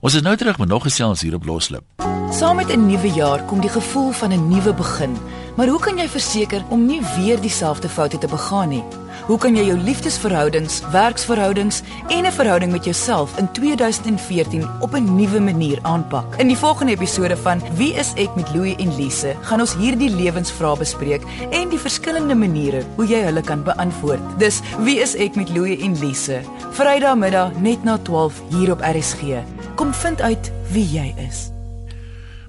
Ons 0.02 0.16
is 0.16 0.24
nou 0.24 0.36
terug 0.40 0.58
met 0.58 0.70
nog 0.70 0.88
gesels 0.88 1.22
hier 1.22 1.36
op 1.36 1.46
Loslip. 1.46 1.84
Saam 2.32 2.56
met 2.56 2.70
'n 2.72 2.88
nuwe 2.88 3.12
jaar 3.14 3.44
kom 3.46 3.62
die 3.62 3.70
gevoel 3.70 4.12
van 4.12 4.32
'n 4.32 4.48
nuwe 4.50 4.74
begin. 4.74 5.18
Maar 5.56 5.68
hoe 5.68 5.80
kan 5.80 5.98
jy 5.98 6.08
verseker 6.08 6.64
om 6.70 6.86
nie 6.86 7.02
weer 7.18 7.42
dieselfde 7.42 7.90
foute 7.90 8.18
te 8.18 8.28
begaan 8.28 8.70
nie? 8.70 8.84
Hoe 9.28 9.36
kan 9.36 9.58
jy 9.60 9.66
jou 9.68 9.76
liefdesverhoudings, 9.76 10.78
werksverhoudings 10.94 11.82
en 12.08 12.24
'n 12.26 12.32
verhouding 12.32 12.72
met 12.72 12.86
jouself 12.86 13.38
in 13.38 13.52
2014 13.52 14.64
op 14.80 14.94
'n 14.96 15.16
nuwe 15.16 15.40
manier 15.40 15.80
aanpak? 15.82 16.36
In 16.40 16.48
die 16.48 16.58
volgende 16.58 16.92
episode 16.92 17.38
van 17.38 17.62
Wie 17.76 17.94
is 17.94 18.14
ek 18.16 18.36
met 18.36 18.54
Louie 18.56 18.76
en 18.76 18.96
Lise, 18.96 19.36
gaan 19.42 19.60
ons 19.60 19.76
hierdie 19.76 20.10
lewensvrae 20.10 20.78
bespreek 20.78 21.24
en 21.52 21.70
die 21.70 21.80
verskillende 21.80 22.36
maniere 22.36 22.84
hoe 22.96 23.08
jy 23.08 23.24
hulle 23.24 23.42
kan 23.42 23.64
beantwoord. 23.64 24.40
Dis 24.40 24.62
Wie 24.80 25.00
is 25.00 25.16
ek 25.16 25.36
met 25.36 25.50
Louie 25.50 25.82
en 25.84 26.00
Lise, 26.00 26.42
Vrydag 26.72 27.16
middag 27.18 27.60
net 27.60 27.84
na 27.84 27.98
12 27.98 28.42
hier 28.50 28.72
op 28.72 28.82
RSG. 28.82 29.44
Kom 29.76 29.94
vind 29.94 30.22
uit 30.22 30.52
wie 30.72 30.86
jy 30.86 31.16
is. 31.28 31.52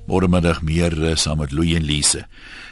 Môremiddag 0.07 0.63
meer 0.63 0.93
uh, 0.93 1.15
saam 1.17 1.39
met 1.39 1.53
Louie 1.53 1.77
en 1.77 1.85
Lise. 1.85 2.27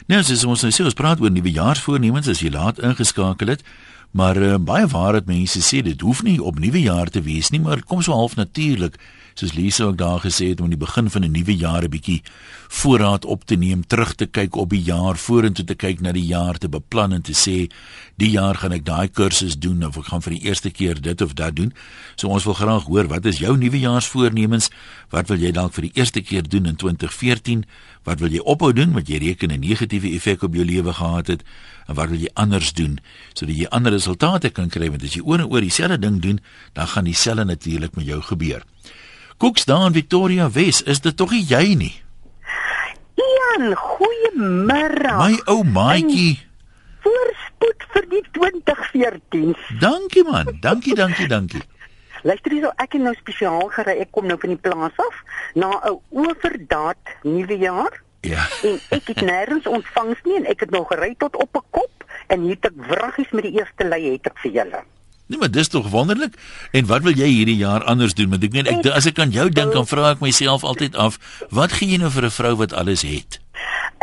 Nou 0.07 0.19
as 0.19 0.45
ons 0.45 0.61
nou 0.61 0.71
sê 0.71 0.83
ons 0.83 0.93
praat 0.93 1.19
oor 1.19 1.31
nuwe 1.31 1.51
jaarsvoornemens 1.51 2.27
as 2.27 2.39
jy 2.39 2.49
laat 2.49 2.79
ingeskakel 2.79 3.47
het, 3.47 3.63
maar 4.11 4.37
uh, 4.37 4.55
baie 4.59 4.87
waar 4.87 5.13
dit 5.19 5.25
mense 5.25 5.61
sê 5.61 5.81
dit 5.85 6.01
hoef 6.01 6.23
nie 6.23 6.37
op 6.43 6.59
nuwe 6.59 6.81
jaar 6.81 7.09
te 7.09 7.21
wees 7.21 7.49
nie, 7.49 7.61
maar 7.61 7.83
kom 7.83 8.01
so 8.01 8.13
half 8.13 8.35
natuurlik 8.35 8.99
soos 9.37 9.53
Lise 9.53 9.83
ook 9.83 9.97
daar 9.97 10.19
gesê 10.19 10.49
het 10.49 10.59
om 10.59 10.65
in 10.65 10.73
die 10.73 10.85
begin 10.85 11.09
van 11.09 11.23
'n 11.23 11.31
nuwe 11.31 11.55
jaar 11.55 11.83
'n 11.83 11.89
bietjie 11.89 12.21
voorraad 12.67 13.25
op 13.25 13.45
te 13.45 13.55
neem, 13.55 13.87
terug 13.87 14.15
te 14.15 14.25
kyk 14.25 14.55
op 14.55 14.69
die 14.69 14.81
jaar, 14.81 15.17
vorentoe 15.17 15.65
te 15.65 15.75
kyk 15.75 15.99
na 16.01 16.11
die 16.11 16.25
jaar 16.25 16.57
te 16.57 16.69
beplan 16.69 17.13
en 17.13 17.21
te 17.21 17.33
sê 17.33 17.69
die 18.15 18.29
jaar 18.29 18.55
gaan 18.55 18.71
ek 18.71 18.85
daai 18.85 19.07
kursus 19.07 19.57
doen 19.59 19.85
of 19.85 19.97
ek 19.97 20.05
gaan 20.05 20.21
vir 20.21 20.33
die 20.33 20.43
eerste 20.43 20.69
keer 20.69 21.01
dit 21.01 21.21
of 21.21 21.33
dat 21.33 21.55
doen. 21.55 21.73
So 22.15 22.27
ons 22.27 22.43
wil 22.43 22.53
graag 22.53 22.83
hoor 22.83 23.07
wat 23.07 23.25
is 23.25 23.37
jou 23.37 23.57
nuwejaarsvoornemens? 23.57 24.69
Wat 25.09 25.27
wil 25.27 25.37
jy 25.37 25.51
dalk 25.51 25.73
vir 25.73 25.81
die 25.81 25.93
eerste 25.93 26.21
keer 26.21 26.49
doen 26.49 26.65
in 26.65 26.75
2014? 26.75 27.65
Wat 28.03 28.19
wil 28.19 28.31
jy 28.31 28.39
ophou 28.39 28.73
doen 28.73 28.93
wat 28.93 29.07
jy 29.07 29.17
reken 29.17 29.51
'n 29.51 29.59
negatiewe 29.59 30.15
effek 30.15 30.43
op 30.43 30.53
jou 30.53 30.65
lewe 30.65 30.93
gehad 30.93 31.27
het? 31.27 31.43
En 31.87 31.95
wat 31.95 32.09
wil 32.09 32.19
jy 32.19 32.29
anders 32.33 32.73
doen 32.73 32.99
sodat 33.33 33.55
jy 33.55 33.67
ander 33.69 33.91
resultate 33.91 34.49
kan 34.49 34.69
kry 34.69 34.89
want 34.89 35.03
as 35.03 35.13
jy 35.13 35.21
oor 35.21 35.39
en 35.39 35.49
oor 35.49 35.61
dieselfde 35.61 35.99
ding 35.99 36.21
doen, 36.21 36.39
dan 36.73 36.87
gaan 36.87 37.03
dieselfde 37.03 37.45
natuurlik 37.45 37.95
met 37.95 38.05
jou 38.05 38.21
gebeur. 38.21 38.63
Koeks 39.37 39.65
daar 39.65 39.85
in 39.85 39.93
Victoria 39.93 40.49
Wes, 40.51 40.81
is 40.83 41.01
dit 41.01 41.17
tog 41.17 41.29
nie 41.29 41.43
jy 41.45 41.75
nie? 41.77 41.93
Ian, 43.21 43.75
goeiemôre. 43.77 45.11
My 45.13 45.35
ou 45.45 45.61
maatjie. 45.61 46.39
Voorspoed 47.05 47.85
vir 47.93 48.07
die 48.15 48.23
2014. 48.33 49.53
Dankie 49.83 50.25
man, 50.25 50.49
dankie, 50.61 50.97
dankie, 50.97 51.29
dankie. 51.29 51.61
Luister 52.25 52.55
hierso, 52.55 52.73
ek 52.81 52.97
het 52.97 53.05
nou 53.05 53.13
spesiaal 53.19 53.69
gery. 53.77 53.99
Ek 54.01 54.11
kom 54.17 54.25
nou 54.25 54.39
van 54.41 54.55
die 54.55 54.59
plaas 54.59 54.97
af 55.05 55.21
na 55.53 55.69
'n 55.85 55.99
oordaat 56.09 57.15
nuwe 57.21 57.57
jaar. 57.61 58.01
Ja. 58.25 58.49
En 58.65 58.81
ek 58.89 59.13
het 59.13 59.21
nêrens 59.21 59.69
ontvangs 59.69 60.19
nie 60.25 60.41
en 60.41 60.49
ek 60.49 60.65
het 60.65 60.71
nog 60.73 60.89
gery 60.89 61.13
tot 61.17 61.35
op 61.35 61.55
'n 61.55 61.65
kop 61.69 62.05
en 62.27 62.41
hier 62.41 62.57
het 62.57 62.73
ek 62.73 62.85
wraggies 62.89 63.31
met 63.31 63.43
die 63.43 63.59
eerste 63.61 63.85
lei 63.85 64.11
het 64.11 64.25
ek 64.25 64.37
vir 64.41 64.51
julle. 64.51 64.83
Nee, 65.27 65.39
maar 65.39 65.51
dis 65.51 65.67
tog 65.67 65.89
wonderlik. 65.91 66.35
En 66.71 66.85
wat 66.87 67.01
wil 67.03 67.11
jy 67.11 67.27
hierdie 67.27 67.57
jaar 67.59 67.83
anders 67.83 68.13
doen? 68.13 68.29
Want 68.29 68.43
ek 68.43 68.53
meen 68.55 68.69
ek 68.71 68.85
as 68.95 69.05
ek 69.09 69.19
aan 69.19 69.33
jou 69.35 69.49
dink, 69.49 69.73
dan 69.75 69.87
vra 69.87 70.13
ek 70.15 70.23
myself 70.23 70.63
altyd 70.63 70.95
af, 70.95 71.19
wat 71.51 71.75
gee 71.79 71.89
jy 71.95 71.99
nou 71.99 72.11
vir 72.11 72.25
'n 72.25 72.31
vrou 72.31 72.55
wat 72.55 72.73
alles 72.73 73.01
het? 73.01 73.39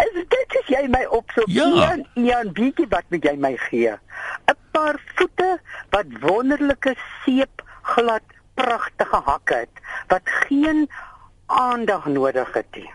Is 0.05 0.13
dit 0.15 0.51
is 0.61 0.69
jy 0.69 0.85
my 0.89 1.05
opsoek? 1.09 1.49
Ja. 1.49 1.65
Ian, 1.65 2.07
Ian, 2.15 2.53
bietjie 2.53 2.87
wat 2.89 3.05
moet 3.09 3.25
jy 3.25 3.37
my 3.37 3.57
gee? 3.71 3.91
'n 3.91 4.57
Paar 4.75 4.99
voete 5.15 5.61
wat 5.91 6.07
wonderlike 6.21 6.97
seep 7.25 7.63
glad 7.83 8.23
pragtige 8.55 9.21
hakke 9.25 9.55
het 9.55 9.75
wat 10.09 10.23
geen 10.25 10.89
aandag 11.47 12.07
nodig 12.07 12.53
het 12.55 12.67
nie. 12.77 12.91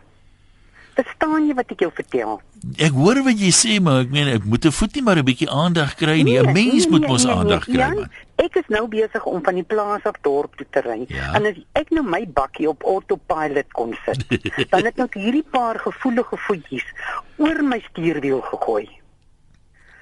Verstaan 0.99 1.45
jy 1.47 1.53
wat 1.55 1.69
ek 1.71 1.83
jou 1.85 1.91
vertel? 1.95 2.39
Ek 2.75 2.91
hoor 2.91 3.21
wat 3.23 3.39
jy 3.39 3.51
sê, 3.55 3.77
maar 3.83 4.01
ek 4.03 4.09
meen 4.11 4.27
ek 4.33 4.43
moet 4.43 4.65
'n 4.67 4.75
voetie 4.75 5.03
maar 5.03 5.15
'n 5.15 5.23
bietjie 5.23 5.47
aandag 5.47 5.95
kry 5.95 6.21
nie. 6.21 6.35
'n 6.35 6.43
Nee, 6.43 6.53
Mens 6.53 6.83
nee, 6.83 6.91
moet 6.91 7.01
nee, 7.01 7.09
mos 7.09 7.23
nee, 7.23 7.35
aandag 7.35 7.67
nee. 7.67 7.75
kry 7.75 7.85
Jan, 7.85 7.95
man. 7.95 8.09
Ek 8.35 8.55
is 8.55 8.67
nou 8.67 8.87
besig 8.87 9.25
om 9.25 9.43
van 9.43 9.55
die 9.55 9.63
plaas 9.63 10.03
af 10.03 10.19
dorp 10.21 10.55
toe 10.57 10.65
te 10.69 10.81
ry. 10.83 11.05
Ja. 11.07 11.33
En 11.35 11.45
as 11.45 11.55
ek 11.73 11.89
nou 11.95 12.03
my 12.03 12.27
bakkie 12.27 12.67
op 12.67 12.83
autopilot 12.83 13.71
kon 13.71 13.95
sit, 14.05 14.25
dan 14.69 14.83
het 14.83 14.99
ek 14.99 15.13
hierdie 15.23 15.45
paar 15.51 15.79
gevoelige 15.79 16.37
voetjies 16.37 16.87
oor 17.37 17.63
my 17.63 17.79
stuurwiel 17.79 18.41
gegooi. 18.41 18.98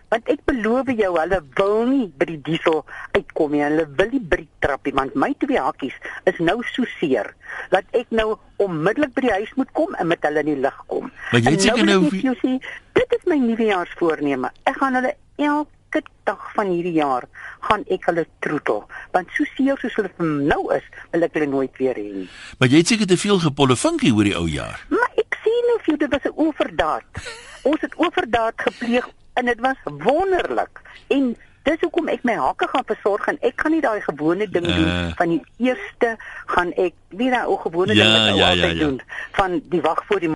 Want 0.07 0.29
ek 0.31 0.43
beloof 0.47 0.87
jou, 0.95 1.09
hulle 1.19 1.39
wil 1.59 1.81
nie 1.89 2.05
by 2.19 2.29
die 2.29 2.39
diesel 2.47 2.83
uitkom 3.11 3.51
nie. 3.51 3.63
Hulle 3.65 3.87
wil 3.99 4.13
nie 4.13 4.21
by 4.23 4.39
die 4.39 4.49
trappie 4.63 4.93
want 4.95 5.17
my 5.19 5.33
twee 5.43 5.59
hakkies 5.59 5.95
is 6.29 6.39
nou 6.39 6.61
so 6.71 6.87
seer 6.97 7.33
dat 7.73 7.83
ek 7.97 8.11
nou 8.15 8.37
onmiddellik 8.63 9.11
by 9.17 9.25
die 9.25 9.33
huis 9.41 9.51
moet 9.59 9.71
kom 9.75 9.95
en 9.99 10.07
met 10.07 10.23
hulle 10.23 10.43
in 10.45 10.53
die 10.53 10.61
lug 10.63 10.77
kom. 10.91 11.11
Maar 11.31 11.43
jy 11.43 11.73
wil 11.75 11.89
nou 11.89 11.99
vir 12.07 12.21
jou 12.29 12.35
sê, 12.39 12.53
dit 12.95 13.17
is 13.19 13.27
my 13.27 13.39
nuwejaarsvoorneme. 13.43 14.53
Ek 14.69 14.79
gaan 14.79 14.95
hulle 14.99 15.13
elke 15.43 16.03
dag 16.27 16.47
van 16.55 16.71
hierdie 16.71 16.95
jaar 16.97 17.27
gaan 17.67 17.83
ek 17.91 18.07
hulle 18.07 18.23
troetel 18.45 18.85
want 19.15 19.35
so 19.35 19.47
seer 19.57 19.79
soos 19.81 19.99
hulle 19.99 20.31
nou 20.47 20.61
is, 20.75 20.87
wil 21.11 21.27
ek 21.27 21.35
hulle 21.35 21.51
nooit 21.51 21.83
weer 21.83 21.99
hê 21.99 22.07
nie. 22.21 22.29
Maar 22.61 22.71
jy 22.71 22.83
het 22.83 22.95
seker 22.95 23.11
te 23.11 23.19
veel 23.19 23.43
gepollefunkie 23.43 24.15
oor 24.15 24.31
die 24.31 24.37
ou 24.39 24.47
jaar. 24.51 24.79
Maar 24.93 25.19
ek 25.19 25.39
sien 25.43 25.75
of 25.75 25.91
jy 25.91 25.99
dit 25.99 26.15
was 26.15 26.31
'n 26.31 26.35
oordaat. 26.47 27.23
Ons 27.67 27.81
het 27.83 27.93
oordaat 27.99 28.55
gepleeg 28.69 29.07
en 29.37 29.45
dit 29.45 29.59
was 29.61 29.77
wonderlik. 29.85 30.81
En 31.13 31.35
dis 31.67 31.81
hoekom 31.83 32.07
ek 32.13 32.23
my 32.23 32.35
hakke 32.39 32.67
gaan 32.71 32.85
versorg 32.89 33.27
en 33.27 33.37
ek 33.45 33.59
gaan 33.61 33.71
nie 33.75 33.81
daai 33.83 34.01
gewone 34.01 34.47
ding 34.49 34.65
Eh. 34.65 34.75
doen 34.75 35.13
van 35.19 35.29
die 35.35 35.41
eerste 35.69 36.15
gaan 36.53 36.71
ek 36.77 36.93
nie 37.11 37.29
daai 37.29 37.45
ou 37.45 37.57
gewone 37.65 37.93
Ja, 37.95 38.03
ding 38.03 38.13
wat 38.17 38.31
ou 38.31 38.37
ja, 38.39 38.49
ja, 38.49 38.49
altyd 38.55 38.77
ja. 38.77 38.83
doen 38.85 39.01
van 39.39 39.61
die 39.69 39.81
wag 39.81 40.03
voor 40.07 40.19
die. 40.19 40.31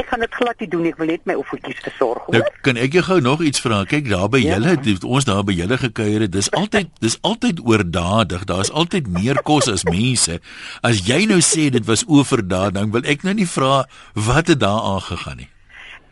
Ek 0.00 0.06
gaan 0.08 0.22
dit 0.24 0.34
glad 0.34 0.56
nie 0.62 0.68
doen, 0.72 0.86
ek 0.88 0.96
wil 0.96 1.06
net 1.10 1.26
my 1.28 1.34
oefentjies 1.36 1.82
versorg. 1.84 2.22
Nou 2.32 2.40
Hoor? 2.40 2.54
kan 2.64 2.78
ek 2.80 2.94
jou 2.96 3.02
gou 3.04 3.18
nog 3.20 3.42
iets 3.44 3.60
vra. 3.60 3.82
Kyk 3.84 4.08
daar 4.08 4.28
by 4.32 4.38
Ja. 4.40 4.54
julle, 4.54 4.68
het 4.80 5.04
ons 5.04 5.24
daar 5.28 5.42
by 5.44 5.52
julle 5.52 5.76
gekuier 5.76 6.20
het. 6.24 6.32
Dis 6.32 6.48
altyd 6.60 6.88
dis 7.04 7.18
altyd 7.20 7.60
oordadig. 7.60 8.44
Daar's 8.48 8.70
altyd 8.72 9.06
meer 9.12 9.42
kos 9.44 9.68
as 9.68 9.84
mense. 9.84 10.40
As 10.80 11.04
jy 11.06 11.26
nou 11.28 11.40
sê 11.44 11.68
dit 11.70 11.84
was 11.84 12.04
oordaad, 12.08 12.72
dan 12.74 12.90
wil 12.90 13.04
ek 13.04 13.22
nou 13.22 13.34
nie 13.34 13.46
vra 13.48 13.84
wat 14.16 14.46
het 14.48 14.60
daar 14.64 14.80
aangegaan 14.96 15.36
nie. 15.44 15.48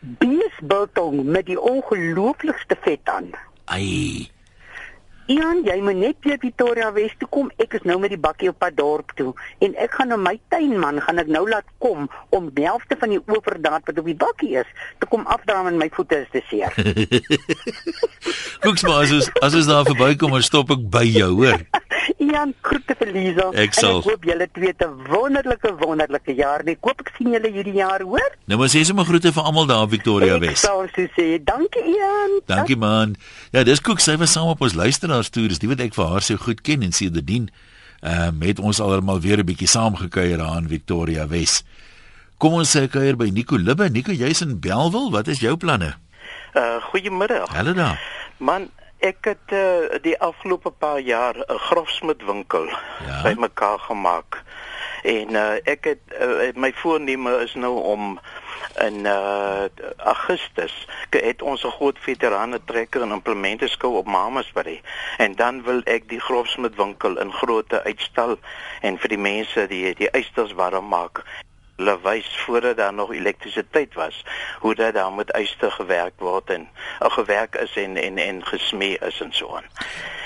Beesbiltong 0.01 1.23
met 1.23 1.45
die 1.45 1.59
ongelooflikste 1.59 2.77
vet 2.81 2.99
aan. 3.03 3.29
Ai. 3.65 4.29
Ian, 5.31 5.61
jy 5.63 5.77
moet 5.85 5.95
net 5.95 6.17
weer 6.25 6.39
Pretoria 6.41 6.89
Wes 6.95 7.13
toe 7.21 7.27
kom. 7.31 7.51
Ek 7.61 7.75
is 7.77 7.85
nou 7.87 7.95
met 8.01 8.11
die 8.11 8.19
bakkie 8.19 8.49
op 8.51 8.57
pad 8.59 8.75
dorp 8.75 9.13
toe 9.15 9.29
en 9.63 9.75
ek 9.79 9.93
gaan 9.95 10.11
na 10.11 10.17
my 10.19 10.33
tuinman 10.51 10.99
gaan 11.05 11.21
ek 11.23 11.29
nou 11.31 11.43
laat 11.47 11.67
kom 11.83 12.09
om 12.35 12.49
die 12.55 12.65
helfte 12.67 12.97
van 12.99 13.13
die 13.13 13.21
oordaad 13.31 13.85
wat 13.87 14.01
op 14.01 14.09
die 14.09 14.17
bakkie 14.25 14.57
is 14.59 14.73
te 14.99 15.07
kom 15.11 15.23
afdraam 15.31 15.69
en 15.71 15.79
my 15.79 15.87
voete 15.95 16.23
is 16.25 16.33
te 16.33 16.41
seer. 16.49 16.75
Koeks 18.65 18.83
maar 18.87 19.05
as 19.05 19.13
ons, 19.15 19.29
as 19.41 19.55
ons 19.61 19.69
daar 19.71 19.87
verbykom, 19.87 20.35
dan 20.35 20.43
stop 20.45 20.73
ek 20.75 20.83
by 20.93 21.05
jou, 21.07 21.31
hoor. 21.43 21.63
Ian, 22.21 22.51
groete 22.65 22.95
vir 22.97 23.09
Liesel. 23.13 23.53
Ek 23.61 23.75
sal. 23.77 23.99
ek 24.01 24.07
hoop 24.09 24.25
julle 24.25 24.47
twee 24.53 24.73
te 24.77 24.87
wonderlike 25.09 25.71
wonderlike 25.81 26.35
jaar. 26.37 26.63
Ek 26.69 26.81
hoop 26.85 27.01
ek 27.05 27.11
sien 27.17 27.31
julle 27.33 27.49
hierdie 27.53 27.77
jaar, 27.79 28.03
hoor? 28.05 28.35
Nou 28.49 28.59
maar 28.61 28.71
sê 28.73 28.83
sommer 28.87 29.07
groete 29.07 29.31
vir 29.33 29.47
almal 29.47 29.69
daar 29.69 29.85
in 29.87 29.91
Victoria 29.95 30.37
Ek 30.37 30.45
Wes. 30.45 30.63
sal 30.65 30.85
so 30.95 31.07
sê. 31.15 31.27
Dankie 31.45 31.83
Ian. 31.95 32.37
Dankie 32.49 32.77
man. 32.79 33.15
Ja, 33.55 33.63
dis 33.67 33.81
Koeks, 33.85 34.05
sy 34.09 34.17
was 34.21 34.33
saam 34.35 34.51
op 34.53 34.61
ons 34.65 34.75
luisteraar 34.77 35.20
verjaardagstoer 35.21 35.51
is 35.51 35.59
die 35.59 35.69
wat 35.69 35.81
ek 35.81 35.93
vir 35.93 36.09
haar 36.09 36.21
so 36.21 36.37
goed 36.37 36.61
ken 36.61 36.81
en 36.81 36.91
sedertdien 36.91 37.49
ehm 38.01 38.41
uh, 38.41 38.47
het 38.47 38.59
ons 38.59 38.79
almal 38.81 39.21
weer 39.21 39.37
'n 39.37 39.45
bietjie 39.45 39.67
saamgekuier 39.67 40.37
daar 40.37 40.57
in 40.57 40.67
Victoria 40.67 41.27
Wes. 41.27 41.63
Kom 42.37 42.53
ons 42.53 42.75
sê 42.75 42.89
kuier 42.89 43.15
by 43.15 43.29
Nico 43.29 43.55
Libbe. 43.55 43.89
Nico, 43.89 44.11
jy's 44.11 44.41
in 44.41 44.59
Belwel. 44.59 45.11
Wat 45.11 45.27
is 45.27 45.39
jou 45.39 45.55
planne? 45.57 45.93
Uh 46.53 46.81
goeiemiddag. 46.89 47.53
Hallo 47.53 47.73
daar. 47.73 48.01
Man, 48.37 48.69
ek 48.99 49.17
het 49.21 49.53
uh, 49.53 50.01
die 50.01 50.17
afgelope 50.17 50.71
paar 50.71 50.99
jaar 50.99 51.35
'n 51.37 51.59
grofsmidwinkel 51.69 52.65
ja? 53.05 53.21
bymekaar 53.21 53.79
gemaak. 53.79 54.41
En 55.03 55.29
uh, 55.29 55.61
ek 55.63 55.85
het 55.85 56.03
uh, 56.21 56.49
my 56.55 56.73
voorneme 56.73 57.43
is 57.43 57.53
nou 57.53 57.77
om 57.77 58.19
in 58.79 59.05
uh, 59.05 59.65
Augustus 59.97 60.87
het 61.09 61.41
ons 61.41 61.63
'n 61.63 61.75
groot 61.77 61.99
veterane 61.99 62.59
trekker 62.65 63.01
en 63.01 63.11
implemente 63.11 63.67
skou 63.67 63.97
op 63.97 64.05
Mamasbury. 64.05 64.81
En 65.17 65.35
dan 65.35 65.63
wil 65.63 65.81
ek 65.83 66.09
die 66.09 66.19
grofsmidwinkel 66.19 67.19
in 67.19 67.31
grootte 67.31 67.83
uitstal 67.83 68.37
en 68.81 68.97
vir 68.97 69.09
die 69.09 69.23
mense 69.29 69.67
die 69.67 69.93
die 69.95 70.09
eisters 70.09 70.53
warm 70.53 70.87
maak 70.87 71.23
hulle 71.81 71.97
wys 72.05 72.29
voordat 72.45 72.77
daar 72.77 72.93
nog 72.93 73.13
elektrisiteit 73.13 73.93
was 73.93 74.25
hoe 74.59 74.75
dat 74.75 74.93
daar 74.93 75.13
met 75.13 75.33
yster 75.37 75.71
gewerk 75.71 76.13
word 76.17 76.49
en 76.49 76.67
uh, 77.01 77.09
gewerk 77.09 77.55
is 77.55 77.75
en 77.75 77.97
en 77.97 78.17
en 78.17 78.45
gesmee 78.45 78.97
is 78.99 79.21
en 79.21 79.33
so 79.33 79.55
aan. 79.55 79.69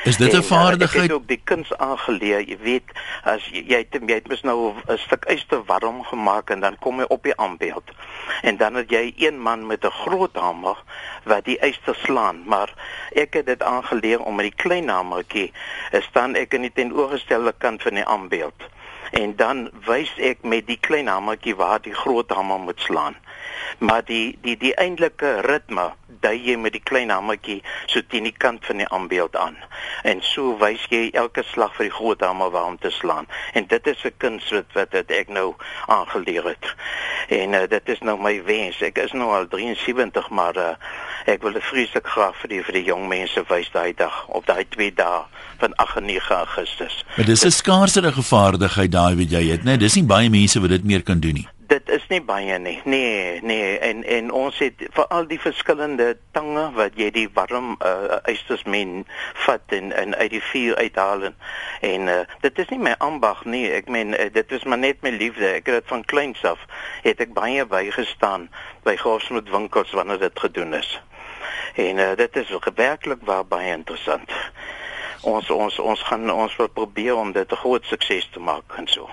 Is 0.03 0.17
dit 0.17 0.33
'n 0.33 0.43
vaardigheid? 0.43 1.03
Ek 1.03 1.09
het 1.09 1.17
ook 1.17 1.27
die 1.27 1.41
kuns 1.43 1.77
aangeleer, 1.77 2.41
jy 2.41 2.57
weet, 2.57 2.91
as 3.23 3.45
jy 3.51 3.63
jy 3.67 3.77
het, 3.77 3.97
jy 4.07 4.13
het 4.13 4.27
mis 4.27 4.41
nou 4.41 4.73
'n 4.87 4.97
stuk 4.97 5.25
yster 5.25 5.63
warm 5.65 6.03
gemaak 6.03 6.49
en 6.49 6.59
dan 6.59 6.77
kom 6.79 6.99
jy 6.99 7.05
op 7.07 7.23
die 7.23 7.37
aanbeeld. 7.37 7.91
En 8.41 8.57
dan 8.57 8.73
het 8.75 8.89
jy 8.89 9.13
een 9.17 9.39
man 9.41 9.67
met 9.67 9.85
'n 9.85 9.91
groot 9.91 10.35
hamer 10.35 10.77
wat 11.23 11.45
die 11.45 11.57
yster 11.59 11.95
slaan, 11.95 12.43
maar 12.45 12.73
ek 13.11 13.33
het 13.33 13.45
dit 13.45 13.63
aangeleer 13.63 14.19
om 14.19 14.35
met 14.35 14.45
die 14.45 14.63
klein 14.63 14.89
hamertjie 14.89 15.51
staan 15.91 16.35
ek 16.35 16.53
in 16.53 16.61
die 16.61 16.73
teenoorgestelde 16.73 17.53
kant 17.57 17.81
van 17.81 17.93
die 17.93 18.05
aanbeeld 18.05 18.69
en 19.15 19.35
dan 19.35 19.69
wys 19.87 20.11
ek 20.19 20.41
met 20.43 20.65
die 20.67 20.79
klein 20.87 21.07
hamertjie 21.07 21.55
waar 21.55 21.79
die 21.81 21.93
groot 21.95 22.31
hamer 22.35 22.59
moet 22.59 22.81
slaan. 22.83 23.15
Maar 23.79 24.03
die 24.03 24.37
die 24.43 24.57
die 24.59 24.73
eintlike 24.75 25.39
ritme 25.47 25.93
dui 26.25 26.35
jy 26.43 26.55
met 26.59 26.75
die 26.75 26.83
klein 26.83 27.13
hamertjie 27.13 27.61
so 27.91 28.03
teen 28.11 28.27
die 28.27 28.35
kant 28.45 28.65
van 28.67 28.81
die 28.83 28.89
aanbeeld 28.97 29.35
aan. 29.39 29.55
En 30.03 30.23
so 30.25 30.57
wys 30.59 30.83
jy 30.91 31.09
elke 31.13 31.45
slag 31.47 31.75
vir 31.77 31.87
die 31.87 31.95
groot 31.95 32.23
hamer 32.27 32.51
waar 32.51 32.67
om 32.73 32.79
te 32.81 32.91
slaan. 32.91 33.29
En 33.53 33.67
dit 33.71 33.87
is 33.87 34.03
'n 34.03 34.17
kuns 34.17 34.49
wat 34.51 34.75
wat 34.75 34.91
dit 34.91 35.11
ek 35.11 35.29
nou 35.29 35.55
aangeleer 35.87 36.51
het. 36.51 36.75
En 37.29 37.53
uh, 37.53 37.63
dit 37.69 37.89
is 37.89 37.99
nou 37.99 38.19
my 38.21 38.43
wens. 38.43 38.81
Ek 38.81 38.97
is 38.97 39.11
nou 39.11 39.31
al 39.31 39.47
73, 39.47 40.29
maar 40.29 40.57
uh, 40.57 40.75
ek 41.25 41.41
wil 41.41 41.55
dit 41.57 41.63
vreeslik 41.63 42.07
graag 42.07 42.35
vir 42.41 42.51
die 42.53 42.61
vir 42.63 42.77
die 42.79 42.85
jong 42.85 43.07
mense 43.09 43.41
wys 43.49 43.69
daai 43.73 43.93
dag 43.97 44.27
op 44.27 44.45
daai 44.45 44.65
twee 44.69 44.93
dae 44.93 45.23
van 45.61 45.75
8 45.81 45.97
en 45.97 46.05
9 46.05 46.35
Augustus. 46.35 47.05
Maar 47.17 47.25
dis 47.25 47.45
'n 47.45 47.51
skaarsere 47.51 48.11
gevaardigheid 48.11 48.91
daai 48.91 49.15
wat 49.15 49.31
jy 49.31 49.43
het, 49.51 49.63
né? 49.63 49.75
Nee, 49.75 49.77
dis 49.77 49.95
nie 49.95 50.03
baie 50.03 50.29
mense 50.29 50.59
wat 50.59 50.69
dit 50.69 50.83
meer 50.83 51.03
kan 51.03 51.19
doen 51.19 51.33
nie. 51.33 51.47
Dit 51.67 51.89
is 51.89 52.03
nie 52.09 52.21
baie 52.21 52.59
nie. 52.59 52.81
Nee, 52.83 53.41
nee, 53.41 53.79
en 53.79 54.03
en 54.03 54.31
ons 54.31 54.57
het 54.57 54.73
vir 54.93 55.07
al 55.07 55.25
die 55.27 55.39
verskillende 55.39 56.17
tange 56.31 56.71
wat 56.75 56.91
jy 56.95 57.09
die 57.11 57.29
warm 57.33 57.77
uh, 57.81 58.19
eisters 58.23 58.63
men 58.63 59.05
vat 59.33 59.73
en 59.73 59.91
en 59.91 60.15
uit 60.15 60.29
die 60.29 60.43
vuur 60.51 60.75
uithaal 60.75 61.23
en, 61.23 61.35
en 61.81 62.01
uh, 62.01 62.19
dit 62.41 62.59
is 62.59 62.69
nie 62.69 62.79
my 62.79 62.93
ambag 62.97 63.45
nie. 63.45 63.65
Ek 63.71 63.89
meen 63.89 64.13
uh, 64.13 64.29
dit 64.33 64.51
is 64.51 64.63
maar 64.63 64.77
net 64.77 65.01
my 65.01 65.09
liefde. 65.09 65.47
Ek 65.47 65.65
het 65.65 65.81
dit 65.81 65.89
van 65.89 66.05
kleins 66.05 66.43
af 66.43 66.61
het 67.01 67.19
ek 67.19 67.33
baie 67.33 67.65
bygestaan 67.65 68.49
by 68.83 68.95
gosmet 69.01 69.49
winkels 69.49 69.91
wanneer 69.91 70.19
dit 70.19 70.39
gedoen 70.39 70.73
is. 70.73 70.99
En 71.75 71.97
uh, 71.97 72.15
dit 72.15 72.35
is 72.35 72.57
werklik 72.75 73.19
waar 73.25 73.45
baie 73.45 73.71
interessant 73.71 74.29
ons 75.25 75.49
ons 75.49 75.79
ons 75.79 76.01
gaan 76.09 76.29
ons 76.31 76.55
wil 76.59 76.67
probeer 76.67 77.15
om 77.15 77.31
dit 77.31 77.51
'n 77.51 77.61
groot 77.63 77.85
sukses 77.85 78.27
te 78.31 78.39
maak 78.39 78.63
en 78.77 78.87
so. 78.87 79.09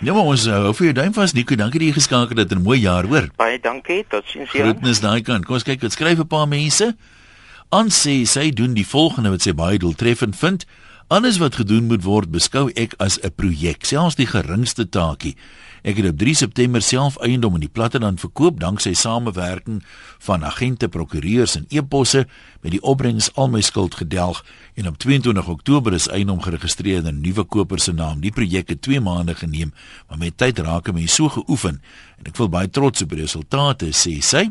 Ja, 0.00 0.12
maar 0.12 0.22
ons 0.22 0.44
hou 0.46 0.74
vir 0.74 0.84
jou 0.84 0.92
duim 0.92 1.12
vas 1.12 1.32
Nico. 1.32 1.54
Dankie 1.54 1.78
dat 1.80 1.88
jy 1.88 1.94
geskakel 1.94 2.36
het. 2.36 2.52
'n 2.52 2.62
Mooi 2.62 2.80
jaar, 2.80 3.04
hoor. 3.04 3.28
Baie 3.36 3.60
dankie. 3.60 4.04
Totsiens 4.08 4.52
ja. 4.52 4.62
Groetnis 4.62 5.00
daai 5.00 5.22
kant. 5.22 5.44
Kom 5.44 5.54
ons 5.54 5.62
kyk 5.62 5.80
wat 5.80 5.92
skryf 5.92 6.18
'n 6.18 6.26
paar 6.26 6.48
mense. 6.48 6.96
Aan 7.70 7.88
sê 7.88 8.26
sy 8.26 8.50
doen 8.50 8.74
die 8.74 8.86
volgende 8.86 9.30
wat 9.30 9.42
sy 9.42 9.54
baie 9.54 9.78
doeltreffend 9.78 10.36
vind. 10.36 10.66
Alles 11.08 11.38
wat 11.38 11.54
gedoen 11.54 11.86
moet 11.86 12.02
word, 12.02 12.30
beskou 12.30 12.70
ek 12.74 12.94
as 12.98 13.18
'n 13.22 13.32
projek, 13.34 13.84
selfs 13.84 14.14
die 14.14 14.26
geringste 14.26 14.88
taakie. 14.88 15.36
Ek 15.86 16.00
het 16.00 16.08
op 16.08 16.16
3 16.18 16.32
September 16.34 16.82
self 16.82 17.14
eiendom 17.22 17.54
in 17.54 17.62
die 17.62 17.70
platteland 17.70 18.18
verkoop 18.18 18.56
danksy 18.58 18.90
samewerking 18.98 19.84
van 20.26 20.42
agente, 20.44 20.88
prokureurs 20.90 21.54
en 21.54 21.68
e-posse 21.70 22.24
met 22.64 22.74
die 22.74 22.80
opbrengs 22.82 23.28
al 23.38 23.52
my 23.52 23.62
skuld 23.62 23.94
gedelg 23.94 24.40
en 24.74 24.88
op 24.90 24.98
22 24.98 25.46
Oktober 25.48 25.94
is 25.94 26.08
eiendom 26.10 26.42
geregistreer 26.42 27.04
in 27.04 27.06
'n 27.06 27.20
nuwe 27.20 27.44
koper 27.44 27.78
se 27.78 27.92
naam. 27.92 28.20
Die 28.20 28.32
projek 28.32 28.68
het 28.68 28.82
2 28.82 29.00
maande 29.00 29.34
geneem, 29.34 29.72
maar 30.08 30.18
met 30.18 30.36
tyd 30.36 30.58
raak 30.58 30.88
ek 30.88 31.08
so 31.08 31.28
geoefen 31.28 31.80
en 32.18 32.24
ek 32.24 32.36
voel 32.36 32.48
baie 32.48 32.70
trots 32.70 33.02
op 33.02 33.08
die 33.08 33.20
resultate, 33.20 33.86
sê 33.86 34.20
sy. 34.20 34.50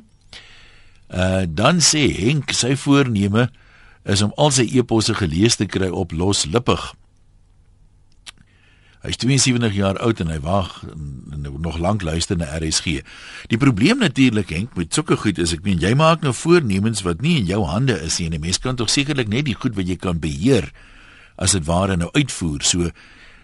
Uh 1.10 1.43
dan 1.48 1.80
sê 1.82 2.15
Henk 2.15 2.52
sy 2.52 2.76
voorneme 2.76 3.50
is 4.04 4.21
om 4.21 4.32
al 4.38 4.52
sy 4.52 4.69
e-posse 4.71 5.13
gelees 5.13 5.56
te 5.56 5.65
kry 5.65 5.89
op 5.89 6.12
loslippig. 6.12 6.95
Hy's 9.06 9.20
72 9.22 9.76
jaar 9.78 10.00
oud 10.02 10.20
en 10.24 10.32
hy 10.34 10.39
wag 10.41 10.72
nog 11.62 11.78
lank 11.78 12.02
luister 12.02 12.38
na 12.38 12.48
RSG. 12.58 13.04
Die 13.52 13.60
probleem 13.62 14.02
natuurlik 14.02 14.50
Henk 14.50 14.74
met 14.80 14.94
sulke 14.94 15.18
goed 15.22 15.38
is 15.41 15.54
ek 15.54 15.62
meen 15.65 15.82
jy 15.82 15.94
maak 15.98 16.24
nou 16.26 16.34
voornemens 16.34 17.04
wat 17.06 17.22
nie 17.22 17.36
in 17.44 17.46
jou 17.50 17.62
hande 17.70 18.00
is 18.02 18.18
nie 18.18 18.30
'n 18.30 18.39
mens 18.41 18.58
kan 18.60 18.76
tog 18.76 18.89
sekerlik 18.89 19.28
net 19.30 19.46
die 19.46 19.54
goed 19.54 19.76
wat 19.76 19.88
jy 19.88 19.96
kan 19.96 20.20
beheer 20.20 20.72
as 21.38 21.52
dit 21.52 21.65
ware 21.65 21.98
nou 21.98 22.10
uitvoer. 22.13 22.63
So 22.63 22.89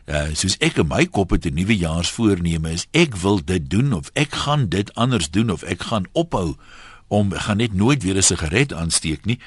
uh 0.08 0.34
soos 0.34 0.58
ek 0.60 0.78
in 0.78 0.88
my 0.88 1.06
kop 1.06 1.30
het 1.30 1.46
'n 1.46 1.54
nuwe 1.54 1.78
jaarsvoorneme 1.78 2.72
is 2.72 2.88
ek 2.92 3.16
wil 3.16 3.40
dit 3.46 3.70
doen 3.70 3.94
of 3.94 4.10
ek 4.14 4.32
gaan 4.32 4.70
dit 4.70 4.94
anders 4.96 5.30
doen 5.30 5.52
of 5.52 5.64
ek 5.64 5.82
gaan 5.84 6.06
ophou 6.14 6.56
om 7.08 7.32
gaan 7.32 7.58
net 7.58 7.74
nooit 7.74 8.04
weer 8.04 8.18
'n 8.18 8.24
sigaret 8.24 8.74
aansteek 8.74 9.26
nie. 9.26 9.40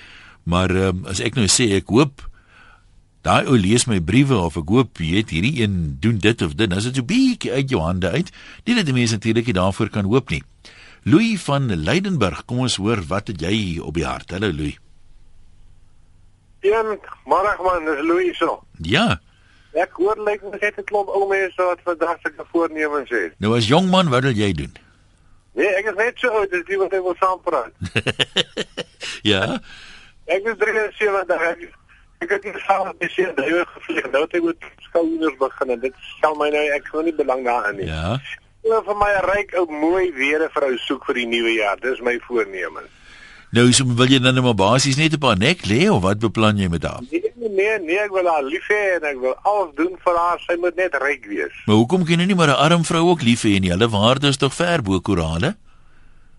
Maar 0.45 0.71
um, 0.71 1.07
as 1.07 1.21
ek 1.21 1.35
nou 1.35 1.47
sê 1.47 1.75
ek 1.75 1.89
hoop 1.89 2.23
daai 3.25 3.49
ou 3.49 3.57
lees 3.57 3.87
my 3.89 4.01
briewe 4.05 4.37
of 4.37 4.59
ek 4.61 4.69
hoop 4.69 5.01
jy 5.01 5.23
het 5.23 5.33
hierdie 5.33 5.63
een 5.63 5.77
doen 6.01 6.19
dit 6.21 6.43
of 6.45 6.57
dit, 6.61 6.73
as 6.77 6.89
dit 6.89 6.99
so 7.01 7.09
bietjie 7.09 7.53
uit 7.57 7.71
jou 7.73 7.81
hande 7.81 8.11
uit, 8.13 8.31
nie 8.67 8.77
dat 8.77 8.89
die 8.89 8.97
mense 8.97 9.17
natuurlik 9.17 9.49
daarvoor 9.57 9.91
kan 9.93 10.09
hoop 10.13 10.33
nie. 10.35 10.43
Louis 11.09 11.41
van 11.45 11.69
Leidenburg, 11.73 12.45
kom 12.49 12.65
ons 12.65 12.77
hoor 12.81 13.01
wat 13.09 13.29
het 13.33 13.41
jy 13.45 13.81
op 13.81 13.97
die 13.97 14.05
hart? 14.05 14.33
Hallo 14.33 14.53
Louis. 14.53 14.77
Ja, 16.65 16.81
môre 17.29 17.53
man, 17.65 17.85
dis 17.89 18.01
Louis 18.05 18.37
so. 18.41 18.63
Ja. 18.85 19.19
Ek 19.77 19.97
hoor 20.01 20.21
lyk 20.21 20.45
like, 20.45 20.61
net 20.61 20.79
'n 20.79 20.85
klomp 20.89 21.09
ou 21.09 21.29
mense 21.29 21.61
wat 21.61 21.81
vandag 21.85 22.21
sulke 22.23 22.45
voornemens 22.53 23.11
het. 23.11 23.33
Nou 23.41 23.57
as 23.57 23.69
jong 23.69 23.89
man, 23.91 24.09
wat 24.09 24.23
wil 24.23 24.37
jy 24.37 24.53
doen? 24.53 24.73
Nee, 25.55 25.73
ek 25.81 25.89
is 25.93 25.97
net 25.97 26.19
so 26.19 26.29
oud, 26.29 26.51
dis 26.51 26.65
die 26.69 26.79
wat 26.79 26.93
ek 26.93 27.03
wil 27.03 27.17
saampraat. 27.19 27.73
ja. 29.33 29.61
Ek 30.25 30.45
is 30.45 30.57
73 30.61 30.99
jaar 31.01 31.84
ek 32.21 32.31
het 32.31 32.45
nie 32.45 32.63
saam 32.67 32.93
met 32.99 33.11
sy 33.11 33.27
drywe 33.37 33.65
gevlieg 33.75 34.11
nou 34.13 34.23
het 34.23 34.35
ek 34.35 34.43
met 34.43 34.67
skouers 34.87 35.39
begin 35.39 35.71
en 35.71 35.81
dit 35.81 35.95
stel 36.17 36.35
my 36.41 36.51
nou 36.55 36.65
ek 36.77 36.91
glo 36.91 37.03
nie 37.03 37.15
belang 37.15 37.45
daarin 37.45 37.77
nie. 37.77 37.87
Ja. 37.87 38.19
Ek 38.65 38.85
vir 38.87 38.97
my 38.97 39.11
'n 39.13 39.25
ryk 39.29 39.57
ou 39.61 39.67
mooi 39.69 40.13
weer 40.13 40.49
vrou 40.55 40.77
soek 40.87 41.05
vir 41.07 41.15
die 41.15 41.27
nuwe 41.27 41.53
jaar. 41.61 41.77
Dis 41.81 42.01
my 42.01 42.19
voornemen. 42.29 42.85
Nou 43.55 43.71
so 43.73 43.85
wil 43.87 44.11
jy 44.11 44.19
dan 44.19 44.35
nou 44.35 44.43
maar 44.45 44.55
basies 44.55 44.97
net 44.97 45.13
'n 45.13 45.19
paar 45.19 45.37
nek 45.37 45.67
lê 45.67 45.91
of 45.91 46.03
wat 46.03 46.19
beplan 46.19 46.57
jy 46.59 46.69
met 46.69 46.83
haar? 46.83 47.01
Nee 47.11 47.33
nee, 47.37 47.79
nee 47.79 47.99
ek 47.99 48.11
wil 48.11 48.27
haar 48.27 48.43
lief 48.43 48.67
hê 48.69 48.97
en 48.97 49.05
ek 49.05 49.19
wil 49.21 49.37
alles 49.43 49.75
doen 49.77 49.95
vir 50.05 50.17
haar. 50.17 50.41
Sy 50.47 50.57
moet 50.59 50.77
net 50.77 50.95
ryk 50.95 51.27
wees. 51.27 51.55
Maar 51.67 51.77
hoekom 51.77 52.05
kan 52.05 52.19
jy 52.19 52.27
nie 52.27 52.35
maar 52.35 52.49
'n 52.49 52.63
arm 52.67 52.85
vrou 52.85 53.11
ook 53.11 53.23
lief 53.23 53.43
hê 53.43 53.61
nie? 53.61 53.71
Hulle 53.71 53.89
waarde 53.89 54.29
is 54.29 54.37
tog 54.37 54.55
ver 54.55 54.83
bo 54.83 55.01
korale? 55.01 55.57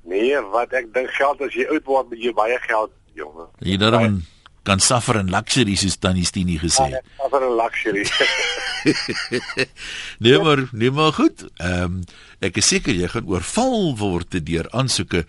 Nee, 0.03 0.41
wat 0.51 0.73
ek 0.73 0.93
dink 0.93 1.09
geld 1.09 1.41
as 1.41 1.53
jy 1.53 1.65
oud 1.69 1.85
word 1.85 2.09
met 2.09 2.19
jy 2.19 2.33
baie 2.33 2.57
geld, 2.61 2.91
jonge. 3.13 3.47
Jy 3.59 3.77
dan 3.77 4.25
kan 4.65 4.81
suffer 4.81 5.19
in 5.21 5.29
luxury 5.29 5.75
soos 5.77 5.97
Tannie 6.01 6.25
Stini 6.25 6.57
gesê 6.61 6.89
het. 6.89 6.97
Ja, 6.97 7.01
suffer 7.23 7.43
in 7.45 7.55
luxury. 7.59 8.05
nee 10.23 10.39
maar, 10.39 10.67
nee 10.71 10.91
maar 10.91 11.13
goed. 11.13 11.45
Ehm 11.55 11.83
um, 11.83 12.03
ek 12.45 12.57
is 12.61 12.67
seker 12.69 12.93
jy 12.93 13.07
gaan 13.09 13.25
oorval 13.31 13.95
word 13.97 14.35
deur 14.45 14.67
aansoeke 14.75 15.25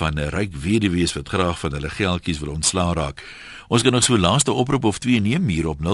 van 0.00 0.18
'n 0.20 0.28
ryk 0.34 0.56
weduwees 0.56 1.12
wat 1.16 1.28
graag 1.28 1.58
van 1.58 1.72
hulle 1.72 1.90
geldjies 1.90 2.38
wil 2.38 2.52
ontslaa 2.52 2.92
raak. 2.92 3.22
Ons 3.68 3.82
kan 3.82 3.92
nog 3.92 4.04
so 4.04 4.18
laaste 4.18 4.52
oproep 4.52 4.84
of 4.84 4.98
twee 4.98 5.20
neem 5.20 5.48
hier 5.48 5.68
op 5.68 5.78
0891104553. 5.80 5.84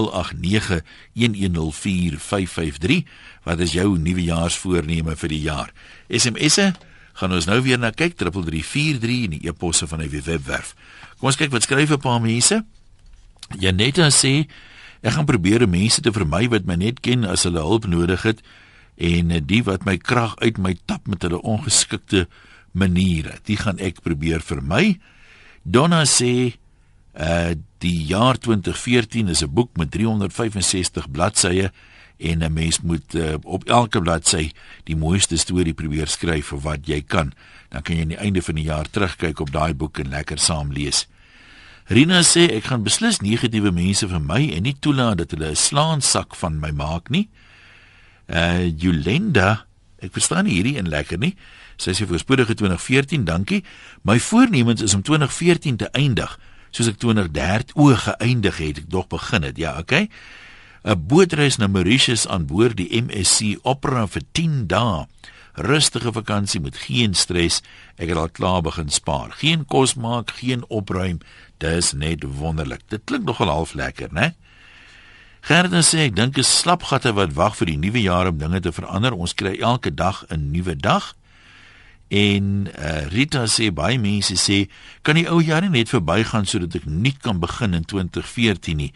Wat 3.43 3.59
is 3.59 3.71
jou 3.71 3.99
nuwejaarsvoorneme 3.99 5.15
vir 5.15 5.29
die 5.29 5.41
jaar? 5.41 5.73
SMS'e 6.07 6.73
gaan 7.13 7.33
ons 7.33 7.45
nou 7.45 7.61
weer 7.61 7.79
na 7.79 7.91
kyk 7.91 8.15
3343 8.17 9.23
in 9.23 9.29
die 9.29 9.47
e-posse 9.47 9.87
van 9.87 9.99
die 9.99 10.21
webwerf. 10.21 10.75
Kom 11.19 11.27
ons 11.31 11.35
kyk 11.39 11.51
wat 11.51 11.63
skryf 11.63 11.89
'n 11.91 11.99
paar 11.99 12.21
mense. 12.21 12.63
Janetta 13.59 14.09
sê 14.09 14.47
ek 15.05 15.13
gaan 15.13 15.29
probeer 15.29 15.67
mense 15.69 16.01
te 16.01 16.11
vermy 16.11 16.47
wat 16.49 16.65
my 16.65 16.75
net 16.75 16.99
ken 17.05 17.25
as 17.29 17.45
hulle 17.45 17.61
hulp 17.61 17.85
nodig 17.85 18.25
het 18.25 18.41
en 18.97 19.29
die 19.45 19.61
wat 19.63 19.85
my 19.85 19.97
krag 19.97 20.35
uit 20.41 20.57
my 20.57 20.75
tap 20.85 21.07
met 21.07 21.21
hulle 21.21 21.41
ongeskikte 21.43 22.27
maniere. 22.71 23.37
Dit 23.43 23.59
gaan 23.59 23.79
ek 23.79 24.01
probeer 24.01 24.41
vermy. 24.41 24.99
Donna 25.63 26.05
sê 26.05 26.55
Uh 27.15 27.55
die 27.79 28.05
jaar 28.09 28.37
2014 28.37 29.27
is 29.27 29.43
'n 29.43 29.53
boek 29.53 29.77
met 29.77 29.91
365 29.91 31.11
bladsye 31.11 31.71
en 32.17 32.43
'n 32.43 32.53
mens 32.53 32.81
moet 32.81 33.13
uh, 33.13 33.33
op 33.43 33.63
elke 33.63 34.01
bladsy 34.01 34.51
die 34.83 34.95
mooiste 34.95 35.37
storie 35.37 35.73
probeer 35.73 36.07
skryf 36.07 36.47
vir 36.47 36.59
wat 36.59 36.87
jy 36.87 37.01
kan. 37.01 37.33
Dan 37.69 37.81
kan 37.81 37.95
jy 37.95 38.01
aan 38.01 38.07
die 38.07 38.17
einde 38.17 38.41
van 38.41 38.55
die 38.55 38.63
jaar 38.63 38.89
terugkyk 38.89 39.39
op 39.39 39.51
daai 39.51 39.73
boek 39.73 39.99
en 39.99 40.09
lekker 40.09 40.39
saam 40.39 40.71
lees. 40.71 41.07
Rina 41.87 42.23
sê 42.25 42.47
ek 42.49 42.71
gaan 42.71 42.83
beslis 42.83 43.21
negatiewe 43.21 43.71
mense 43.71 44.07
vir 44.09 44.21
my 44.21 44.41
en 44.55 44.65
nie 44.65 44.75
toelaat 44.81 45.17
dat 45.17 45.31
hulle 45.31 45.51
'n 45.51 45.55
slaansak 45.55 46.35
van 46.35 46.59
my 46.59 46.71
maak 46.71 47.09
nie. 47.09 47.29
Uh 48.27 48.65
Yolanda, 48.77 49.65
ek 50.01 50.13
verstaan 50.13 50.45
nie 50.45 50.57
hierdie 50.57 50.77
in 50.77 50.89
lekker 50.89 51.17
nie. 51.17 51.35
Sy 51.77 51.91
sê 51.91 52.07
voorspoedige 52.07 52.55
2014, 52.55 53.25
dankie. 53.25 53.63
My 54.01 54.19
voornemens 54.19 54.81
is 54.81 54.93
om 54.93 55.01
2014 55.01 55.77
te 55.77 55.89
eindig 55.91 56.39
soos 56.75 56.91
ek 56.91 56.99
2013 56.99 57.75
o 57.79 57.93
geëindig 57.95 58.57
het, 58.59 58.81
ek 58.83 58.89
dog 58.91 59.07
begin 59.11 59.47
het. 59.47 59.57
Ja, 59.57 59.77
okay. 59.79 60.09
'n 60.85 61.07
Bootreis 61.07 61.57
na 61.57 61.67
Mauritius 61.67 62.27
aan 62.27 62.45
boord 62.45 62.77
die 62.77 62.89
MSC 63.01 63.57
Opera 63.63 64.05
vir 64.07 64.21
10 64.31 64.67
dae. 64.67 65.07
Rustige 65.55 66.11
vakansie 66.11 66.59
met 66.59 66.77
geen 66.77 67.13
stres. 67.13 67.61
Ek 67.95 68.09
het 68.11 68.17
al 68.17 68.29
klaar 68.29 68.61
begin 68.61 68.89
spaar. 68.89 69.31
Geen 69.39 69.65
kos 69.65 69.95
maak, 69.95 70.31
geen 70.39 70.65
opruim. 70.67 71.19
Dis 71.57 71.93
net 71.93 72.23
wonderlik. 72.23 72.83
Dit 72.87 73.01
klink 73.03 73.23
nogal 73.23 73.47
half 73.47 73.73
lekker, 73.73 74.11
né? 74.11 74.33
Gerda 75.45 75.83
sê 75.85 76.07
ek 76.07 76.15
dink 76.17 76.39
is 76.41 76.49
slapgatte 76.49 77.11
wat 77.13 77.35
wag 77.37 77.53
vir 77.59 77.69
die 77.69 77.77
nuwe 77.77 78.01
jaar 78.01 78.27
om 78.31 78.39
dinge 78.41 78.59
te 78.65 78.71
verander. 78.73 79.13
Ons 79.13 79.35
kry 79.37 79.53
elke 79.61 79.93
dag 79.93 80.23
'n 80.29 80.51
nuwe 80.51 80.75
dag. 80.75 81.13
En 82.07 82.67
uh, 82.69 83.05
Rita 83.13 83.45
sê 83.45 83.71
baie 83.73 83.99
mense 83.99 84.35
sê 84.37 84.65
kan 85.01 85.15
die 85.15 85.29
ou 85.29 85.41
jare 85.41 85.69
net 85.69 85.89
verbygaan 85.89 86.45
sodat 86.45 86.75
ek 86.75 86.85
nie 86.85 87.13
kan 87.21 87.39
begin 87.39 87.73
in 87.73 87.85
2014 87.85 88.77
nie. 88.77 88.91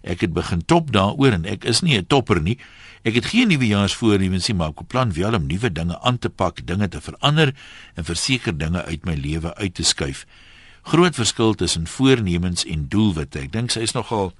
Ek 0.00 0.20
het 0.20 0.32
begin 0.32 0.64
top 0.64 0.92
daaroor 0.92 1.36
en 1.36 1.44
ek 1.44 1.64
is 1.64 1.80
nie 1.80 1.96
'n 1.96 2.06
topper 2.06 2.40
nie. 2.40 2.58
Ek 3.02 3.14
het 3.14 3.26
geen 3.32 3.48
nuwejaarsvoornemens 3.48 4.48
nie, 4.48 4.56
maar 4.56 4.74
ek 4.74 4.82
beplan 4.84 5.12
wel 5.12 5.34
om 5.34 5.46
nuwe 5.46 5.72
dinge 5.72 6.00
aan 6.00 6.18
te 6.18 6.28
pak, 6.28 6.66
dinge 6.66 6.88
te 6.88 7.00
verander 7.00 7.54
en 7.94 8.04
verseker 8.04 8.58
dinge 8.58 8.84
uit 8.84 9.04
my 9.04 9.14
lewe 9.14 9.54
uit 9.54 9.74
te 9.74 9.82
skuif 9.82 10.26
groot 10.82 11.14
verskil 11.14 11.54
tussen 11.54 11.86
voornemens 11.86 12.64
en 12.64 12.88
doelwitte. 12.88 13.38
Ek 13.38 13.52
dink 13.52 13.72
sy 13.72 13.84
is 13.86 13.94
nogal 13.96 14.32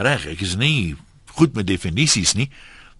reg. 0.00 0.26
Ek 0.30 0.42
is 0.44 0.54
nie 0.56 0.94
goed 1.36 1.56
met 1.56 1.66
definisies 1.66 2.34
nie, 2.38 2.48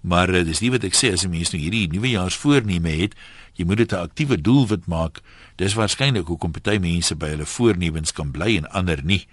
maar 0.01 0.31
uh, 0.33 0.43
dis 0.47 0.63
nie 0.65 0.73
wat 0.73 0.85
ek 0.89 0.97
sê 0.97 1.13
as 1.13 1.25
'n 1.25 1.31
mens 1.31 1.53
nou 1.53 1.61
hierdie 1.63 1.87
nuwejaarsvoorneme 1.93 2.91
het, 3.03 3.15
jy 3.55 3.65
moet 3.65 3.85
dit 3.85 3.93
'n 3.93 4.03
aktiewe 4.09 4.41
doelwit 4.41 4.87
maak. 4.87 5.21
Dis 5.57 5.75
waarskynlik 5.75 6.27
hoekom 6.27 6.53
party 6.53 6.79
mense 6.79 7.15
by 7.15 7.29
hulle 7.37 7.47
voornemens 7.47 8.13
kan 8.13 8.31
bly 8.31 8.57
en 8.57 8.71
ander 8.71 9.05
nie. 9.05 9.27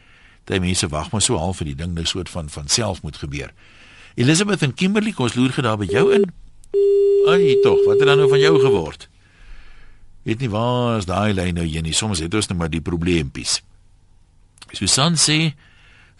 Party 0.45 0.59
mense 0.59 0.87
wag 0.87 1.11
maar 1.11 1.21
so 1.21 1.37
half 1.37 1.57
vir 1.57 1.65
die 1.65 1.75
ding 1.75 1.93
nou 1.93 2.05
soort 2.05 2.29
van 2.29 2.49
van 2.49 2.67
self 2.67 3.01
moet 3.01 3.17
gebeur. 3.17 3.51
Elizabeth 4.19 4.65
en 4.65 4.73
Kimberley, 4.73 5.13
kom 5.15 5.29
ons 5.29 5.37
loer 5.39 5.53
gedaar 5.55 5.79
by 5.79 5.87
jou 5.87 6.09
in. 6.13 6.27
Ai 7.31 7.55
tog, 7.63 7.79
wat 7.85 8.01
het 8.01 8.09
dan 8.09 8.19
nou 8.19 8.27
van 8.29 8.41
jou 8.41 8.57
geword? 8.59 9.07
weet 10.29 10.43
nie 10.45 10.51
waar 10.53 10.99
is 10.99 11.07
daai 11.09 11.33
lyn 11.33 11.57
nou 11.57 11.65
hier 11.65 11.83
nie. 11.85 11.95
Soms 11.95 12.21
het 12.21 12.35
ons 12.37 12.49
net 12.51 12.57
maar 12.59 12.71
die 12.71 12.83
probleempies. 12.85 13.59
Susan 14.77 15.17
sê, 15.17 15.55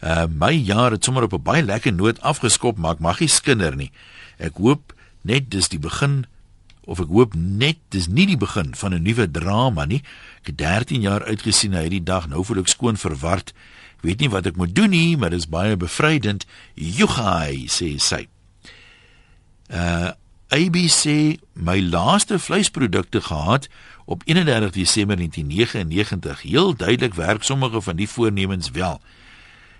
uh, 0.01 0.25
my 0.25 0.53
jaar 0.55 0.95
het 0.95 1.05
sommer 1.05 1.27
op 1.27 1.35
'n 1.37 1.43
baie 1.43 1.63
lekker 1.63 1.93
noot 1.93 2.21
afgeskop, 2.21 2.77
maar 2.77 2.97
ek 2.97 3.05
mag 3.05 3.19
nie 3.19 3.29
skinder 3.29 3.75
nie. 3.75 3.91
Ek 4.39 4.57
hoop 4.57 4.93
net 5.21 5.51
dis 5.51 5.69
die 5.69 5.79
begin 5.79 6.25
of 6.87 6.99
ek 6.99 7.07
hoop 7.07 7.35
net 7.35 7.77
dis 7.89 8.07
nie 8.07 8.25
die 8.25 8.37
begin 8.37 8.73
van 8.75 8.93
'n 8.93 9.03
nuwe 9.03 9.31
drama 9.31 9.85
nie. 9.85 10.01
Ek 10.41 10.47
het 10.47 10.57
13 10.57 11.01
jaar 11.01 11.23
uitgesien 11.23 11.71
na 11.71 11.81
hierdie 11.81 12.03
dag. 12.03 12.27
Nou 12.27 12.43
voel 12.43 12.59
ek 12.59 12.67
skoon 12.67 12.97
verward. 12.97 13.53
Weet 14.01 14.19
nie 14.19 14.29
wat 14.29 14.45
ek 14.45 14.55
moet 14.55 14.75
doen 14.75 14.89
nie, 14.89 15.17
maar 15.17 15.29
dit 15.29 15.39
is 15.39 15.49
baie 15.49 15.77
bevrydend. 15.77 16.45
Jugai 16.75 17.67
sê 17.67 17.97
sy. 17.97 18.27
Uh 19.69 20.15
ABC 20.49 21.37
my 21.53 21.77
laaste 21.77 22.39
vleisprodukte 22.41 23.21
gehad 23.21 23.67
op 24.05 24.21
31 24.25 24.71
Desember 24.71 25.15
1999. 25.15 26.41
Heel 26.41 26.75
duidelik 26.75 27.13
werk 27.13 27.43
sommige 27.43 27.81
van 27.81 27.95
die 27.95 28.09
voornemens 28.09 28.71
wel. 28.71 29.01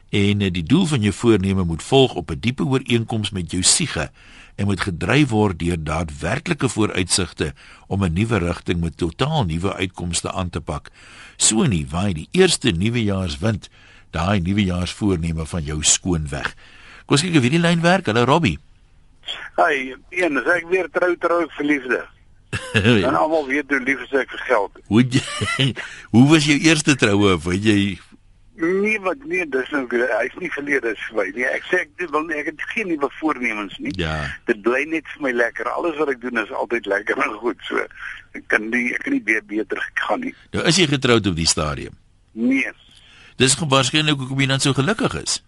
En 0.10 0.42
eh, 0.42 0.52
die 0.52 0.64
doel 0.64 0.86
van 0.86 1.02
jou 1.02 1.14
voorneme 1.14 1.64
moet 1.64 1.84
volg 1.84 2.14
op 2.14 2.32
'n 2.32 2.40
diepe 2.40 2.66
ooreenkoms 2.66 3.30
met 3.30 3.52
jou 3.52 3.64
siege 3.64 4.12
en 4.56 4.66
moet 4.66 4.82
gedryf 4.82 5.30
word 5.30 5.60
deur 5.60 5.84
daadwerklike 5.84 6.70
vooruitsigte 6.70 7.54
om 7.88 8.04
'n 8.04 8.14
nuwe 8.14 8.38
rigting 8.38 8.80
met 8.82 8.98
totaal 8.98 9.46
nuwe 9.46 9.74
uitkomste 9.74 10.32
aan 10.32 10.50
te 10.50 10.62
pak. 10.62 10.92
So 11.38 11.64
nie 11.64 11.88
waai 11.90 12.14
die 12.14 12.28
eerste 12.32 12.72
nuwejaarswind 12.72 13.70
daai 14.16 14.40
nuwejaarsvoorneme 14.46 15.46
van 15.46 15.64
jou 15.64 15.80
skoon 15.84 16.28
weg. 16.32 16.54
Kom 17.06 17.18
ons 17.18 17.26
kyk 17.26 17.40
of 17.40 17.46
hierdie 17.46 17.62
lyn 17.62 17.82
werk. 17.86 18.10
Hallo 18.12 18.26
Robbie. 18.30 18.58
Hey, 19.60 19.96
een, 20.10 20.38
is 20.40 20.50
ek 20.50 20.70
weer 20.72 20.90
trou 20.94 21.16
trou 21.22 21.44
verliefde. 21.58 22.04
en 22.74 23.16
almal 23.16 23.46
weet 23.48 23.70
hoe 23.70 23.82
lief 23.86 24.02
ek 24.10 24.30
vir 24.34 24.46
geld. 24.48 24.78
Hoe 24.90 25.04
jy, 25.06 25.68
hoe 26.14 26.28
was 26.32 26.48
jou 26.50 26.58
eerste 26.58 26.96
troue? 26.98 27.38
Wat 27.46 27.66
jy 27.66 27.98
Nee, 28.60 29.00
wat 29.00 29.22
nee, 29.24 29.46
dis 29.48 29.70
nou 29.72 29.86
hy's 29.88 30.34
nie 30.36 30.50
gelede 30.52 30.92
is 30.92 31.04
vir 31.08 31.16
my 31.16 31.26
nie. 31.32 31.46
Ek 31.48 31.64
sê 31.70 31.78
ek 31.86 32.02
wil 32.12 32.26
nie, 32.28 32.36
ek 32.42 32.50
het 32.50 32.66
geen 32.74 32.90
nuwe 32.92 33.08
voornemens 33.16 33.78
nie. 33.80 33.94
Ja. 33.96 34.18
Dit 34.50 34.60
bly 34.66 34.82
net 34.92 35.08
vir 35.14 35.24
my 35.30 35.32
lekker. 35.32 35.70
Alles 35.72 35.96
wat 35.96 36.12
ek 36.12 36.20
doen 36.26 36.42
is 36.42 36.52
altyd 36.52 36.90
lekker 36.92 37.22
en 37.24 37.38
goed. 37.40 37.62
So 37.70 37.86
ek 38.36 38.44
kan 38.52 38.68
nie 38.68 38.90
ek 38.98 39.06
kan 39.06 39.16
nie 39.16 39.24
weer 39.30 39.46
beter 39.48 39.80
gaan 40.02 40.26
nie. 40.28 40.34
Nou 40.52 40.66
is 40.68 40.82
jy 40.82 40.90
getroud 40.92 41.32
op 41.32 41.40
die 41.40 41.48
stadium? 41.48 41.96
Nee. 42.36 42.76
Dis 43.40 43.56
waarskynlik 43.56 44.20
hoekom 44.20 44.44
jy 44.44 44.50
dan 44.52 44.60
so 44.64 44.76
gelukkig 44.76 45.16
is. 45.22 45.40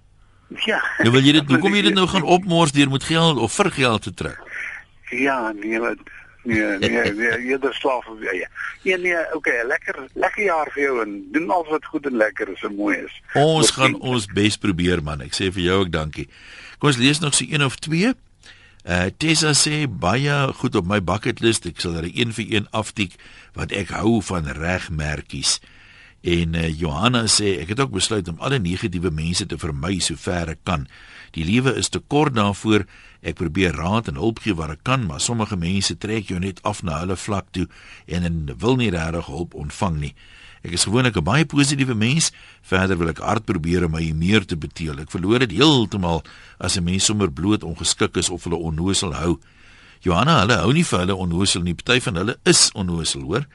Ja. 0.65 0.79
Nou 1.03 1.11
wil 1.15 1.27
jy 1.27 1.35
dit 1.39 1.49
hoekom 1.53 1.75
jy 1.75 1.83
dit 1.89 1.97
nou 1.97 2.07
gaan 2.07 2.23
opmors 2.23 2.71
deur 2.75 2.89
met 2.91 3.03
geld 3.03 3.37
of 3.37 3.53
vir 3.59 3.71
geld 3.77 4.07
te 4.07 4.13
trek? 4.23 4.39
Ja, 5.11 5.51
nee, 5.51 5.79
wat 5.79 5.99
Nee, 6.43 6.77
nee, 6.77 7.13
nee, 7.13 7.37
eerder 7.49 7.73
slaaf 7.73 8.07
of 8.07 8.21
ja. 8.21 8.47
Nee, 8.81 8.97
nee, 8.97 9.35
okay, 9.35 9.61
lekker 9.67 10.07
lekker 10.13 10.43
jaar 10.43 10.71
vir 10.73 10.83
jou 10.83 10.95
en 11.03 11.11
doen 11.31 11.49
alles 11.53 11.69
wat 11.69 11.85
goed 11.85 12.07
en 12.09 12.17
lekker 12.17 12.49
is 12.49 12.63
en 12.65 12.75
mooi 12.75 12.95
is. 12.97 13.19
Ons 13.37 13.69
Tot 13.69 13.75
gaan 13.75 13.99
ons 13.99 14.25
bes 14.33 14.57
probeer 14.57 15.03
man. 15.05 15.21
Ek 15.21 15.37
sê 15.37 15.51
vir 15.53 15.67
jou 15.67 15.77
ook 15.83 15.91
dankie. 15.93 16.25
Kom 16.79 16.89
ons 16.89 16.97
lees 16.97 17.21
nog 17.21 17.37
so 17.37 17.45
een 17.45 17.65
of 17.65 17.77
twee. 17.77 18.15
Uh 18.81 19.11
Tessa 19.21 19.53
sê 19.53 19.83
baie 19.85 20.39
goed 20.57 20.75
op 20.75 20.89
my 20.89 20.97
bucket 21.05 21.45
list. 21.45 21.69
Ek 21.69 21.83
sal 21.83 21.99
er 22.01 22.09
een 22.09 22.33
vir 22.33 22.57
een 22.57 22.67
aftik 22.73 23.13
wat 23.53 23.75
ek 23.77 23.93
hou 23.93 24.17
van 24.25 24.49
regmerkies. 24.57 25.59
En 26.21 26.53
uh, 26.53 26.67
Johanna 26.69 27.25
sê 27.25 27.55
ek 27.61 27.73
het 27.73 27.79
ook 27.81 27.95
besluit 27.97 28.27
om 28.29 28.37
alle 28.39 28.59
negatiewe 28.61 29.09
mense 29.09 29.45
te 29.45 29.57
vermy 29.57 29.97
sover 29.99 30.53
ek 30.53 30.61
kan. 30.63 30.85
Die 31.33 31.45
lewe 31.47 31.73
is 31.79 31.89
te 31.89 31.99
kort 31.99 32.35
daarvoor. 32.37 32.85
Ek 33.25 33.39
probeer 33.39 33.73
raad 33.77 34.09
en 34.11 34.19
hulp 34.21 34.41
gee 34.43 34.53
waar 34.57 34.75
ek 34.75 34.83
kan, 34.85 35.05
maar 35.05 35.21
sommige 35.21 35.57
mense 35.57 35.97
trek 35.97 36.29
jou 36.29 36.39
net 36.41 36.61
af 36.67 36.83
na 36.85 36.99
hulle 37.01 37.17
vlak 37.17 37.49
toe 37.53 37.67
en 38.05 38.25
en 38.27 38.37
wil 38.61 38.77
nie 38.77 38.91
regtig 38.93 39.29
hulp 39.29 39.57
ontvang 39.57 39.97
nie. 40.01 40.13
Ek 40.61 40.75
is 40.77 40.85
gewoonlik 40.85 41.17
'n 41.17 41.23
baie 41.25 41.45
positiewe 41.45 41.95
mens. 41.95 42.31
Verder 42.61 42.97
wil 42.97 43.09
ek 43.09 43.17
hard 43.17 43.45
probeer 43.45 43.85
om 43.85 43.91
my 43.91 44.11
meer 44.13 44.45
te 44.45 44.55
beteel. 44.55 44.99
Ek 44.99 45.09
verloor 45.09 45.39
dit 45.39 45.57
heeltemal 45.57 46.23
as 46.59 46.77
'n 46.77 46.83
mens 46.83 47.05
sommer 47.05 47.31
bloot 47.31 47.63
ongeskik 47.63 48.17
is 48.17 48.29
of 48.29 48.43
hulle 48.43 48.57
onnosel 48.57 49.13
hou. 49.13 49.39
Johanna, 50.01 50.39
hulle 50.41 50.57
hou 50.57 50.73
nie 50.73 50.85
vir 50.85 50.99
hulle 50.99 51.15
onnosel 51.15 51.61
nie. 51.61 51.73
Party 51.73 51.99
van 51.99 52.15
hulle 52.15 52.37
is 52.43 52.71
onnosel, 52.73 53.21
hoor. 53.21 53.45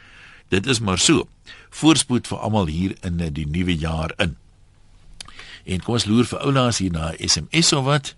Dit 0.49 0.67
is 0.67 0.81
maar 0.81 0.99
so. 0.99 1.29
Voorspoed 1.77 2.29
vir 2.31 2.39
almal 2.41 2.71
hier 2.73 2.95
in 3.05 3.21
die 3.21 3.47
nuwe 3.47 3.77
jaar 3.77 4.15
in. 4.23 4.37
En 5.67 5.83
kom 5.83 5.99
ons 5.99 6.07
loer 6.09 6.29
vir 6.29 6.45
oulaas 6.47 6.79
hier 6.81 6.95
na 6.95 7.13
SMS 7.19 7.73
of 7.77 7.85
wat? 7.89 8.15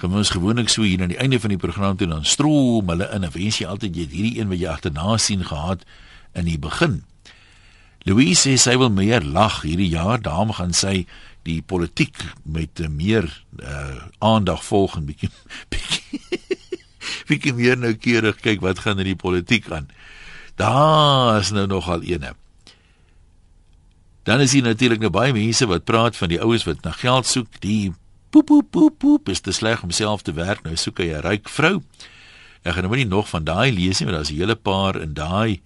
Gewoons 0.00 0.32
gewoonlik 0.34 0.72
so 0.72 0.82
hier 0.82 1.02
aan 1.04 1.12
die 1.12 1.20
einde 1.22 1.38
van 1.40 1.52
die 1.54 1.60
program 1.60 1.96
toe 1.96 2.08
dan 2.10 2.24
stroom 2.26 2.88
hulle 2.90 3.06
in 3.14 3.26
en 3.28 3.34
wens 3.34 3.60
jy 3.60 3.68
altyd 3.70 3.94
jy 3.94 4.06
hierdie 4.10 4.38
een 4.40 4.50
wat 4.50 4.58
jy 4.58 4.70
agterna 4.72 5.18
sien 5.22 5.44
gehad 5.46 5.84
in 6.34 6.48
die 6.50 6.58
begin. 6.58 7.02
Louise 8.04 8.42
sê 8.42 8.56
sy 8.60 8.74
wil 8.80 8.90
meer 8.92 9.22
lag 9.22 9.62
hierdie 9.62 9.92
jaar, 9.92 10.18
daarom 10.20 10.50
gaan 10.56 10.74
sy 10.76 11.04
die 11.46 11.60
politiek 11.62 12.16
met 12.42 12.80
meer 12.90 13.28
uh, 13.62 14.08
aandag 14.18 14.64
volg 14.64 14.98
en 14.98 15.06
bietjie 15.08 15.30
bietjie 15.72 16.02
bietjie 17.28 17.54
meer 17.56 17.78
nou 17.80 17.94
keurig 17.94 18.40
kyk 18.44 18.64
wat 18.64 18.82
gaan 18.84 19.00
in 19.00 19.12
die 19.12 19.20
politiek 19.20 19.70
aan. 19.72 19.86
Daar 20.60 21.40
is 21.40 21.52
nou 21.54 21.66
nogal 21.70 22.02
eene. 22.02 22.34
Dan 24.24 24.40
is 24.40 24.52
hier 24.56 24.64
natuurlik 24.64 25.02
nou 25.04 25.10
baie 25.12 25.32
mense 25.36 25.66
wat 25.68 25.84
praat 25.84 26.16
van 26.16 26.30
die 26.32 26.40
oues 26.40 26.64
wat 26.64 26.80
na 26.84 26.94
geld 26.96 27.28
soek, 27.28 27.60
die 27.60 27.92
poep 28.32 28.46
poep 28.48 28.70
poep 28.72 28.98
poep 28.98 29.28
is 29.28 29.44
te 29.44 29.52
sleg 29.52 29.82
om 29.84 29.92
self 29.92 30.24
te 30.24 30.32
werk. 30.32 30.64
Nou 30.64 30.76
soek 30.76 30.98
hy 30.98 31.12
'n 31.12 31.22
ryk 31.22 31.48
vrou. 31.48 31.82
Ek 32.64 32.74
gaan 32.74 32.88
nou 32.88 32.96
nie 32.96 33.04
nog 33.04 33.28
van 33.28 33.44
daai 33.44 33.72
lees 33.72 34.00
nie 34.00 34.08
want 34.08 34.16
daar's 34.16 34.32
'n 34.32 34.40
hele 34.40 34.56
paar 34.56 34.96
in 34.96 35.14
daai 35.14 35.60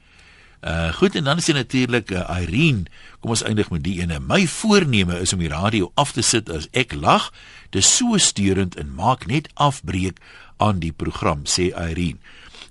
uh 0.62 0.92
goed. 0.92 1.14
En 1.14 1.24
dan 1.24 1.38
is 1.38 1.46
jy 1.46 1.54
natuurlik 1.54 2.11
uh, 2.11 2.26
Irene. 2.40 2.90
Kom 3.20 3.30
ons 3.30 3.42
eindig 3.42 3.70
met 3.70 3.82
die 3.84 4.00
ene. 4.00 4.18
My 4.18 4.46
voorneme 4.46 5.20
is 5.20 5.32
om 5.32 5.38
die 5.38 5.48
radio 5.48 5.92
af 5.94 6.12
te 6.12 6.22
sit 6.22 6.50
as 6.50 6.68
ek 6.72 6.94
lag. 6.94 7.32
Dis 7.70 7.96
so 7.96 8.18
steurend 8.18 8.74
en 8.76 8.94
maak 8.94 9.26
net 9.26 9.48
afbreek 9.54 10.18
aan 10.56 10.78
die 10.78 10.92
program 10.92 11.44
sê 11.44 11.70
Irene. 11.70 12.18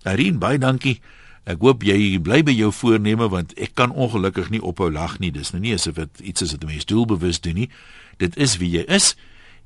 Irene 0.03 0.37
baie 0.37 0.57
dankie 0.57 0.99
Ek 1.47 1.61
hoop 1.63 1.85
jy 1.87 2.17
bly 2.19 2.41
by 2.43 2.51
jou 2.51 2.73
voorneme 2.75 3.29
want 3.31 3.53
ek 3.55 3.77
kan 3.79 3.93
ongelukkig 3.95 4.49
nie 4.51 4.59
ophou 4.59 4.89
lag 4.91 5.15
nie. 5.23 5.31
Dis 5.31 5.53
nou 5.53 5.61
nie 5.63 5.71
asof 5.77 5.95
dit 5.95 6.23
iets 6.33 6.43
is 6.43 6.51
wat 6.51 6.63
'n 6.63 6.67
mens 6.67 6.85
doelbewus 6.85 7.39
doen 7.39 7.55
nie. 7.55 7.69
Dit 8.17 8.35
is 8.35 8.57
wie 8.57 8.69
jy 8.69 8.83
is. 8.87 9.15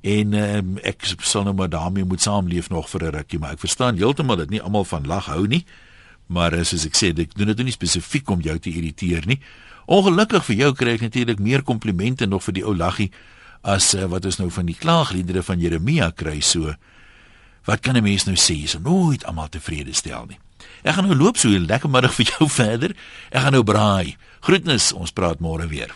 En 0.01 0.33
um, 0.33 0.77
ek 0.83 1.05
sal 1.21 1.43
nou 1.43 1.53
maar 1.53 1.69
daarmee 1.69 2.05
moet 2.05 2.21
saamleef 2.21 2.69
nog 2.69 2.89
vir 2.89 3.01
'n 3.03 3.15
rukkie, 3.15 3.39
maar 3.39 3.51
ek 3.51 3.59
verstaan 3.59 3.97
heeltemal 3.97 4.35
dat 4.35 4.49
nie 4.49 4.61
almal 4.61 4.85
van 4.85 5.07
lag 5.07 5.25
hou 5.25 5.47
nie. 5.47 5.65
Maar 6.27 6.65
soos 6.65 6.85
ek 6.85 6.95
sê, 6.95 7.19
ek 7.19 7.33
doen 7.35 7.47
dit 7.47 7.63
nie 7.63 7.71
spesifiek 7.71 8.29
om 8.29 8.41
jou 8.41 8.59
te 8.59 8.69
irriteer 8.69 9.25
nie. 9.25 9.39
Ongelukkig 9.85 10.45
vir 10.45 10.55
jou 10.55 10.73
kry 10.73 10.93
ek 10.93 11.01
natuurlik 11.01 11.39
meer 11.39 11.63
komplimente 11.63 12.25
nog 12.25 12.43
vir 12.43 12.53
die 12.53 12.65
ou 12.65 12.75
laggie 12.75 13.11
as 13.61 13.93
uh, 13.93 14.05
wat 14.05 14.25
ons 14.25 14.37
nou 14.37 14.49
van 14.49 14.65
die 14.65 14.77
klaagliedere 14.77 15.43
van 15.43 15.59
Jeremia 15.59 16.11
kry 16.11 16.39
so. 16.41 16.73
Wat 17.65 17.79
kan 17.81 17.97
'n 17.97 18.03
mens 18.03 18.25
nou 18.25 18.35
sê? 18.35 18.67
So 18.67 18.79
nooit 18.79 19.25
almal 19.25 19.49
tevrede 19.49 19.93
stel 19.93 20.25
nie. 20.25 20.37
Ek 20.83 20.95
gaan 20.95 21.07
nou 21.07 21.17
loop 21.17 21.37
so 21.37 21.49
'n 21.49 21.67
lekker 21.67 21.89
middag 21.89 22.13
vir 22.13 22.25
jou 22.25 22.49
verder. 22.61 22.95
Ek 23.31 23.41
gaan 23.41 23.53
nou 23.53 23.63
braai. 23.63 24.15
Groetnis, 24.41 24.91
ons 24.93 25.11
praat 25.11 25.39
môre 25.39 25.67
weer. 25.67 25.93